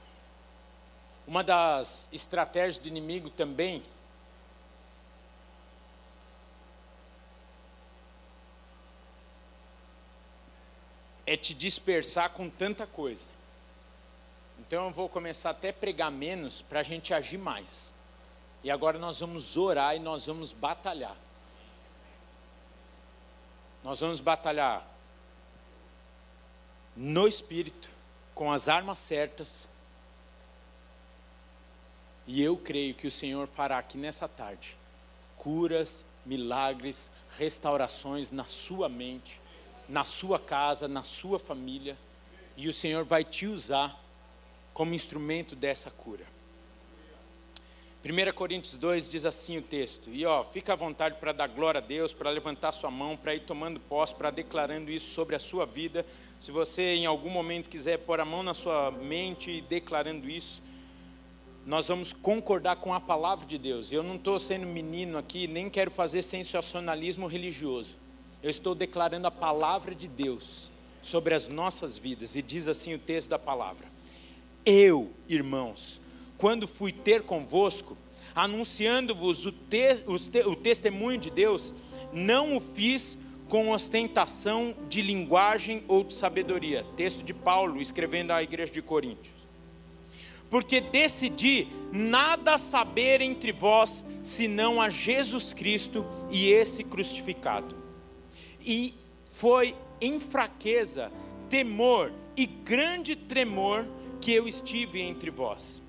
uma 1.25 1.41
das 1.41 2.09
estratégias 2.11 2.77
do 2.77 2.89
inimigo 2.89 3.29
também 3.29 3.81
é 11.29 11.37
te 11.37 11.53
dispersar 11.53 12.31
com 12.31 12.49
tanta 12.49 12.87
coisa. 12.87 13.27
Então 14.57 14.85
eu 14.85 14.91
vou 14.91 15.07
começar 15.07 15.51
até 15.51 15.69
a 15.69 15.73
pregar 15.73 16.11
menos 16.11 16.63
para 16.63 16.79
a 16.79 16.83
gente 16.83 17.13
agir 17.13 17.37
mais. 17.37 17.93
E 18.63 18.71
agora 18.71 18.97
nós 18.97 19.19
vamos 19.19 19.55
orar 19.55 19.95
e 19.95 19.99
nós 19.99 20.25
vamos 20.25 20.51
batalhar. 20.51 21.15
Nós 23.83 23.99
vamos 23.99 24.19
batalhar 24.19 24.83
no 26.97 27.27
espírito, 27.27 27.91
com 28.33 28.51
as 28.51 28.67
armas 28.67 28.97
certas. 28.97 29.67
E 32.25 32.41
eu 32.41 32.57
creio 32.57 32.95
que 32.95 33.05
o 33.05 33.11
Senhor 33.11 33.45
fará 33.47 33.77
aqui 33.77 33.99
nessa 33.99 34.27
tarde 34.27 34.75
curas, 35.37 36.03
milagres, 36.25 37.11
restaurações 37.37 38.31
na 38.31 38.45
sua 38.45 38.89
mente 38.89 39.38
na 39.89 40.03
sua 40.03 40.37
casa, 40.37 40.87
na 40.87 41.03
sua 41.03 41.39
família, 41.39 41.97
e 42.55 42.69
o 42.69 42.73
Senhor 42.73 43.03
vai 43.03 43.23
te 43.23 43.47
usar 43.47 43.99
como 44.71 44.93
instrumento 44.93 45.55
dessa 45.55 45.89
cura. 45.89 46.23
1 48.05 48.33
Coríntios 48.33 48.77
2 48.77 49.09
diz 49.09 49.25
assim 49.25 49.57
o 49.57 49.61
texto, 49.61 50.09
e 50.11 50.25
ó, 50.25 50.43
fica 50.43 50.71
à 50.71 50.75
vontade 50.75 51.15
para 51.19 51.33
dar 51.33 51.47
glória 51.47 51.79
a 51.79 51.81
Deus, 51.81 52.13
para 52.13 52.29
levantar 52.29 52.71
sua 52.71 52.89
mão, 52.89 53.17
para 53.17 53.35
ir 53.35 53.41
tomando 53.41 53.79
posse, 53.79 54.15
para 54.15 54.29
declarando 54.29 54.89
isso 54.89 55.11
sobre 55.11 55.35
a 55.35 55.39
sua 55.39 55.65
vida. 55.65 56.05
Se 56.39 56.51
você 56.51 56.93
em 56.93 57.05
algum 57.05 57.29
momento 57.29 57.69
quiser 57.69 57.97
pôr 57.97 58.21
a 58.21 58.25
mão 58.25 58.41
na 58.41 58.53
sua 58.53 58.91
mente 58.91 59.51
e 59.51 59.61
declarando 59.61 60.29
isso, 60.29 60.61
nós 61.65 61.87
vamos 61.87 62.13
concordar 62.13 62.77
com 62.77 62.93
a 62.93 63.01
palavra 63.01 63.45
de 63.45 63.57
Deus. 63.57 63.91
Eu 63.91 64.01
não 64.01 64.15
estou 64.15 64.39
sendo 64.39 64.65
menino 64.65 65.17
aqui, 65.17 65.45
nem 65.45 65.69
quero 65.69 65.91
fazer 65.91 66.21
sensacionalismo 66.21 67.27
religioso 67.27 67.97
eu 68.41 68.49
estou 68.49 68.73
declarando 68.73 69.27
a 69.27 69.31
palavra 69.31 69.93
de 69.93 70.07
Deus 70.07 70.69
sobre 71.01 71.33
as 71.33 71.47
nossas 71.47 71.97
vidas, 71.97 72.35
e 72.35 72.41
diz 72.41 72.67
assim 72.67 72.93
o 72.93 72.99
texto 72.99 73.29
da 73.29 73.39
palavra: 73.39 73.85
Eu, 74.65 75.11
irmãos, 75.27 75.99
quando 76.37 76.67
fui 76.67 76.91
ter 76.91 77.23
convosco, 77.23 77.97
anunciando-vos 78.33 79.45
o, 79.45 79.51
te, 79.51 80.05
o 80.45 80.55
testemunho 80.55 81.19
de 81.19 81.29
Deus, 81.29 81.73
não 82.13 82.55
o 82.55 82.59
fiz 82.59 83.17
com 83.49 83.71
ostentação 83.71 84.75
de 84.87 85.01
linguagem 85.01 85.83
ou 85.87 86.03
de 86.03 86.13
sabedoria. 86.13 86.85
Texto 86.95 87.23
de 87.23 87.33
Paulo 87.33 87.81
escrevendo 87.81 88.31
à 88.31 88.43
igreja 88.43 88.71
de 88.71 88.81
Coríntios. 88.81 89.33
Porque 90.51 90.79
decidi 90.79 91.67
nada 91.91 92.57
saber 92.57 93.21
entre 93.21 93.51
vós 93.51 94.05
senão 94.21 94.79
a 94.79 94.89
Jesus 94.89 95.53
Cristo 95.53 96.05
e 96.31 96.49
esse 96.49 96.83
crucificado 96.83 97.78
e 98.61 98.93
foi 99.25 99.75
em 100.01 100.19
fraqueza, 100.19 101.11
temor 101.49 102.11
e 102.35 102.45
grande 102.45 103.15
tremor 103.15 103.85
que 104.21 104.31
eu 104.31 104.47
estive 104.47 105.01
entre 105.01 105.29
vós. 105.29 105.81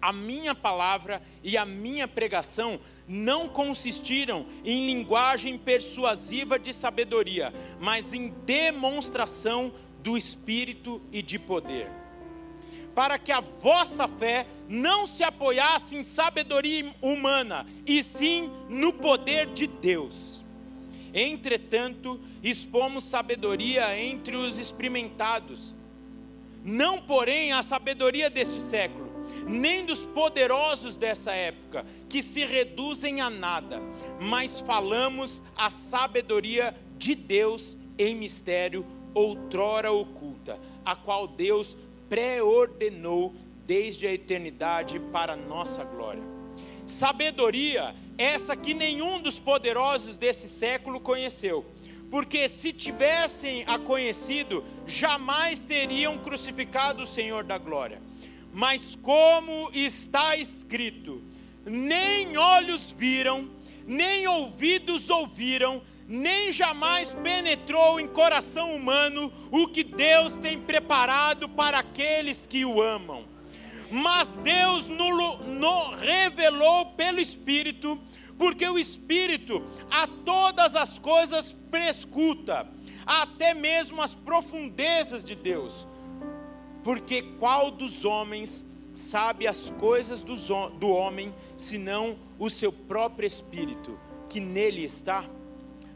A 0.00 0.12
minha 0.12 0.54
palavra 0.54 1.20
e 1.44 1.58
a 1.58 1.66
minha 1.66 2.08
pregação 2.08 2.80
não 3.06 3.48
consistiram 3.48 4.46
em 4.64 4.86
linguagem 4.86 5.58
persuasiva 5.58 6.58
de 6.58 6.72
sabedoria, 6.72 7.52
mas 7.78 8.12
em 8.12 8.28
demonstração 8.46 9.72
do 10.02 10.16
Espírito 10.16 11.02
e 11.12 11.20
de 11.20 11.38
poder. 11.38 11.90
Para 12.94 13.18
que 13.18 13.30
a 13.30 13.40
vossa 13.40 14.08
fé 14.08 14.46
não 14.68 15.06
se 15.06 15.22
apoiasse 15.22 15.94
em 15.96 16.02
sabedoria 16.02 16.90
humana, 17.02 17.66
e 17.86 18.02
sim 18.02 18.50
no 18.68 18.92
poder 18.92 19.46
de 19.48 19.66
Deus. 19.66 20.29
Entretanto, 21.12 22.20
expomos 22.42 23.04
sabedoria 23.04 23.98
entre 23.98 24.36
os 24.36 24.58
experimentados, 24.58 25.74
não, 26.64 27.00
porém, 27.00 27.52
a 27.52 27.62
sabedoria 27.62 28.28
deste 28.28 28.60
século, 28.60 29.10
nem 29.48 29.84
dos 29.84 30.00
poderosos 30.00 30.96
dessa 30.96 31.32
época, 31.32 31.84
que 32.08 32.22
se 32.22 32.44
reduzem 32.44 33.20
a 33.20 33.30
nada, 33.30 33.80
mas 34.20 34.60
falamos 34.60 35.42
a 35.56 35.70
sabedoria 35.70 36.74
de 36.98 37.14
Deus 37.14 37.76
em 37.98 38.14
mistério, 38.14 38.86
outrora 39.14 39.90
oculta, 39.90 40.58
a 40.84 40.94
qual 40.94 41.26
Deus 41.26 41.76
preordenou 42.08 43.34
desde 43.66 44.06
a 44.06 44.12
eternidade 44.12 44.98
para 45.12 45.36
nossa 45.36 45.84
glória. 45.84 46.39
Sabedoria 46.90 47.94
essa 48.20 48.54
que 48.54 48.74
nenhum 48.74 49.18
dos 49.18 49.38
poderosos 49.38 50.18
desse 50.18 50.46
século 50.46 51.00
conheceu, 51.00 51.64
porque 52.10 52.48
se 52.48 52.70
tivessem 52.70 53.64
a 53.66 53.78
conhecido, 53.78 54.62
jamais 54.86 55.60
teriam 55.60 56.18
crucificado 56.18 57.04
o 57.04 57.06
Senhor 57.06 57.44
da 57.44 57.56
glória. 57.56 58.02
Mas 58.52 58.98
como 59.00 59.70
está 59.72 60.36
escrito, 60.36 61.22
nem 61.64 62.36
olhos 62.36 62.94
viram, 62.94 63.48
nem 63.86 64.26
ouvidos 64.26 65.08
ouviram, 65.08 65.80
nem 66.06 66.52
jamais 66.52 67.14
penetrou 67.22 67.98
em 68.00 68.06
coração 68.06 68.74
humano 68.74 69.32
o 69.50 69.66
que 69.68 69.82
Deus 69.84 70.34
tem 70.34 70.60
preparado 70.60 71.48
para 71.48 71.78
aqueles 71.78 72.44
que 72.44 72.66
o 72.66 72.82
amam. 72.82 73.29
Mas 73.90 74.28
Deus 74.42 74.88
no, 74.88 75.38
no 75.44 75.90
revelou 75.96 76.86
pelo 76.92 77.20
Espírito, 77.20 77.98
porque 78.38 78.66
o 78.66 78.78
Espírito 78.78 79.62
a 79.90 80.06
todas 80.06 80.74
as 80.74 80.98
coisas 80.98 81.54
prescuta, 81.70 82.68
até 83.04 83.54
mesmo 83.54 84.00
as 84.00 84.14
profundezas 84.14 85.24
de 85.24 85.34
Deus. 85.34 85.86
Porque 86.82 87.22
qual 87.38 87.70
dos 87.70 88.04
homens 88.04 88.64
sabe 88.94 89.46
as 89.46 89.70
coisas 89.70 90.22
do 90.22 90.88
homem, 90.88 91.34
senão 91.56 92.18
o 92.38 92.48
seu 92.48 92.72
próprio 92.72 93.26
espírito, 93.26 93.98
que 94.28 94.40
nele 94.40 94.84
está? 94.84 95.24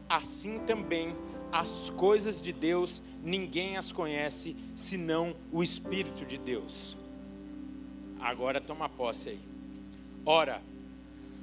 Assim 0.07 0.59
também 0.59 1.15
as 1.51 1.89
coisas 1.91 2.41
de 2.41 2.51
Deus 2.51 3.01
ninguém 3.23 3.77
as 3.77 3.91
conhece, 3.91 4.55
senão 4.75 5.35
o 5.51 5.63
Espírito 5.63 6.25
de 6.25 6.37
Deus. 6.37 6.95
Agora 8.25 8.59
toma 8.59 8.89
posse 8.89 9.29
aí. 9.29 9.39
Ora, 10.25 10.59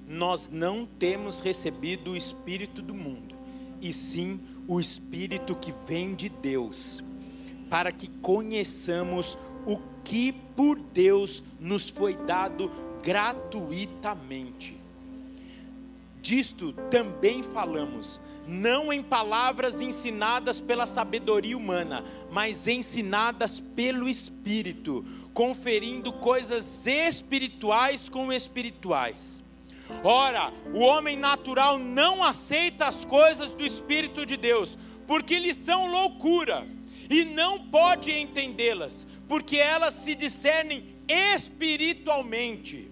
nós 0.09 0.49
não 0.51 0.85
temos 0.85 1.39
recebido 1.39 2.11
o 2.11 2.16
Espírito 2.16 2.83
do 2.83 2.93
mundo, 2.93 3.37
e 3.80 3.93
sim 3.93 4.41
o 4.66 4.80
Espírito 4.80 5.55
que 5.55 5.72
vem 5.87 6.12
de 6.12 6.28
Deus, 6.28 7.01
para 7.70 7.93
que 7.93 8.09
conheçamos 8.20 9.39
o 9.64 9.78
que 10.03 10.33
por 10.57 10.76
Deus 10.76 11.41
nos 11.61 11.89
foi 11.89 12.16
dado 12.16 12.68
gratuitamente. 13.01 14.76
Disto 16.20 16.72
também 16.91 17.45
falamos, 17.45 18.20
não 18.45 18.93
em 18.93 19.05
palavras 19.05 19.80
ensinadas 19.80 20.61
pela 20.61 20.87
sabedoria 20.87 21.57
humana, 21.57 22.05
mas 22.33 22.66
ensinadas 22.66 23.61
pelo 23.76 24.09
Espírito, 24.09 25.05
conferindo 25.35 26.12
coisas 26.12 26.87
espirituais 26.87 28.09
com 28.09 28.33
espirituais. 28.33 29.43
Ora, 30.03 30.53
o 30.72 30.80
homem 30.80 31.16
natural 31.16 31.78
não 31.78 32.22
aceita 32.22 32.87
as 32.87 33.05
coisas 33.05 33.55
do 33.55 33.64
Espírito 33.64 34.24
de 34.24 34.37
Deus, 34.37 34.76
porque 35.07 35.39
lhes 35.39 35.57
são 35.57 35.87
loucura, 35.87 36.66
e 37.11 37.24
não 37.24 37.59
pode 37.68 38.11
entendê-las, 38.11 39.07
porque 39.28 39.59
elas 39.59 39.95
se 39.95 40.14
discernem 40.14 40.97
espiritualmente. 41.07 42.91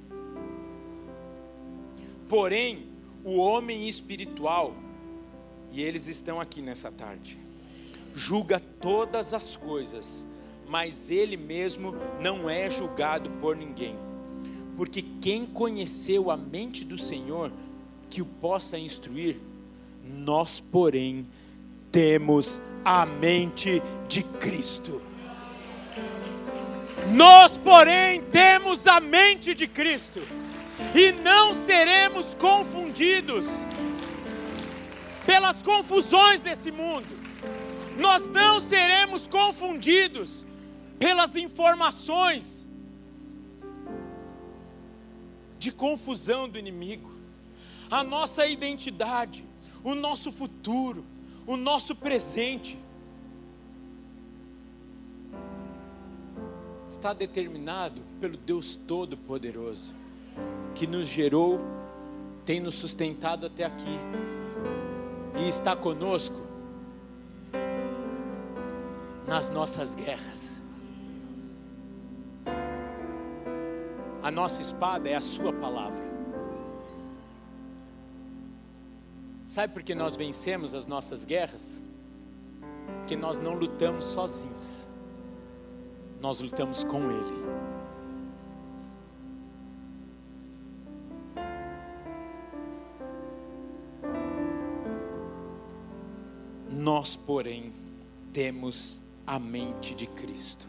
Porém, 2.28 2.88
o 3.24 3.38
homem 3.38 3.88
espiritual, 3.88 4.74
e 5.72 5.82
eles 5.82 6.06
estão 6.06 6.40
aqui 6.40 6.60
nessa 6.60 6.92
tarde, 6.92 7.38
julga 8.14 8.60
todas 8.60 9.32
as 9.32 9.56
coisas, 9.56 10.24
mas 10.70 11.10
ele 11.10 11.36
mesmo 11.36 11.96
não 12.20 12.48
é 12.48 12.70
julgado 12.70 13.28
por 13.40 13.56
ninguém. 13.56 13.96
Porque 14.76 15.02
quem 15.20 15.44
conheceu 15.44 16.30
a 16.30 16.36
mente 16.36 16.84
do 16.84 16.96
Senhor, 16.96 17.50
que 18.08 18.22
o 18.22 18.24
possa 18.24 18.78
instruir, 18.78 19.36
nós, 20.04 20.62
porém, 20.70 21.26
temos 21.90 22.60
a 22.84 23.04
mente 23.04 23.82
de 24.08 24.22
Cristo. 24.22 25.02
Nós, 27.10 27.56
porém, 27.56 28.22
temos 28.22 28.86
a 28.86 29.00
mente 29.00 29.52
de 29.54 29.66
Cristo 29.66 30.22
e 30.94 31.10
não 31.10 31.52
seremos 31.52 32.26
confundidos 32.38 33.44
pelas 35.26 35.60
confusões 35.62 36.40
desse 36.40 36.70
mundo. 36.70 37.08
Nós 37.98 38.24
não 38.28 38.60
seremos 38.60 39.26
confundidos 39.26 40.48
pelas 41.00 41.34
informações 41.34 42.66
de 45.58 45.72
confusão 45.72 46.46
do 46.46 46.58
inimigo. 46.58 47.10
A 47.90 48.04
nossa 48.04 48.46
identidade, 48.46 49.42
o 49.82 49.94
nosso 49.94 50.30
futuro, 50.30 51.04
o 51.46 51.56
nosso 51.56 51.96
presente 51.96 52.78
está 56.86 57.14
determinado 57.14 58.02
pelo 58.20 58.36
Deus 58.36 58.76
Todo-Poderoso, 58.76 59.94
que 60.74 60.86
nos 60.86 61.08
gerou, 61.08 61.60
tem 62.44 62.60
nos 62.60 62.74
sustentado 62.74 63.46
até 63.46 63.64
aqui 63.64 63.98
e 65.42 65.48
está 65.48 65.74
conosco 65.74 66.46
nas 69.26 69.48
nossas 69.48 69.94
guerras. 69.94 70.39
A 74.30 74.32
nossa 74.32 74.60
espada 74.60 75.08
é 75.08 75.16
a 75.16 75.20
Sua 75.20 75.52
palavra. 75.52 76.08
Sabe 79.46 79.74
por 79.74 79.82
que 79.82 79.92
nós 79.92 80.14
vencemos 80.14 80.72
as 80.72 80.86
nossas 80.86 81.24
guerras? 81.24 81.82
Porque 83.00 83.16
nós 83.16 83.38
não 83.38 83.54
lutamos 83.54 84.04
sozinhos 84.04 84.86
nós 86.20 86.38
lutamos 86.38 86.84
com 86.84 87.10
Ele. 87.10 87.50
Nós, 96.70 97.16
porém, 97.16 97.72
temos 98.32 99.00
a 99.26 99.38
mente 99.38 99.94
de 99.94 100.06
Cristo. 100.06 100.66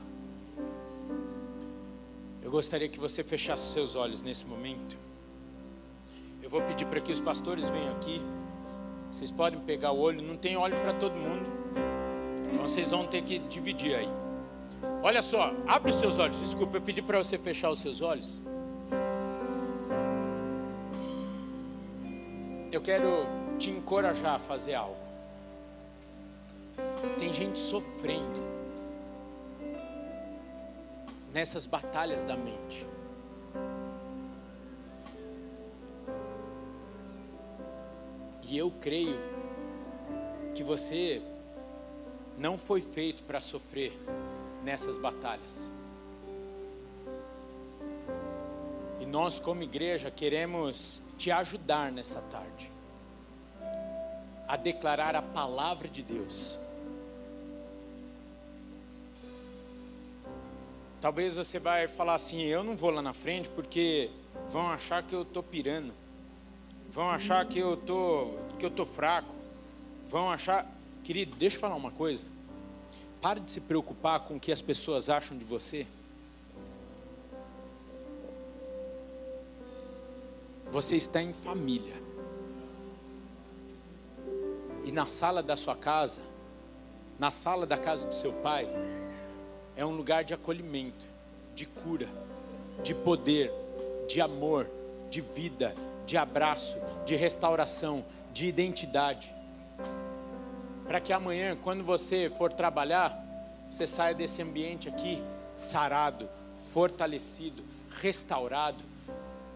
Eu 2.42 2.50
gostaria 2.50 2.90
que 2.90 3.00
você 3.00 3.24
fechasse 3.24 3.72
seus 3.72 3.96
olhos 3.96 4.24
nesse 4.24 4.46
momento. 4.46 4.98
Eu 6.42 6.50
vou 6.50 6.62
pedir 6.64 6.86
para 6.86 7.00
que 7.00 7.12
os 7.12 7.20
pastores 7.20 7.68
venham 7.68 7.96
aqui. 7.96 8.20
Vocês 9.12 9.30
podem 9.30 9.60
pegar 9.62 9.92
o 9.92 10.00
olho, 10.00 10.22
não 10.22 10.36
tem 10.36 10.58
óleo 10.58 10.76
para 10.80 10.94
todo 10.94 11.14
mundo. 11.14 11.46
Então 12.52 12.64
vocês 12.64 12.90
vão 12.90 13.06
ter 13.06 13.22
que 13.22 13.40
dividir 13.40 13.96
aí. 13.96 14.10
Olha 15.04 15.22
só, 15.22 15.54
abre 15.68 15.90
os 15.90 15.96
seus 15.96 16.18
olhos. 16.18 16.38
Desculpa, 16.40 16.78
eu 16.78 16.82
pedi 16.82 17.02
para 17.02 17.20
você 17.20 17.38
fechar 17.38 17.70
os 17.70 17.80
seus 17.80 18.02
olhos. 18.02 18.40
Eu 22.72 22.82
quero 22.82 23.26
te 23.60 23.70
encorajar 23.70 24.36
a 24.36 24.40
fazer 24.40 24.74
algo. 24.74 24.98
Tem 27.20 27.32
gente 27.32 27.60
sofrendo 27.60 28.51
nessas 31.34 31.66
batalhas 31.66 32.24
da 32.24 32.36
mente. 32.36 32.86
E 38.44 38.58
eu 38.58 38.72
creio 38.82 39.18
que 40.54 40.62
você 40.62 41.22
não 42.38 42.58
foi 42.58 42.82
feito 42.82 43.24
para 43.24 43.40
sofrer 43.40 43.98
nessas 44.64 44.98
batalhas. 44.98 45.72
E 49.00 49.06
nós, 49.06 49.40
como 49.40 49.64
igreja, 49.64 50.12
queremos 50.12 51.02
te 51.18 51.32
ajudar 51.32 51.92
nessa 51.92 52.22
tarde 52.22 52.70
a 54.48 54.58
declarar 54.58 55.16
a 55.16 55.22
palavra 55.22 55.88
de 55.88 56.04
Deus. 56.04 56.60
Talvez 61.02 61.36
você 61.36 61.58
vai 61.58 61.88
falar 61.88 62.14
assim: 62.14 62.44
eu 62.44 62.64
não 62.64 62.76
vou 62.76 62.92
lá 62.92 63.02
na 63.02 63.14
frente 63.14 63.50
porque 63.50 64.12
vão 64.52 64.68
achar 64.70 65.02
que 65.02 65.16
eu 65.16 65.24
estou 65.24 65.42
pirando, 65.42 65.92
vão 66.92 67.10
achar 67.10 67.44
que 67.48 67.58
eu 67.58 67.76
tô, 67.76 68.36
que 68.60 68.66
eu 68.66 68.70
tô 68.70 68.86
fraco, 68.86 69.34
vão 70.08 70.30
achar, 70.30 70.64
querido, 71.04 71.36
deixa 71.36 71.58
eu 71.58 71.60
falar 71.60 71.76
uma 71.76 71.90
coisa. 71.90 72.24
Pare 73.20 73.40
de 73.40 73.50
se 73.50 73.60
preocupar 73.60 74.22
com 74.22 74.36
o 74.36 74.40
que 74.40 74.52
as 74.52 74.62
pessoas 74.62 75.10
acham 75.10 75.36
de 75.36 75.44
você. 75.44 75.88
Você 80.72 80.96
está 80.96 81.22
em 81.22 81.34
família. 81.34 81.96
E 84.86 84.92
na 84.92 85.06
sala 85.06 85.44
da 85.44 85.58
sua 85.58 85.76
casa, 85.76 86.20
na 87.20 87.30
sala 87.30 87.68
da 87.68 87.78
casa 87.78 88.08
do 88.08 88.16
seu 88.16 88.34
pai, 88.34 88.68
é 89.82 89.86
um 89.86 89.96
lugar 89.96 90.24
de 90.24 90.34
acolhimento, 90.34 91.06
de 91.56 91.66
cura, 91.66 92.08
de 92.84 92.94
poder, 92.94 93.52
de 94.08 94.22
amor, 94.22 94.68
de 95.10 95.22
vida, 95.22 95.76
de 96.06 96.18
abraço, 96.18 96.76
de 97.06 97.16
restauração, 97.16 98.04
de 98.34 98.46
identidade 98.46 99.32
para 100.92 101.00
que 101.00 101.14
amanhã, 101.14 101.56
quando 101.64 101.86
você 101.86 102.30
for 102.30 102.52
trabalhar, 102.52 103.18
você 103.72 103.88
saia 103.88 104.14
desse 104.14 104.42
ambiente 104.42 104.90
aqui 104.90 105.24
sarado, 105.56 106.28
fortalecido, 106.74 107.64
restaurado, 108.02 108.84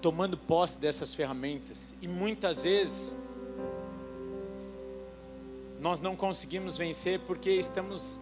tomando 0.01 0.37
posse 0.37 0.79
dessas 0.79 1.13
ferramentas. 1.13 1.91
E 2.01 2.07
muitas 2.07 2.63
vezes 2.63 3.13
nós 5.81 5.99
não 5.99 6.15
conseguimos 6.15 6.77
vencer 6.77 7.19
porque 7.19 7.49
estamos 7.49 8.17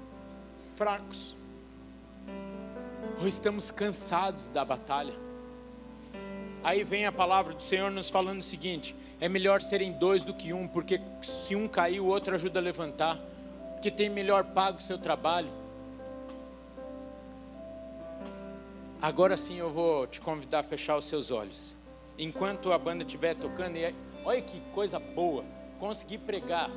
fracos, 0.75 1.35
ou 3.24 3.28
estamos 3.30 3.71
cansados 3.71 4.49
da 4.49 4.65
batalha. 4.65 5.13
Aí 6.61 6.84
vem 6.84 7.05
a 7.05 7.11
palavra 7.11 7.53
do 7.53 7.63
Senhor 7.63 7.89
nos 7.89 8.09
falando 8.09 8.41
o 8.41 8.43
seguinte: 8.43 8.93
é 9.19 9.30
melhor 9.30 9.61
serem 9.61 9.93
dois 9.93 10.24
do 10.24 10.34
que 10.34 10.51
um, 10.51 10.67
porque 10.67 10.99
se 11.21 11.55
um 11.55 11.65
cair, 11.65 12.01
o 12.01 12.05
outro 12.05 12.36
ajuda 12.36 12.59
a 12.59 12.61
levantar, 12.61 13.17
que 13.82 13.89
tem 13.89 14.09
melhor 14.09 14.43
pago 14.43 14.80
o 14.80 14.82
seu 14.82 14.97
trabalho. 14.97 15.49
Agora 19.01 19.38
sim 19.38 19.57
eu 19.57 19.71
vou 19.71 20.05
te 20.05 20.19
convidar 20.19 20.59
a 20.59 20.63
fechar 20.63 20.97
os 20.97 21.05
seus 21.05 21.32
olhos. 21.32 21.74
Enquanto 22.17 22.74
a 22.74 22.78
banda 22.78 23.03
estiver 23.03 23.36
tocando, 23.36 23.78
e 23.78 23.95
olha 24.26 24.41
que 24.41 24.59
coisa 24.74 24.99
boa, 24.99 25.45
consegui 25.80 26.17
pregar 26.17 26.69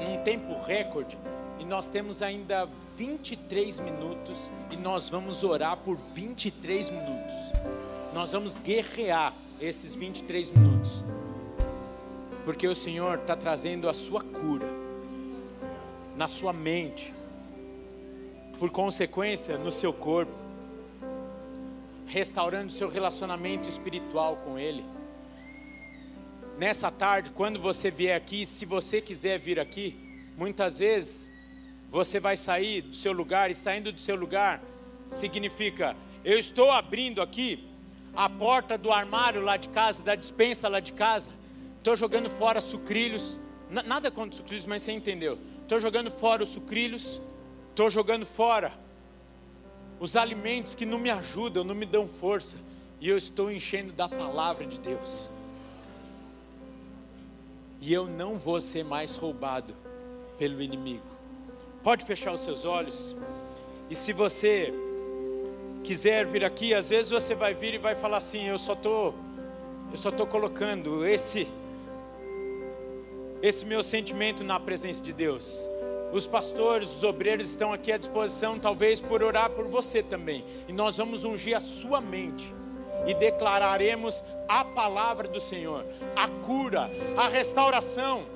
num 0.00 0.22
tempo 0.22 0.56
recorde 0.62 1.18
e 1.58 1.64
nós 1.64 1.88
temos 1.90 2.22
ainda 2.22 2.68
23 2.96 3.80
minutos 3.80 4.50
e 4.70 4.76
nós 4.76 5.08
vamos 5.08 5.42
orar 5.42 5.76
por 5.78 5.96
23 5.96 6.90
minutos. 6.90 7.34
Nós 8.14 8.32
vamos 8.32 8.58
guerrear 8.60 9.34
esses 9.60 9.94
23 9.94 10.50
minutos. 10.50 11.02
Porque 12.44 12.66
o 12.66 12.74
Senhor 12.74 13.18
está 13.18 13.36
trazendo 13.36 13.88
a 13.88 13.94
sua 13.94 14.22
cura 14.22 14.66
na 16.16 16.26
sua 16.26 16.52
mente, 16.52 17.14
por 18.58 18.70
consequência, 18.70 19.56
no 19.56 19.70
seu 19.70 19.92
corpo, 19.92 20.32
restaurando 22.06 22.72
seu 22.72 22.88
relacionamento 22.88 23.68
espiritual 23.68 24.36
com 24.38 24.58
Ele. 24.58 24.84
Nessa 26.58 26.90
tarde, 26.90 27.30
quando 27.30 27.60
você 27.60 27.88
vier 27.88 28.16
aqui, 28.16 28.44
se 28.44 28.64
você 28.64 29.00
quiser 29.00 29.38
vir 29.38 29.60
aqui, 29.60 29.94
muitas 30.36 30.78
vezes 30.78 31.27
você 31.88 32.20
vai 32.20 32.36
sair 32.36 32.82
do 32.82 32.94
seu 32.94 33.12
lugar, 33.12 33.50
e 33.50 33.54
saindo 33.54 33.92
do 33.92 34.00
seu 34.00 34.16
lugar 34.16 34.62
significa: 35.10 35.96
eu 36.24 36.38
estou 36.38 36.70
abrindo 36.70 37.22
aqui 37.22 37.64
a 38.14 38.28
porta 38.28 38.76
do 38.76 38.90
armário 38.90 39.40
lá 39.40 39.56
de 39.56 39.68
casa, 39.68 40.02
da 40.02 40.14
dispensa 40.14 40.68
lá 40.68 40.80
de 40.80 40.92
casa, 40.92 41.30
estou 41.78 41.96
jogando 41.96 42.28
fora 42.28 42.60
sucrilhos, 42.60 43.36
nada 43.70 44.10
contra 44.10 44.36
sucrilhos, 44.36 44.66
mas 44.66 44.82
você 44.82 44.92
entendeu. 44.92 45.38
Estou 45.62 45.80
jogando 45.80 46.10
fora 46.10 46.42
os 46.42 46.48
sucrilhos, 46.48 47.20
estou 47.70 47.90
jogando 47.90 48.26
fora 48.26 48.72
os 50.00 50.16
alimentos 50.16 50.74
que 50.74 50.86
não 50.86 50.98
me 50.98 51.10
ajudam, 51.10 51.64
não 51.64 51.74
me 51.74 51.86
dão 51.86 52.08
força, 52.08 52.56
e 53.00 53.08
eu 53.08 53.18
estou 53.18 53.50
enchendo 53.50 53.92
da 53.92 54.08
palavra 54.08 54.66
de 54.66 54.78
Deus. 54.78 55.30
E 57.80 57.92
eu 57.92 58.06
não 58.06 58.38
vou 58.38 58.60
ser 58.60 58.84
mais 58.84 59.16
roubado 59.16 59.74
pelo 60.36 60.60
inimigo. 60.60 61.17
Pode 61.82 62.04
fechar 62.04 62.32
os 62.32 62.40
seus 62.40 62.64
olhos. 62.64 63.14
E 63.88 63.94
se 63.94 64.12
você 64.12 64.72
quiser 65.84 66.26
vir 66.26 66.44
aqui, 66.44 66.74
às 66.74 66.88
vezes 66.88 67.10
você 67.10 67.34
vai 67.34 67.54
vir 67.54 67.74
e 67.74 67.78
vai 67.78 67.94
falar 67.94 68.18
assim: 68.18 68.46
eu 68.46 68.58
só 68.58 68.74
tô, 68.74 69.14
eu 69.90 69.96
só 69.96 70.10
tô 70.10 70.26
colocando 70.26 71.06
esse, 71.06 71.48
esse 73.40 73.64
meu 73.64 73.82
sentimento 73.82 74.42
na 74.44 74.58
presença 74.58 75.02
de 75.02 75.12
Deus. 75.12 75.68
Os 76.12 76.26
pastores, 76.26 76.88
os 76.88 77.02
obreiros 77.02 77.48
estão 77.48 77.72
aqui 77.72 77.92
à 77.92 77.98
disposição, 77.98 78.58
talvez 78.58 78.98
por 79.00 79.22
orar 79.22 79.50
por 79.50 79.66
você 79.66 80.02
também. 80.02 80.44
E 80.66 80.72
nós 80.72 80.96
vamos 80.96 81.22
ungir 81.22 81.56
a 81.56 81.60
sua 81.60 82.00
mente 82.00 82.52
e 83.06 83.14
declararemos 83.14 84.22
a 84.48 84.64
palavra 84.64 85.28
do 85.28 85.40
Senhor, 85.40 85.84
a 86.16 86.28
cura, 86.28 86.90
a 87.16 87.28
restauração. 87.28 88.26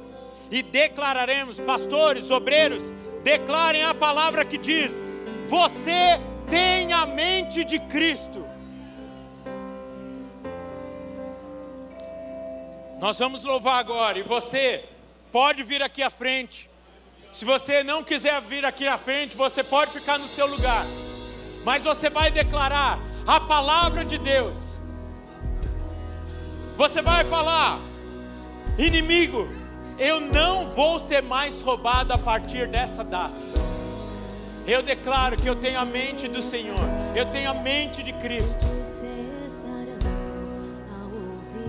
E 0.51 0.63
declararemos, 0.63 1.59
pastores, 1.59 2.31
obreiros, 2.31 2.83
declarem 3.23 3.83
a 3.85 3.95
palavra 3.95 4.45
que 4.45 4.59
diz: 4.59 4.93
Você 5.47 6.21
tem 6.49 6.93
a 6.93 7.07
mente 7.07 7.65
de 7.65 7.79
Cristo. 7.79 8.45
Nós 13.01 13.19
vamos 13.19 13.43
louvar 13.43 13.81
agora, 13.81 14.19
e 14.19 14.23
você 14.23 14.85
pode 15.33 15.63
vir 15.63 15.83
aqui 15.83 16.03
à 16.03 16.11
frente. 16.11 16.71
Se 17.33 17.45
você 17.45 17.83
não 17.83 18.05
quiser 18.05 18.41
vir 18.43 18.65
aqui 18.65 18.87
à 18.87 18.99
frente, 18.99 19.37
você 19.37 19.65
pode 19.65 19.91
ficar 19.91 20.19
no 20.19 20.29
seu 20.29 20.47
lugar. 20.47 20.85
Mas 21.65 21.83
você 21.83 22.11
vai 22.11 22.31
declarar 22.31 22.99
a 23.27 23.41
palavra 23.41 24.05
de 24.05 24.19
Deus. 24.19 24.59
Você 26.77 27.01
vai 27.01 27.25
falar: 27.25 27.81
inimigo, 28.79 29.51
eu 30.03 30.21
não 30.21 30.67
vou 30.67 30.99
ser 30.99 31.23
mais 31.23 31.63
roubado 31.63 32.13
a 32.13 32.19
partir 32.19 32.67
dessa 32.67 33.05
data. 33.05 33.33
Eu 34.67 34.83
declaro 34.83 35.37
que 35.37 35.49
eu 35.49 35.55
tenho 35.55 35.79
a 35.79 35.85
mente 35.85 36.27
do 36.27 36.43
Senhor, 36.43 36.81
eu 37.15 37.27
tenho 37.27 37.49
a 37.49 37.55
mente 37.55 38.03
de 38.03 38.13
Cristo. 38.15 38.67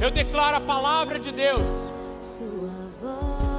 Eu 0.01 0.09
declaro 0.09 0.57
a 0.57 0.61
palavra 0.61 1.19
de 1.19 1.31
Deus. 1.31 1.69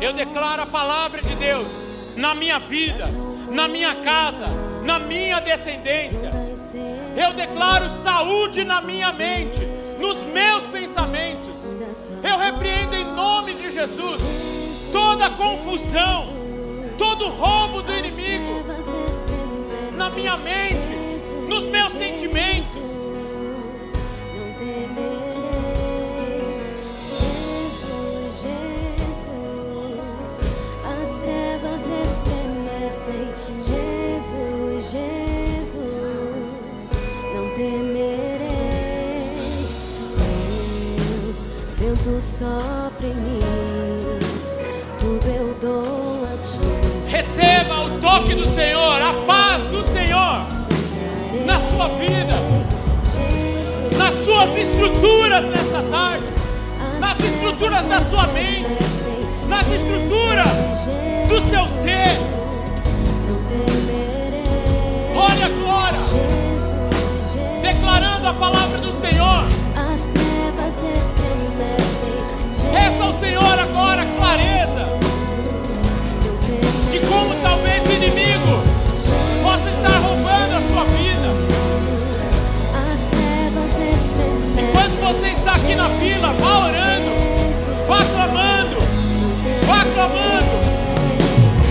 Eu 0.01 0.13
declaro 0.13 0.63
a 0.63 0.67
palavra 0.67 1.23
de 1.23 1.37
Deus 1.37 1.69
na 2.17 2.35
minha 2.35 2.59
vida, 2.59 3.09
na 3.51 3.69
minha 3.69 3.95
casa, 4.03 4.49
na 4.83 4.99
minha 4.99 5.39
descendência. 5.39 6.33
Eu 7.17 7.33
declaro 7.33 7.85
saúde 8.03 8.65
na 8.65 8.81
minha 8.81 9.13
mente, 9.13 9.61
nos 10.01 10.17
meus 10.17 10.65
pensamentos. 10.65 11.55
Eu 12.25 12.37
repreendo 12.39 12.97
em 12.97 13.05
nome 13.05 13.55
de 13.55 13.71
Jesus 13.71 14.21
toda 15.15 15.31
confusão, 15.31 16.29
todo 16.99 17.29
roubo 17.29 17.83
do 17.83 17.93
inimigo 17.93 18.65
na 19.97 20.11
minha 20.11 20.37
mente, 20.37 20.89
nos 21.49 21.63
meus 21.69 21.93
sentimentos. 21.93 22.77
As 31.01 31.15
trevas 31.17 31.89
estremecem, 31.89 33.29
Jesus, 33.61 34.91
Jesus, 34.91 36.91
não 37.35 37.51
temerei. 37.55 39.31
Vem, 40.17 41.35
vento 41.77 42.21
sopra 42.21 43.07
em 43.07 43.15
mim, 43.15 43.44
nas 55.91 57.21
estruturas 57.21 57.85
da 57.87 58.05
sua 58.05 58.27
mente, 58.29 58.79
nas 59.49 59.67
estruturas 59.67 60.49
do 61.29 61.41
seu 61.51 61.65
ser. 61.85 62.19
Olha 65.17 65.47
agora, 65.47 65.97
declarando 67.63 68.29
a 68.29 68.35
palavra 68.35 68.79
do 68.79 68.93
Senhor. 69.01 69.45
Peça 72.73 73.05
ao 73.05 73.13
Senhor 73.13 73.59
agora 73.59 74.05
clareza 74.17 74.99
não 76.25 76.37
temerei. 76.39 76.91
de 76.91 76.99
como 77.07 77.35
talvez 77.43 77.83
o 77.85 77.93
inimigo 77.93 78.63
possa 79.43 79.69
estar 79.69 79.99
roubando 79.99 80.57
a 80.57 80.61
sua 80.73 80.85
aqui 85.65 85.75
na 85.75 85.89
fila, 85.89 86.33
vá 86.33 86.67
orando, 86.67 87.11
vá 87.89 88.05
clamando, 88.05 88.77
vá 89.67 89.85
clamando. 89.95 90.75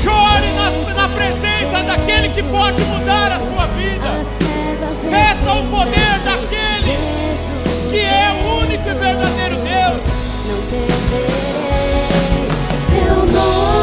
Chore 0.01 0.51
na, 0.53 0.71
na 0.93 1.09
presença 1.09 1.83
daquele 1.83 2.29
que 2.29 2.41
pode 2.43 2.81
mudar 2.81 3.31
a 3.33 3.39
sua 3.39 3.67
vida. 3.77 4.21
Peça 5.09 5.53
o 5.53 5.67
poder 5.67 6.19
daquele 6.25 6.97
que 7.89 7.99
é 7.99 8.31
o 8.31 8.63
único 8.63 8.89
e 8.89 8.93
verdadeiro 8.93 9.55
Deus. 9.57 10.03
não 10.47 10.61
temerei. 10.69 11.53
Teu 12.89 13.15
nome 13.31 13.82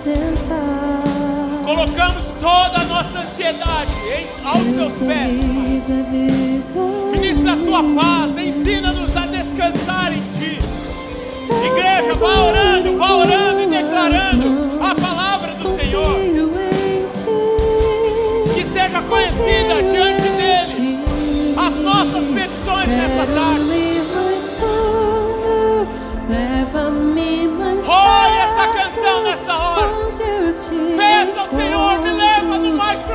presença. 0.00 0.56
Colocamos 1.62 2.24
toda 2.40 2.80
a 2.80 2.84
nossa 2.84 3.18
ansiedade 3.18 3.92
em, 4.08 4.46
aos 4.46 4.62
Meu 4.62 4.78
teus 4.78 5.00
pés. 5.00 5.90
É 5.90 7.10
Ministra 7.10 7.52
a 7.52 7.56
tua 7.56 7.82
paz, 7.82 8.38
ensina-nos 8.38 9.14
a 9.16 9.26
descansar 9.26 10.12
em 10.12 10.22
ti. 10.38 10.58
Igreja, 11.66 12.14
vá 12.14 12.44
orando, 12.44 12.96
vá 12.96 13.16
orando 13.16 13.60
e 13.62 13.66
declarando 13.66 14.80
a 14.82 14.94
palavra 14.94 15.54
do 15.54 15.78
Senhor. 15.78 16.18
Que 18.54 18.64
seja 18.64 19.02
conhecida 19.02 19.82
diante 19.82 20.22
dele 20.22 20.98
as 21.56 21.74
nossas 21.74 22.24
petições 22.24 22.88
nessa 22.88 23.26
tarde. 23.26 23.59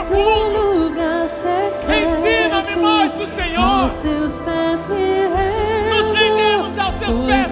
profundo. 0.06 0.46
Ensina-me 1.88 2.76
mais 2.82 3.12
do 3.14 3.28
Senhor. 3.28 3.86
Nos 3.86 3.96
teus 3.96 4.38
pés 4.40 4.86
me 4.88 5.28
rendo, 5.28 5.96
Nos 5.96 6.18
rendemos 6.18 6.80
aos 6.80 6.96
seus 6.96 7.26
pés, 7.26 7.52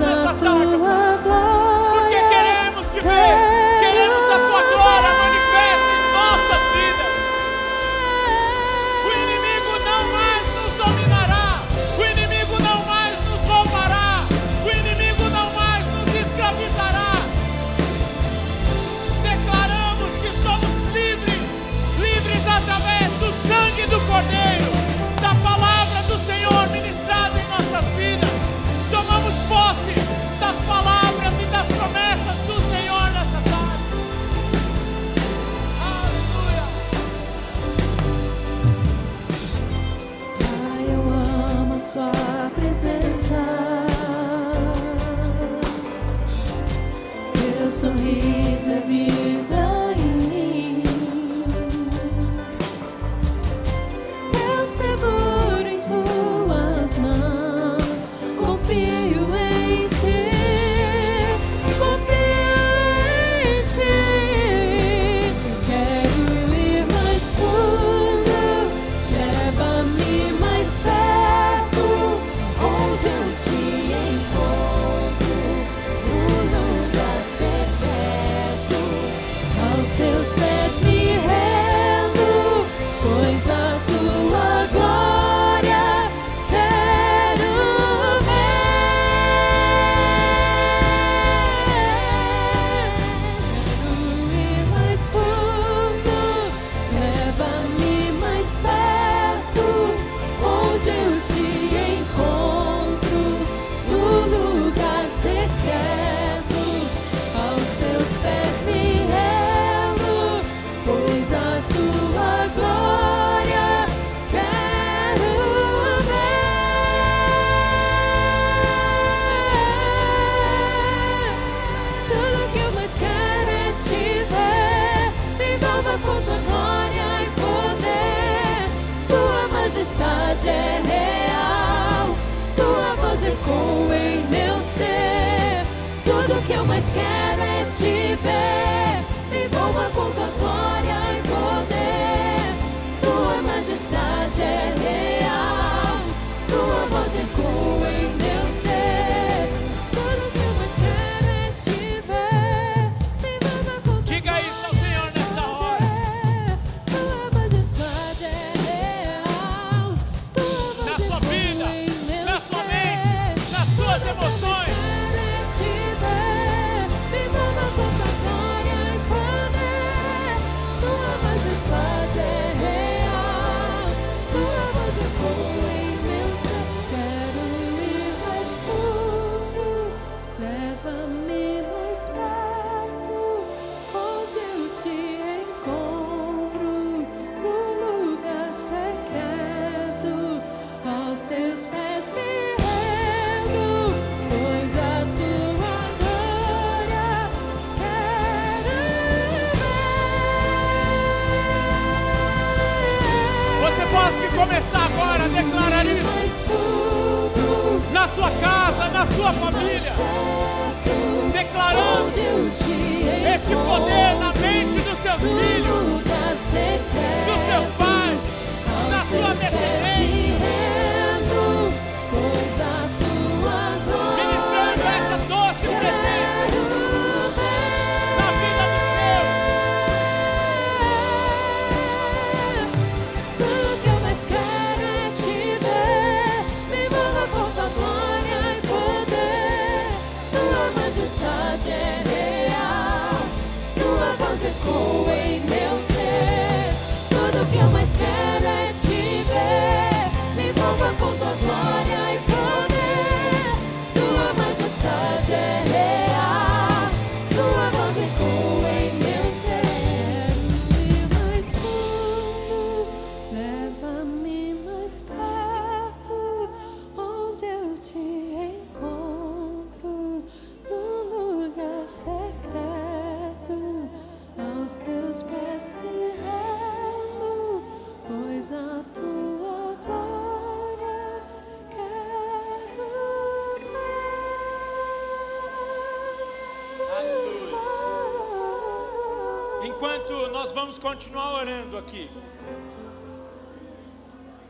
Enquanto 289.76 290.28
nós 290.28 290.52
vamos 290.52 290.78
continuar 290.78 291.34
orando 291.34 291.78
aqui. 291.78 292.10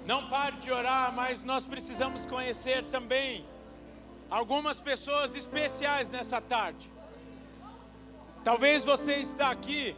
Não 0.05 0.27
pare 0.27 0.57
de 0.57 0.69
orar, 0.69 1.13
mas 1.13 1.43
nós 1.43 1.63
precisamos 1.63 2.25
conhecer 2.25 2.83
também 2.85 3.45
algumas 4.29 4.81
pessoas 4.81 5.33
especiais 5.33 6.09
nessa 6.09 6.41
tarde. 6.41 6.91
Talvez 8.43 8.83
você 8.83 9.13
está 9.13 9.49
aqui 9.49 9.95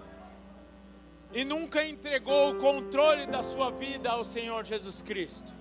e 1.33 1.43
nunca 1.43 1.83
entregou 1.83 2.51
o 2.51 2.55
controle 2.57 3.25
da 3.25 3.41
sua 3.41 3.71
vida 3.71 4.11
ao 4.11 4.23
Senhor 4.23 4.63
Jesus 4.63 5.01
Cristo. 5.01 5.51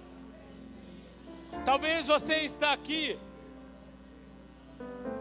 Talvez 1.65 2.07
você 2.07 2.41
está 2.41 2.73
aqui 2.73 3.19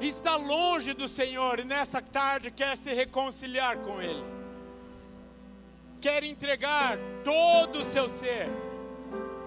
está 0.02 0.36
longe 0.36 0.94
do 0.94 1.08
Senhor 1.08 1.60
e 1.60 1.64
nessa 1.64 2.02
tarde 2.02 2.52
quer 2.52 2.76
se 2.78 2.94
reconciliar 2.94 3.78
com 3.78 4.02
Ele. 4.02 4.33
Quer 6.04 6.22
entregar 6.26 6.98
todo 7.24 7.80
o 7.80 7.84
seu 7.86 8.10
ser, 8.10 8.50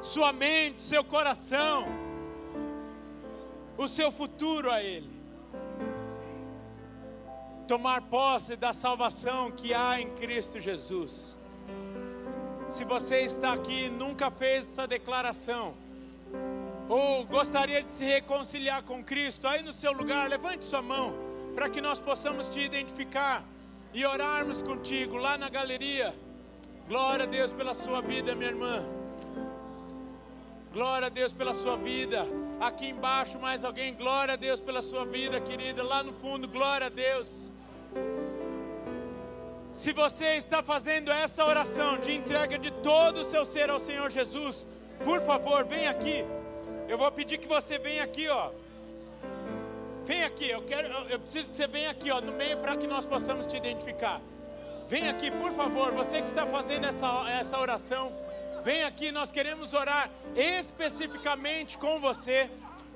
sua 0.01 0.33
mente, 0.33 0.81
seu 0.81 1.05
coração, 1.05 1.87
o 3.77 3.87
seu 3.87 4.11
futuro 4.11 4.71
a 4.71 4.83
Ele. 4.83 5.11
Tomar 7.69 8.01
posse 8.01 8.57
da 8.57 8.73
salvação 8.73 9.51
que 9.51 9.75
há 9.75 10.01
em 10.01 10.09
Cristo 10.13 10.59
Jesus. 10.59 11.37
Se 12.71 12.87
você 12.87 13.19
está 13.19 13.53
aqui 13.53 13.85
e 13.85 13.91
nunca 13.91 14.31
fez 14.31 14.65
essa 14.65 14.87
declaração, 14.87 15.75
ou 16.89 17.23
gostaria 17.27 17.83
de 17.83 17.91
se 17.91 18.05
reconciliar 18.05 18.83
com 18.83 19.05
Cristo, 19.05 19.47
aí 19.47 19.63
no 19.63 19.75
seu 19.75 19.93
lugar, 19.93 20.27
levante 20.31 20.65
sua 20.65 20.81
mão, 20.81 21.13
para 21.55 21.69
que 21.69 21.83
nós 21.83 21.99
possamos 21.99 22.49
te 22.49 22.61
identificar 22.61 23.45
e 23.93 24.07
orarmos 24.07 24.63
contigo 24.63 25.19
lá 25.19 25.37
na 25.37 25.51
galeria. 25.51 26.15
Glória 26.89 27.25
a 27.25 27.27
Deus 27.27 27.51
pela 27.51 27.75
sua 27.75 28.01
vida, 28.01 28.33
minha 28.35 28.51
irmã. 28.51 28.81
Glória 30.73 31.07
a 31.07 31.09
Deus 31.09 31.33
pela 31.33 31.53
sua 31.53 31.77
vida. 31.77 32.25
Aqui 32.61 32.91
embaixo, 32.91 33.41
mais 33.41 33.65
alguém. 33.65 33.93
Glória 33.93 34.35
a 34.35 34.37
Deus 34.37 34.61
pela 34.61 34.81
sua 34.81 35.05
vida, 35.05 35.41
querida. 35.41 35.83
Lá 35.83 36.05
no 36.05 36.13
fundo, 36.13 36.47
glória 36.47 36.87
a 36.87 36.91
Deus. 36.91 37.29
Se 39.73 39.93
você 39.93 40.37
está 40.37 40.63
fazendo 40.63 41.11
essa 41.11 41.45
oração 41.45 41.99
de 41.99 42.13
entrega 42.13 42.57
de 42.57 42.71
todo 42.71 43.19
o 43.19 43.25
seu 43.25 43.45
ser 43.45 43.69
ao 43.69 43.81
Senhor 43.81 44.09
Jesus, 44.09 44.65
por 45.05 45.21
favor, 45.21 45.65
vem 45.65 45.89
aqui. 45.89 46.25
Eu 46.89 46.97
vou 46.97 47.11
pedir 47.11 47.39
que 47.39 47.49
você 47.49 47.81
venha 47.81 48.05
aqui, 48.05 48.29
ó. 48.29 48.53
Vem 50.05 50.23
aqui, 50.23 50.49
eu 50.49 50.63
quero, 50.63 50.87
eu, 51.11 51.19
preciso 51.19 51.51
que 51.51 51.57
você 51.57 51.67
venha 51.67 51.91
aqui, 51.91 52.13
ó, 52.13 52.21
no 52.21 52.33
meio 52.33 52.59
para 52.59 52.77
que 52.77 52.87
nós 52.87 53.05
possamos 53.05 53.45
te 53.45 53.57
identificar. 53.57 54.21
Vem 54.89 55.09
aqui, 55.09 55.33
por 55.33 55.53
favor, 55.53 55.93
você 55.93 56.23
que 56.23 56.29
está 56.29 56.47
fazendo 56.47 56.87
essa, 56.87 57.29
essa 57.29 57.59
oração, 57.59 58.13
vem 58.63 58.85
aqui, 58.85 59.11
nós 59.11 59.33
queremos 59.33 59.73
orar 59.73 60.09
especificamente 60.37 61.77
com 61.77 61.99
você 61.99 62.49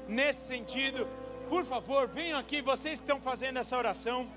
nesse 0.06 0.46
sentido. 0.46 1.08
Por 1.48 1.64
favor, 1.64 2.06
venham 2.06 2.38
aqui, 2.38 2.62
vocês 2.62 3.00
que 3.00 3.04
estão 3.04 3.20
fazendo 3.20 3.58
essa 3.58 3.76
oração. 3.76 4.28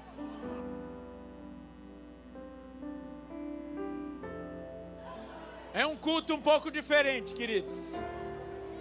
É 5.76 5.86
um 5.86 5.96
culto 5.96 6.34
um 6.34 6.42
pouco 6.42 6.72
diferente, 6.72 7.34
queridos. 7.34 7.76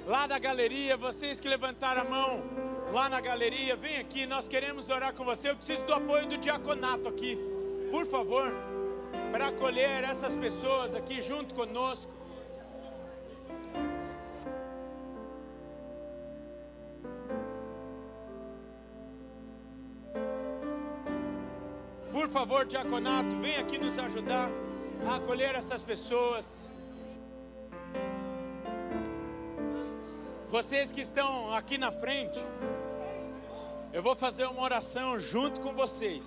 Lá 0.07 0.27
da 0.27 0.39
galeria, 0.39 0.97
vocês 0.97 1.39
que 1.39 1.47
levantaram 1.47 2.01
a 2.01 2.05
mão 2.05 2.43
lá 2.91 3.11
na 3.11 3.21
galeria, 3.21 3.77
vem 3.77 3.99
aqui, 3.99 4.25
nós 4.25 4.49
queremos 4.49 4.89
orar 4.89 5.13
com 5.13 5.25
você. 5.25 5.51
Eu 5.51 5.57
preciso 5.57 5.85
do 5.85 5.93
apoio 5.93 6.27
do 6.27 6.39
diaconato 6.39 7.07
aqui, 7.07 7.39
por 7.93 8.07
favor, 8.07 8.51
para 9.31 9.49
acolher 9.49 10.03
essas 10.03 10.33
pessoas 10.33 10.95
aqui 10.95 11.21
junto 11.21 11.55
conosco. 11.55 12.11
Por 22.11 22.29
favor, 22.31 22.65
diaconato, 22.65 23.37
vem 23.37 23.57
aqui 23.57 23.77
nos 23.77 23.99
ajudar 23.99 24.51
a 25.07 25.17
acolher 25.17 25.55
essas 25.55 25.83
pessoas. 25.83 26.67
Vocês 30.49 30.91
que 30.91 31.03
estão 31.03 31.53
aqui 31.53 31.77
na 31.77 31.93
frente, 31.93 32.43
Eu 33.95 34.03
vou 34.03 34.17
fazer 34.17 34.47
uma 34.47 34.63
oração 34.63 35.21
junto 35.21 35.61
com 35.61 35.75
vocês. 35.75 36.25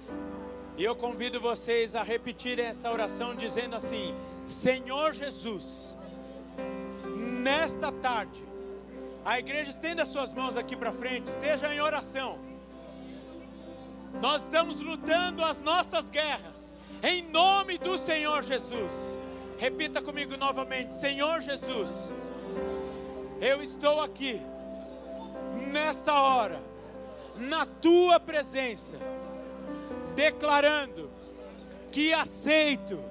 E 0.77 0.83
eu 0.83 0.95
convido 0.95 1.39
vocês 1.39 1.95
a 1.95 2.03
repetirem 2.03 2.65
essa 2.65 2.91
oração 2.91 3.33
dizendo 3.35 3.75
assim: 3.75 4.13
Senhor 4.45 5.13
Jesus, 5.13 5.95
nesta 7.41 7.91
tarde, 7.91 8.43
a 9.23 9.39
igreja 9.39 9.69
estenda 9.69 10.05
suas 10.05 10.33
mãos 10.33 10.57
aqui 10.57 10.75
para 10.75 10.91
frente, 10.91 11.27
esteja 11.27 11.73
em 11.73 11.79
oração. 11.79 12.37
Nós 14.21 14.43
estamos 14.43 14.79
lutando 14.79 15.43
as 15.43 15.61
nossas 15.61 16.09
guerras, 16.09 16.73
em 17.01 17.23
nome 17.23 17.77
do 17.77 17.97
Senhor 17.97 18.43
Jesus. 18.43 19.17
Repita 19.57 20.01
comigo 20.01 20.35
novamente: 20.35 20.93
Senhor 20.93 21.39
Jesus, 21.39 21.89
eu 23.39 23.63
estou 23.63 24.01
aqui, 24.01 24.41
nesta 25.71 26.13
hora, 26.13 26.61
na 27.37 27.65
tua 27.65 28.19
presença, 28.19 28.95
declarando 30.15 31.11
que 31.91 32.13
aceito 32.13 33.03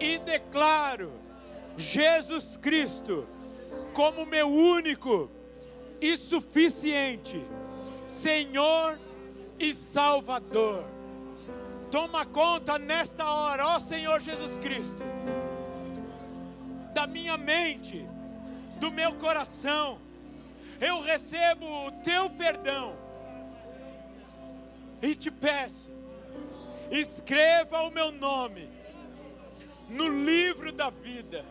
e 0.00 0.18
declaro 0.18 1.12
Jesus 1.76 2.56
Cristo 2.56 3.26
como 3.92 4.24
meu 4.24 4.48
único 4.48 5.30
e 6.00 6.16
suficiente 6.16 7.40
Senhor 8.06 8.98
e 9.58 9.72
Salvador. 9.72 10.84
Toma 11.90 12.24
conta 12.24 12.78
nesta 12.78 13.24
hora, 13.24 13.66
ó 13.66 13.78
Senhor 13.78 14.20
Jesus 14.20 14.58
Cristo, 14.58 15.02
da 16.92 17.06
minha 17.06 17.36
mente, 17.36 18.06
do 18.80 18.90
meu 18.90 19.14
coração. 19.14 19.98
Eu 20.80 21.00
recebo 21.02 21.66
o 21.86 21.92
teu 22.02 22.28
perdão 22.30 22.96
e 25.00 25.14
te 25.14 25.30
peço, 25.30 25.92
escreva 26.90 27.82
o 27.82 27.90
meu 27.90 28.12
nome 28.12 28.68
no 29.88 30.08
livro 30.08 30.72
da 30.72 30.90
vida, 30.90 31.44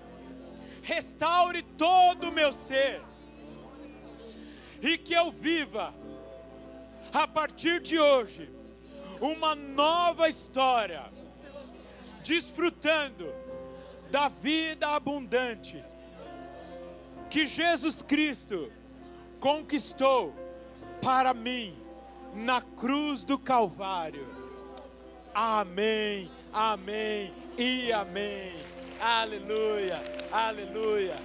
restaure 0.82 1.64
todo 1.78 2.30
o 2.30 2.32
meu 2.32 2.52
ser 2.52 3.02
e 4.82 4.98
que 4.98 5.14
eu 5.14 5.32
viva 5.32 5.94
a 7.14 7.28
partir 7.28 7.80
de 7.80 8.00
hoje 8.00 8.52
uma 9.22 9.56
nova 9.56 10.28
história, 10.28 11.06
desfrutando 12.24 13.34
da 14.12 14.28
vida 14.28 14.90
abundante 14.90 15.84
que 17.30 17.48
Jesus 17.48 18.02
Cristo 18.02 18.72
conquistou 19.40 20.36
para 21.02 21.34
mim 21.34 21.76
na 22.36 22.62
cruz 22.62 23.24
do 23.24 23.40
Calvário. 23.40 24.33
Amém, 25.34 26.30
amém 26.54 27.34
e 27.58 27.92
amém. 27.92 28.54
Aleluia, 29.02 30.00
aleluia. 30.32 31.18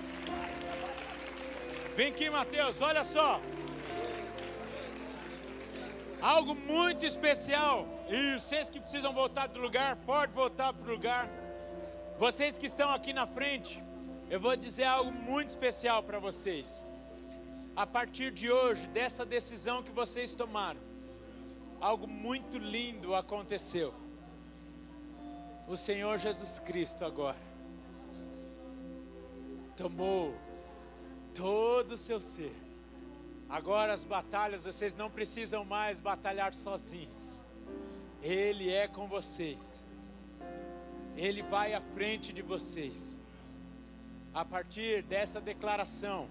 Vem 1.95 2.09
aqui, 2.09 2.31
Mateus, 2.31 2.81
olha 2.81 3.05
só. 3.05 3.39
Algo 6.23 6.55
muito 6.55 7.05
especial. 7.05 7.87
E 8.09 8.39
vocês 8.39 8.71
que 8.71 8.81
precisam 8.81 9.13
voltar 9.13 9.49
do 9.49 9.61
lugar, 9.61 9.97
pode 10.07 10.33
voltar 10.33 10.73
para 10.73 10.89
o 10.89 10.91
lugar. 10.91 11.29
Vocês 12.17 12.57
que 12.57 12.65
estão 12.65 12.91
aqui 12.91 13.13
na 13.13 13.27
frente, 13.27 13.83
eu 14.31 14.41
vou 14.41 14.57
dizer 14.57 14.85
algo 14.85 15.13
muito 15.13 15.51
especial 15.51 16.03
para 16.03 16.19
vocês. 16.19 16.83
A 17.77 17.87
partir 17.87 18.31
de 18.31 18.51
hoje, 18.51 18.87
dessa 18.87 19.27
decisão 19.27 19.83
que 19.83 19.93
vocês 19.93 20.35
tomaram, 20.35 20.88
algo 21.81 22.07
muito 22.07 22.59
lindo 22.59 23.15
aconteceu. 23.15 23.95
O 25.67 25.77
Senhor 25.77 26.19
Jesus 26.19 26.59
Cristo 26.61 27.05
agora 27.05 27.49
tomou 29.77 30.35
todo 31.35 31.93
o 31.93 31.99
seu 31.99 32.21
ser 32.21 32.69
Agora 33.49 33.95
as 33.95 34.05
batalhas 34.05 34.63
vocês 34.63 34.95
não 34.95 35.11
precisam 35.11 35.65
mais 35.65 35.99
batalhar 35.99 36.55
sozinhos. 36.55 37.41
Ele 38.23 38.71
é 38.71 38.87
com 38.87 39.09
vocês. 39.09 39.83
Ele 41.17 41.43
vai 41.43 41.73
à 41.73 41.81
frente 41.81 42.31
de 42.31 42.43
vocês. 42.43 43.17
A 44.35 44.45
partir 44.45 45.03
dessa 45.03 45.41
declaração, 45.41 46.29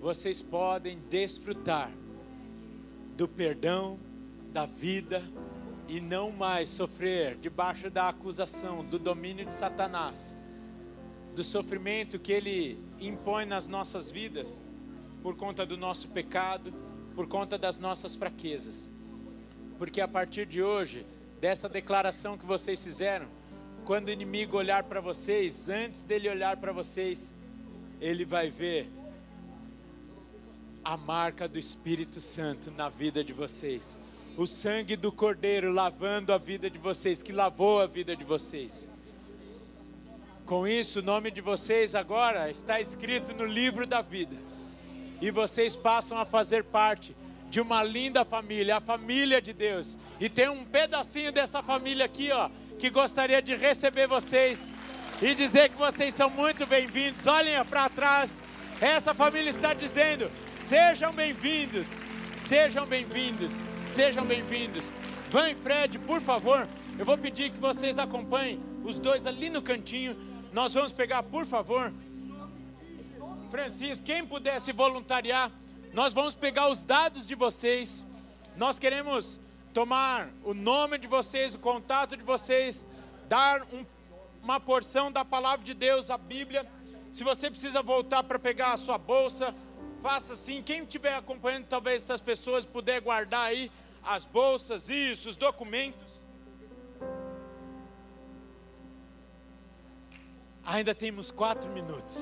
vocês 0.00 0.40
podem 0.40 0.98
desfrutar 1.10 1.92
do 3.14 3.28
perdão, 3.28 3.98
da 4.56 4.64
vida 4.64 5.22
e 5.86 6.00
não 6.00 6.32
mais 6.32 6.70
sofrer 6.70 7.36
debaixo 7.36 7.90
da 7.90 8.08
acusação, 8.08 8.82
do 8.82 8.98
domínio 8.98 9.44
de 9.44 9.52
Satanás, 9.52 10.34
do 11.34 11.44
sofrimento 11.44 12.18
que 12.18 12.32
ele 12.32 12.82
impõe 12.98 13.44
nas 13.44 13.66
nossas 13.66 14.10
vidas 14.10 14.58
por 15.22 15.36
conta 15.36 15.66
do 15.66 15.76
nosso 15.76 16.08
pecado, 16.08 16.72
por 17.14 17.28
conta 17.28 17.58
das 17.58 17.78
nossas 17.78 18.16
fraquezas. 18.16 18.90
Porque 19.78 20.00
a 20.00 20.08
partir 20.08 20.46
de 20.46 20.62
hoje, 20.62 21.04
dessa 21.38 21.68
declaração 21.68 22.38
que 22.38 22.46
vocês 22.46 22.82
fizeram, 22.82 23.26
quando 23.84 24.08
o 24.08 24.10
inimigo 24.10 24.56
olhar 24.56 24.84
para 24.84 25.02
vocês, 25.02 25.68
antes 25.68 26.00
dele 26.00 26.30
olhar 26.30 26.56
para 26.56 26.72
vocês, 26.72 27.30
ele 28.00 28.24
vai 28.24 28.48
ver 28.48 28.90
a 30.82 30.96
marca 30.96 31.46
do 31.46 31.58
Espírito 31.58 32.20
Santo 32.20 32.70
na 32.70 32.88
vida 32.88 33.22
de 33.22 33.34
vocês. 33.34 33.98
O 34.36 34.46
sangue 34.46 34.96
do 34.96 35.10
Cordeiro 35.10 35.72
lavando 35.72 36.30
a 36.30 36.36
vida 36.36 36.68
de 36.68 36.76
vocês, 36.76 37.22
que 37.22 37.32
lavou 37.32 37.80
a 37.80 37.86
vida 37.86 38.14
de 38.14 38.22
vocês. 38.22 38.86
Com 40.44 40.68
isso, 40.68 40.98
o 40.98 41.02
nome 41.02 41.30
de 41.30 41.40
vocês 41.40 41.94
agora 41.94 42.50
está 42.50 42.78
escrito 42.78 43.32
no 43.32 43.46
livro 43.46 43.86
da 43.86 44.02
vida 44.02 44.36
e 45.22 45.30
vocês 45.30 45.74
passam 45.74 46.18
a 46.18 46.26
fazer 46.26 46.64
parte 46.64 47.16
de 47.48 47.62
uma 47.62 47.82
linda 47.82 48.26
família, 48.26 48.76
a 48.76 48.80
família 48.80 49.40
de 49.40 49.54
Deus. 49.54 49.96
E 50.20 50.28
tem 50.28 50.50
um 50.50 50.66
pedacinho 50.66 51.32
dessa 51.32 51.62
família 51.62 52.04
aqui, 52.04 52.30
ó, 52.30 52.50
que 52.78 52.90
gostaria 52.90 53.40
de 53.40 53.54
receber 53.54 54.06
vocês 54.06 54.70
e 55.22 55.34
dizer 55.34 55.70
que 55.70 55.76
vocês 55.76 56.12
são 56.12 56.28
muito 56.28 56.66
bem-vindos. 56.66 57.26
Olhem 57.26 57.64
para 57.64 57.88
trás. 57.88 58.34
Essa 58.82 59.14
família 59.14 59.48
está 59.48 59.72
dizendo: 59.72 60.30
"Sejam 60.68 61.14
bem-vindos. 61.14 61.88
Sejam 62.46 62.86
bem-vindos. 62.86 63.54
Sejam 63.88 64.24
bem-vindos." 64.24 64.92
Van 65.30 65.50
e 65.50 65.54
Fred, 65.54 65.98
por 65.98 66.20
favor, 66.20 66.68
eu 66.98 67.04
vou 67.04 67.18
pedir 67.18 67.50
que 67.50 67.58
vocês 67.58 67.98
acompanhem 67.98 68.60
os 68.84 68.98
dois 68.98 69.26
ali 69.26 69.50
no 69.50 69.60
cantinho. 69.60 70.16
Nós 70.52 70.72
vamos 70.72 70.92
pegar, 70.92 71.22
por 71.22 71.44
favor, 71.44 71.92
Francisco, 73.50 74.04
quem 74.04 74.26
puder 74.26 74.60
se 74.60 74.72
voluntariar, 74.72 75.50
nós 75.92 76.12
vamos 76.12 76.34
pegar 76.34 76.70
os 76.70 76.82
dados 76.82 77.26
de 77.26 77.34
vocês. 77.34 78.06
Nós 78.56 78.78
queremos 78.78 79.40
tomar 79.72 80.30
o 80.44 80.54
nome 80.54 80.98
de 80.98 81.06
vocês, 81.06 81.54
o 81.54 81.58
contato 81.58 82.16
de 82.16 82.22
vocês, 82.22 82.84
dar 83.28 83.62
um, 83.72 83.84
uma 84.42 84.60
porção 84.60 85.10
da 85.10 85.24
palavra 85.24 85.64
de 85.64 85.74
Deus, 85.74 86.08
a 86.10 86.16
Bíblia. 86.16 86.66
Se 87.12 87.24
você 87.24 87.50
precisa 87.50 87.82
voltar 87.82 88.22
para 88.22 88.38
pegar 88.38 88.72
a 88.72 88.76
sua 88.76 88.98
bolsa, 88.98 89.54
faça 90.06 90.34
assim. 90.34 90.62
Quem 90.62 90.84
estiver 90.84 91.16
acompanhando, 91.16 91.66
talvez 91.66 92.04
essas 92.04 92.20
pessoas 92.20 92.64
puder 92.64 93.00
guardar 93.00 93.46
aí 93.46 93.72
as 94.04 94.24
bolsas, 94.24 94.88
isso, 94.88 95.28
os 95.28 95.34
documentos. 95.34 96.20
Ainda 100.64 100.94
temos 100.94 101.32
quatro 101.32 101.68
minutos. 101.72 102.16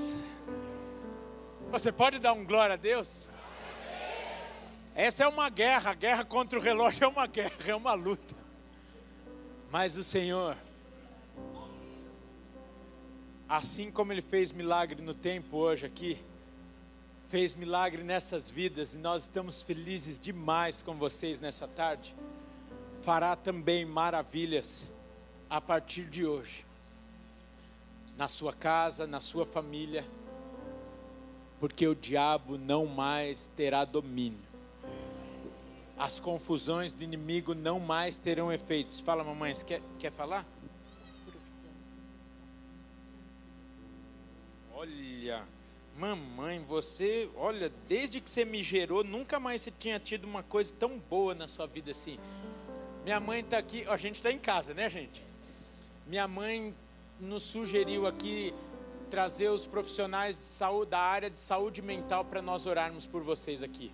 Você 1.71 1.93
pode 1.93 2.19
dar 2.19 2.33
um 2.33 2.43
glória 2.43 2.73
a 2.73 2.77
Deus? 2.79 3.29
Essa 4.95 5.25
é 5.25 5.29
uma 5.29 5.51
guerra, 5.51 5.91
a 5.91 5.95
guerra 5.95 6.25
contra 6.25 6.59
o 6.59 6.63
relógio 6.63 7.05
é 7.05 7.07
uma 7.07 7.27
guerra, 7.27 7.53
é 7.67 7.75
uma 7.75 7.93
luta. 7.93 8.35
Mas 9.71 9.95
o 9.95 10.03
Senhor, 10.03 10.57
assim 13.47 13.91
como 13.91 14.11
Ele 14.11 14.23
fez 14.23 14.51
milagre 14.53 15.03
no 15.03 15.13
tempo 15.13 15.59
hoje 15.59 15.85
aqui, 15.85 16.19
fez 17.35 17.53
milagre 17.57 18.05
nessas 18.05 18.49
vidas 18.49 18.95
e 18.95 18.99
nós 18.99 19.25
estamos 19.25 19.61
felizes 19.61 20.21
demais 20.21 20.83
com 20.83 20.95
vocês 20.95 21.41
nessa 21.41 21.67
tarde, 21.67 22.15
fará 23.03 23.35
também 23.35 23.85
maravilhas 23.85 24.85
a 25.51 25.61
partir 25.61 26.05
de 26.05 26.25
hoje, 26.25 26.65
na 28.17 28.29
sua 28.29 28.53
casa, 28.53 29.05
na 29.05 29.21
sua 29.21 29.45
família 29.45 30.05
porque 31.59 31.89
o 31.89 31.95
diabo 31.97 32.57
não 32.57 32.87
mais 32.87 33.51
terá 33.57 33.85
domínio. 33.85 34.39
As 35.99 36.21
confusões 36.21 36.93
do 36.93 37.03
inimigo 37.03 37.53
não 37.53 37.81
mais 37.81 38.17
terão 38.17 38.53
efeitos. 38.53 39.01
Fala, 39.01 39.25
mamãe, 39.25 39.53
você 39.53 39.65
quer, 39.65 39.83
quer 39.99 40.13
falar? 40.13 40.47
Olha, 44.73 45.45
Mamãe, 45.97 46.61
você, 46.67 47.29
olha, 47.37 47.73
desde 47.89 48.21
que 48.21 48.29
você 48.29 48.45
me 48.45 48.63
gerou, 48.63 49.05
nunca 49.05 49.39
mais 49.39 49.63
você 49.63 49.71
tinha 49.71 50.01
tido 50.01 50.25
uma 50.25 50.43
coisa 50.43 50.73
tão 50.77 50.99
boa 50.99 51.35
na 51.35 51.47
sua 51.47 51.67
vida 51.67 51.93
assim. 51.93 52.19
Minha 53.05 53.21
mãe 53.21 53.41
está 53.41 53.59
aqui, 53.59 53.87
a 53.87 53.97
gente 53.97 54.17
está 54.17 54.33
em 54.33 54.39
casa, 54.39 54.75
né, 54.75 54.91
gente? 54.91 55.23
Minha 56.07 56.27
mãe 56.27 56.75
nos 57.21 57.45
sugeriu 57.45 58.07
aqui 58.07 58.53
trazer 59.09 59.49
os 59.49 59.67
profissionais 59.67 60.37
de 60.37 60.43
saúde, 60.43 60.91
da 60.91 60.99
área 60.99 61.31
de 61.31 61.39
saúde 61.39 61.81
mental 61.81 62.25
para 62.25 62.43
nós 62.43 62.67
orarmos 62.67 63.07
por 63.07 63.23
vocês 63.23 63.63
aqui. 63.63 63.93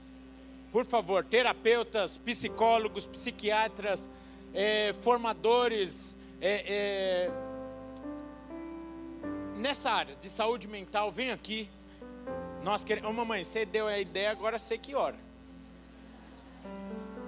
Por 0.72 0.86
favor, 0.86 1.22
terapeutas, 1.22 2.16
psicólogos, 2.16 3.04
psiquiatras, 3.04 4.08
é, 4.54 4.94
formadores, 5.02 6.16
é, 6.40 6.64
é, 6.66 7.30
nessa 9.56 9.90
área 9.90 10.16
de 10.16 10.30
saúde 10.30 10.66
mental, 10.66 11.12
vem 11.12 11.30
aqui. 11.30 11.68
Nós 12.62 12.84
queremos. 12.84 13.10
Ô, 13.10 13.12
mamãe, 13.12 13.44
você 13.44 13.64
deu 13.64 13.86
a 13.86 13.98
ideia, 13.98 14.30
agora 14.30 14.58
sei 14.58 14.78
que 14.78 14.94
hora. 14.94 15.16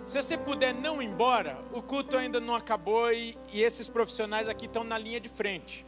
Se 0.07 0.21
você 0.21 0.37
puder 0.37 0.75
não 0.75 1.01
ir 1.01 1.07
embora, 1.07 1.59
o 1.73 1.81
culto 1.81 2.17
ainda 2.17 2.41
não 2.41 2.55
acabou 2.55 3.13
e, 3.13 3.37
e 3.53 3.63
esses 3.63 3.89
profissionais 3.89 4.49
aqui 4.49 4.67
estão 4.67 4.85
na 4.85 4.99
linha 4.99 5.21
de 5.21 5.29
frente. 5.29 5.87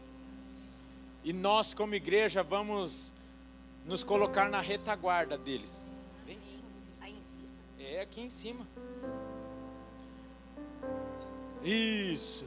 E 1.22 1.32
nós, 1.32 1.74
como 1.74 1.94
igreja, 1.94 2.42
vamos 2.42 3.12
nos 3.84 4.02
colocar 4.02 4.48
na 4.48 4.60
retaguarda 4.60 5.36
deles. 5.36 5.70
Vem. 6.26 6.38
É 7.80 8.00
aqui 8.00 8.20
em 8.20 8.30
cima. 8.30 8.66
Isso. 11.62 12.44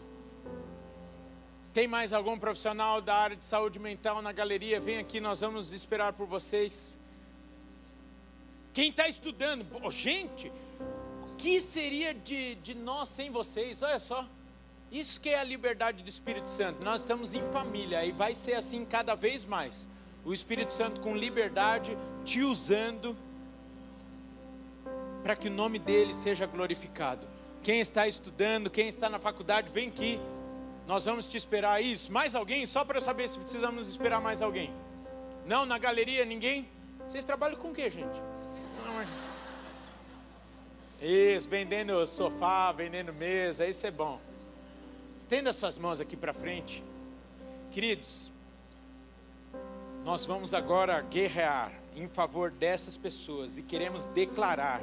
Tem 1.78 1.88
mais 1.88 2.12
algum 2.12 2.40
profissional 2.40 3.00
da 3.00 3.14
área 3.14 3.36
de 3.36 3.46
saúde 3.46 3.78
mental 3.78 4.20
na 4.20 4.32
galeria? 4.32 4.80
Vem 4.80 4.98
aqui, 4.98 5.22
nós 5.22 5.42
vamos 5.42 5.72
esperar 5.72 6.12
por 6.12 6.26
vocês. 6.26 6.98
Quem 8.74 8.90
está 8.90 9.08
estudando? 9.08 9.64
Oh, 9.84 9.92
gente, 9.92 10.52
o 11.22 11.36
que 11.38 11.62
seria 11.62 12.16
de, 12.16 12.56
de 12.56 12.74
nós 12.74 13.10
sem 13.10 13.30
vocês? 13.30 13.84
Olha 13.84 14.00
só. 14.00 14.28
Isso 14.92 15.22
que 15.22 15.30
é 15.30 15.40
a 15.40 15.44
liberdade 15.44 16.02
do 16.02 16.10
Espírito 16.10 16.50
Santo. 16.50 16.84
Nós 16.84 17.02
estamos 17.02 17.36
em 17.36 17.46
família 17.46 18.04
e 18.04 18.12
vai 18.12 18.34
ser 18.34 18.56
assim 18.56 18.84
cada 18.84 19.14
vez 19.14 19.46
mais. 19.46 19.88
O 20.26 20.34
Espírito 20.34 20.74
Santo 20.74 21.00
com 21.00 21.16
liberdade 21.16 21.96
te 22.26 22.42
usando 22.42 23.16
para 25.22 25.36
que 25.36 25.48
o 25.48 25.52
nome 25.52 25.78
dele 25.78 26.12
seja 26.12 26.48
glorificado. 26.48 27.28
Quem 27.62 27.80
está 27.82 28.08
estudando, 28.08 28.68
quem 28.68 28.88
está 28.88 29.08
na 29.08 29.20
faculdade, 29.20 29.72
vem 29.72 29.90
aqui. 29.90 30.20
Nós 30.88 31.04
vamos 31.04 31.28
te 31.28 31.36
esperar 31.36 31.84
isso. 31.84 32.12
Mais 32.12 32.34
alguém? 32.34 32.66
Só 32.66 32.86
para 32.86 33.02
saber 33.02 33.28
se 33.28 33.38
precisamos 33.38 33.88
esperar 33.90 34.22
mais 34.22 34.42
alguém. 34.42 34.74
Não, 35.46 35.66
na 35.66 35.78
galeria 35.78 36.24
ninguém? 36.24 36.68
Vocês 37.06 37.26
trabalham 37.26 37.58
com 37.58 37.72
o 37.72 37.74
que, 37.74 37.90
gente? 37.92 38.22
Isso, 41.02 41.48
vendendo 41.50 42.08
sofá, 42.08 42.72
vendendo 42.72 43.14
mesa, 43.14 43.68
isso 43.68 43.86
é 43.86 43.92
bom. 43.92 44.20
Estenda 45.18 45.52
suas 45.52 45.78
mãos 45.78 46.00
aqui 46.00 46.16
para 46.16 46.34
frente. 46.34 46.82
Queridos, 47.72 48.32
nós 50.06 50.26
vamos 50.26 50.54
agora 50.54 51.02
guerrear 51.02 51.72
em 51.96 52.08
favor 52.08 52.50
dessas 52.50 52.96
pessoas 52.96 53.58
e 53.58 53.62
queremos 53.62 54.06
declarar 54.06 54.82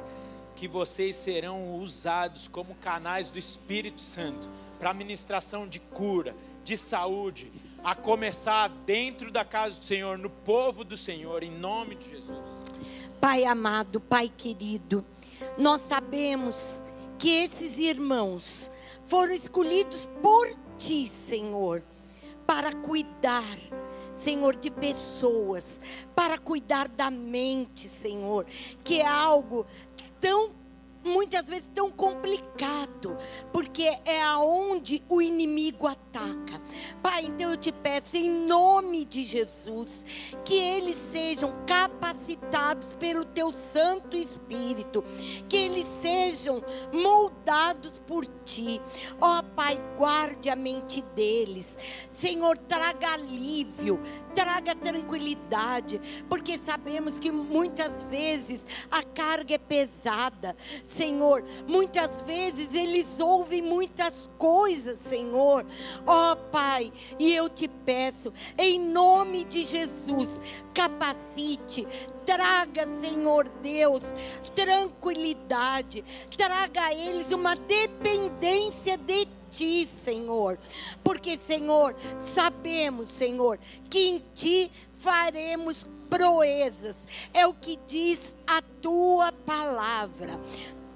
que 0.55 0.67
vocês 0.67 1.15
serão 1.15 1.75
usados 1.79 2.47
como 2.47 2.75
canais 2.75 3.29
do 3.29 3.39
Espírito 3.39 4.01
Santo 4.01 4.47
para 4.85 4.93
ministração 4.93 5.67
de 5.67 5.79
cura, 5.79 6.35
de 6.63 6.77
saúde, 6.77 7.51
a 7.83 7.95
começar 7.95 8.69
dentro 8.85 9.31
da 9.31 9.43
casa 9.43 9.79
do 9.79 9.83
Senhor, 9.83 10.15
no 10.15 10.29
povo 10.29 10.83
do 10.83 10.95
Senhor, 10.95 11.41
em 11.41 11.49
nome 11.49 11.95
de 11.95 12.07
Jesus. 12.07 12.47
Pai 13.19 13.45
amado, 13.45 13.99
Pai 13.99 14.31
querido, 14.37 15.03
nós 15.57 15.81
sabemos 15.89 16.83
que 17.17 17.31
esses 17.31 17.79
irmãos 17.79 18.69
foram 19.05 19.33
escolhidos 19.33 20.07
por 20.21 20.53
Ti, 20.77 21.07
Senhor, 21.07 21.81
para 22.45 22.71
cuidar. 22.71 23.57
Senhor, 24.23 24.55
de 24.55 24.69
pessoas, 24.69 25.79
para 26.15 26.37
cuidar 26.37 26.87
da 26.87 27.09
mente, 27.09 27.89
Senhor, 27.89 28.45
que 28.83 29.01
é 29.01 29.07
algo 29.07 29.65
tão 30.21 30.51
muitas 31.05 31.47
vezes 31.47 31.69
tão 31.73 31.91
complicado, 31.91 33.17
porque 33.53 33.83
é 34.05 34.21
aonde 34.23 35.03
o 35.07 35.21
inimigo 35.21 35.87
ataca. 35.87 36.61
Pai, 37.01 37.25
então 37.25 37.51
eu 37.51 37.57
te 37.57 37.71
peço 37.71 38.17
em 38.17 38.29
nome 38.29 39.05
de 39.05 39.23
Jesus 39.23 39.89
que 40.43 40.55
eles 40.55 40.95
sejam 40.95 41.53
capacitados 41.65 42.87
pelo 42.99 43.25
teu 43.25 43.51
Santo 43.73 44.17
Espírito, 44.17 45.03
que 45.47 45.55
eles 45.55 45.85
sejam 46.01 46.63
moldados 46.91 48.01
por 48.07 48.25
ti. 48.43 48.81
Ó 49.21 49.39
oh, 49.39 49.43
Pai, 49.55 49.79
guarde 49.97 50.49
a 50.49 50.55
mente 50.55 51.01
deles. 51.15 51.77
Senhor, 52.19 52.57
traga 52.57 53.13
alívio, 53.13 53.99
traga 54.33 54.73
tranquilidade, 54.73 55.99
porque 56.29 56.59
sabemos 56.65 57.17
que 57.17 57.31
muitas 57.31 58.03
vezes 58.03 58.61
a 58.89 59.03
carga 59.03 59.55
é 59.55 59.57
pesada. 59.57 60.55
Senhor. 60.95 61.43
Muitas 61.67 62.21
vezes 62.21 62.73
eles 62.73 63.07
ouvem 63.19 63.61
muitas 63.61 64.13
coisas, 64.37 64.99
Senhor. 64.99 65.65
Ó 66.05 66.31
oh, 66.31 66.35
Pai, 66.51 66.91
e 67.19 67.33
eu 67.33 67.49
te 67.49 67.67
peço, 67.67 68.33
em 68.57 68.79
nome 68.79 69.43
de 69.45 69.63
Jesus, 69.63 70.29
capacite, 70.73 71.87
traga, 72.25 72.87
Senhor 73.03 73.47
Deus, 73.61 74.01
tranquilidade, 74.55 76.03
traga 76.35 76.85
a 76.85 76.93
eles 76.93 77.31
uma 77.31 77.55
dependência 77.55 78.97
de 78.97 79.27
ti, 79.51 79.85
Senhor. 79.85 80.57
Porque, 81.03 81.39
Senhor, 81.47 81.95
sabemos, 82.33 83.09
Senhor, 83.17 83.59
que 83.89 84.09
em 84.09 84.23
ti 84.33 84.71
faremos 84.99 85.85
proezas. 86.09 86.95
É 87.33 87.45
o 87.47 87.53
que 87.53 87.79
diz 87.87 88.35
a 88.47 88.61
tua 88.81 89.31
palavra 89.31 90.39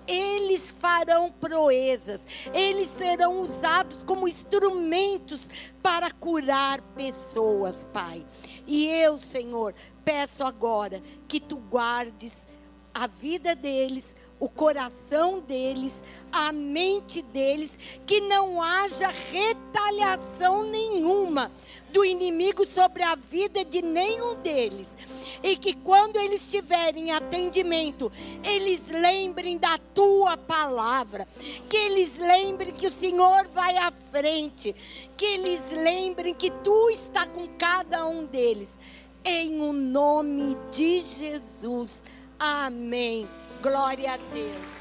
eles 0.09 0.73
farão 0.79 1.31
proezas, 1.31 2.21
eles 2.53 2.89
serão 2.89 3.43
usados 3.43 4.03
como 4.03 4.27
instrumentos 4.27 5.41
para 5.81 6.09
curar 6.11 6.81
pessoas, 6.95 7.75
Pai. 7.93 8.25
E 8.65 8.87
eu, 8.87 9.19
Senhor, 9.19 9.73
peço 10.03 10.43
agora 10.43 11.01
que 11.27 11.39
tu 11.39 11.57
guardes 11.57 12.47
a 12.93 13.05
vida 13.05 13.55
deles, 13.55 14.15
o 14.39 14.49
coração 14.49 15.39
deles, 15.41 16.03
a 16.31 16.51
mente 16.51 17.21
deles, 17.21 17.77
que 18.05 18.21
não 18.21 18.61
haja 18.61 19.09
retaliação 19.09 20.63
nenhuma 20.63 21.51
do 21.91 22.05
inimigo 22.05 22.65
sobre 22.65 23.03
a 23.03 23.15
vida 23.15 23.63
de 23.65 23.81
nenhum 23.81 24.35
deles. 24.35 24.97
E 25.41 25.55
que 25.55 25.73
quando 25.73 26.17
eles 26.17 26.41
tiverem 26.49 27.11
atendimento, 27.11 28.11
eles 28.43 28.87
lembrem 28.89 29.57
da 29.57 29.77
tua 29.93 30.37
palavra. 30.37 31.27
Que 31.69 31.77
eles 31.77 32.17
lembrem 32.17 32.73
que 32.73 32.87
o 32.87 32.91
Senhor 32.91 33.47
vai 33.47 33.77
à 33.77 33.91
frente. 33.91 34.75
Que 35.15 35.25
eles 35.25 35.71
lembrem 35.71 36.33
que 36.33 36.51
tu 36.51 36.89
está 36.89 37.25
com 37.25 37.47
cada 37.57 38.05
um 38.05 38.25
deles. 38.25 38.77
Em 39.23 39.61
o 39.61 39.73
nome 39.73 40.57
de 40.71 41.01
Jesus. 41.01 42.03
Amém. 42.39 43.27
Glória 43.61 44.13
a 44.13 44.17
Deus. 44.17 44.79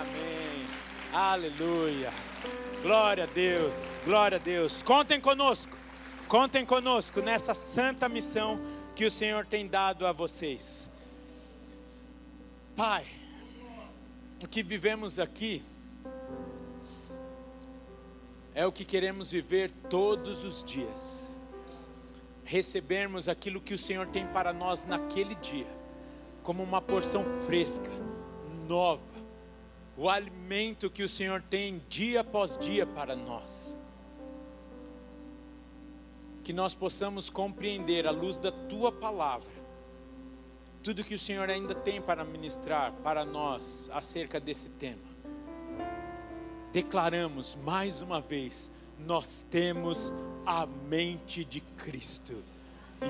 Amém. 0.00 0.66
Aleluia. 1.12 2.12
Glória 2.82 3.24
a 3.24 3.26
Deus. 3.26 4.00
Glória 4.04 4.36
a 4.36 4.40
Deus. 4.40 4.82
Contem 4.82 5.20
conosco. 5.20 5.76
Contem 6.30 6.64
conosco 6.64 7.20
nessa 7.20 7.54
santa 7.54 8.08
missão 8.08 8.60
que 8.94 9.04
o 9.04 9.10
Senhor 9.10 9.44
tem 9.44 9.66
dado 9.66 10.06
a 10.06 10.12
vocês. 10.12 10.88
Pai, 12.76 13.04
o 14.40 14.46
que 14.46 14.62
vivemos 14.62 15.18
aqui 15.18 15.60
é 18.54 18.64
o 18.64 18.70
que 18.70 18.84
queremos 18.84 19.32
viver 19.32 19.72
todos 19.90 20.44
os 20.44 20.62
dias. 20.62 21.28
Recebermos 22.44 23.28
aquilo 23.28 23.60
que 23.60 23.74
o 23.74 23.78
Senhor 23.78 24.06
tem 24.06 24.24
para 24.28 24.52
nós 24.52 24.84
naquele 24.84 25.34
dia, 25.34 25.66
como 26.44 26.62
uma 26.62 26.80
porção 26.80 27.24
fresca, 27.44 27.90
nova, 28.68 29.02
o 29.96 30.08
alimento 30.08 30.88
que 30.88 31.02
o 31.02 31.08
Senhor 31.08 31.42
tem 31.42 31.82
dia 31.88 32.20
após 32.20 32.56
dia 32.56 32.86
para 32.86 33.16
nós 33.16 33.69
que 36.42 36.52
nós 36.52 36.74
possamos 36.74 37.28
compreender 37.28 38.06
à 38.06 38.10
luz 38.10 38.38
da 38.38 38.50
tua 38.50 38.90
palavra 38.90 39.60
tudo 40.82 41.04
que 41.04 41.14
o 41.14 41.18
Senhor 41.18 41.48
ainda 41.50 41.74
tem 41.74 42.00
para 42.00 42.24
ministrar 42.24 42.92
para 43.02 43.24
nós 43.24 43.90
acerca 43.92 44.40
desse 44.40 44.68
tema. 44.70 45.10
Declaramos 46.72 47.56
mais 47.62 48.00
uma 48.00 48.20
vez: 48.20 48.70
nós 48.98 49.44
temos 49.50 50.12
a 50.46 50.66
mente 50.66 51.44
de 51.44 51.60
Cristo. 51.60 52.42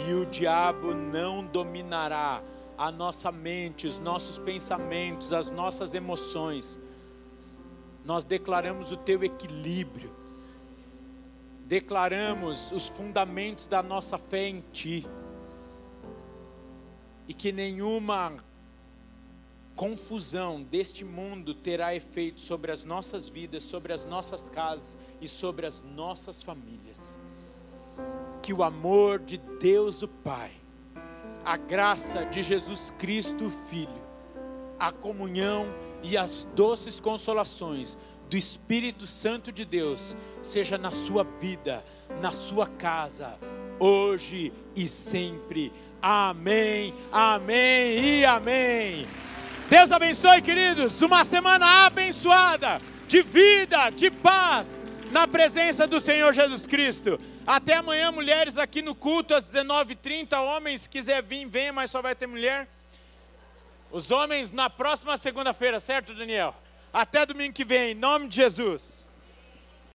e 0.09 0.15
o 0.15 0.25
diabo 0.25 0.95
não 0.95 1.45
dominará 1.45 2.43
a 2.79 2.93
nossa 2.93 3.33
mente, 3.33 3.89
os 3.89 3.99
nossos 3.99 4.39
pensamentos, 4.39 5.33
as 5.33 5.51
nossas 5.51 5.95
emoções. 5.95 6.79
Nós 8.05 8.25
declaramos 8.25 8.91
o 8.93 8.97
teu 8.97 9.23
equilíbrio, 9.25 10.15
declaramos 11.71 12.73
os 12.73 12.89
fundamentos 12.89 13.69
da 13.69 13.81
nossa 13.81 14.19
fé 14.19 14.49
em 14.49 14.61
ti, 14.73 15.07
e 17.29 17.33
que 17.33 17.53
nenhuma 17.53 18.35
confusão 19.77 20.65
deste 20.65 21.05
mundo 21.05 21.55
terá 21.55 21.95
efeito 21.95 22.41
sobre 22.41 22.73
as 22.73 22.83
nossas 22.83 23.29
vidas, 23.29 23.63
sobre 23.63 23.93
as 23.93 24.05
nossas 24.05 24.49
casas 24.49 24.97
e 25.21 25.29
sobre 25.29 25.65
as 25.65 25.81
nossas 25.81 26.43
famílias. 26.43 27.17
Que 28.43 28.53
o 28.53 28.65
amor 28.65 29.21
de 29.21 29.39
Deus 29.39 30.03
o 30.03 30.09
Pai, 30.09 30.51
a 31.45 31.57
graça 31.57 32.25
de 32.25 32.43
Jesus 32.43 32.93
Cristo 32.99 33.47
o 33.47 33.51
Filho, 33.69 34.03
a 34.77 34.91
comunhão 34.91 35.69
e 36.03 36.19
as 36.19 36.49
doces 36.57 36.99
consolações 36.99 37.97
do 38.31 38.37
Espírito 38.37 39.07
Santo 39.07 39.51
de 39.51 39.65
Deus 39.65 40.15
seja 40.41 40.79
na 40.79 40.93
sua 40.93 41.25
vida, 41.25 41.85
na 42.23 42.31
sua 42.31 42.65
casa, 42.69 43.37
hoje 43.81 44.53
e 44.77 44.87
sempre. 44.87 45.73
Amém, 46.01 46.95
amém 47.11 48.21
e 48.21 48.25
amém. 48.25 49.07
Deus 49.69 49.91
abençoe, 49.91 50.41
queridos. 50.43 51.03
Uma 51.03 51.25
semana 51.25 51.87
abençoada, 51.87 52.81
de 53.09 53.21
vida, 53.21 53.91
de 53.91 54.13
paz, 54.13 54.87
na 55.11 55.27
presença 55.27 55.85
do 55.85 55.99
Senhor 55.99 56.33
Jesus 56.33 56.69
Cristo. 56.69 57.19
Até 57.45 57.75
amanhã, 57.75 58.13
mulheres, 58.13 58.57
aqui 58.57 58.81
no 58.81 58.95
culto 58.95 59.35
às 59.35 59.45
19h30. 59.53 60.39
Homens, 60.39 60.83
se 60.83 60.89
quiser 60.89 61.21
vir, 61.21 61.47
venha, 61.47 61.73
mas 61.73 61.91
só 61.91 62.01
vai 62.01 62.15
ter 62.15 62.29
mulher. 62.29 62.69
Os 63.91 64.13
homens 64.13 64.53
na 64.53 64.71
próxima 64.71 65.17
segunda-feira, 65.17 65.81
certo, 65.81 66.15
Daniel? 66.15 66.55
Até 66.93 67.25
domingo 67.25 67.53
que 67.53 67.65
vem, 67.65 67.93
em 67.93 67.95
nome 67.95 68.29
de 68.29 68.37
Jesus. 68.37 69.00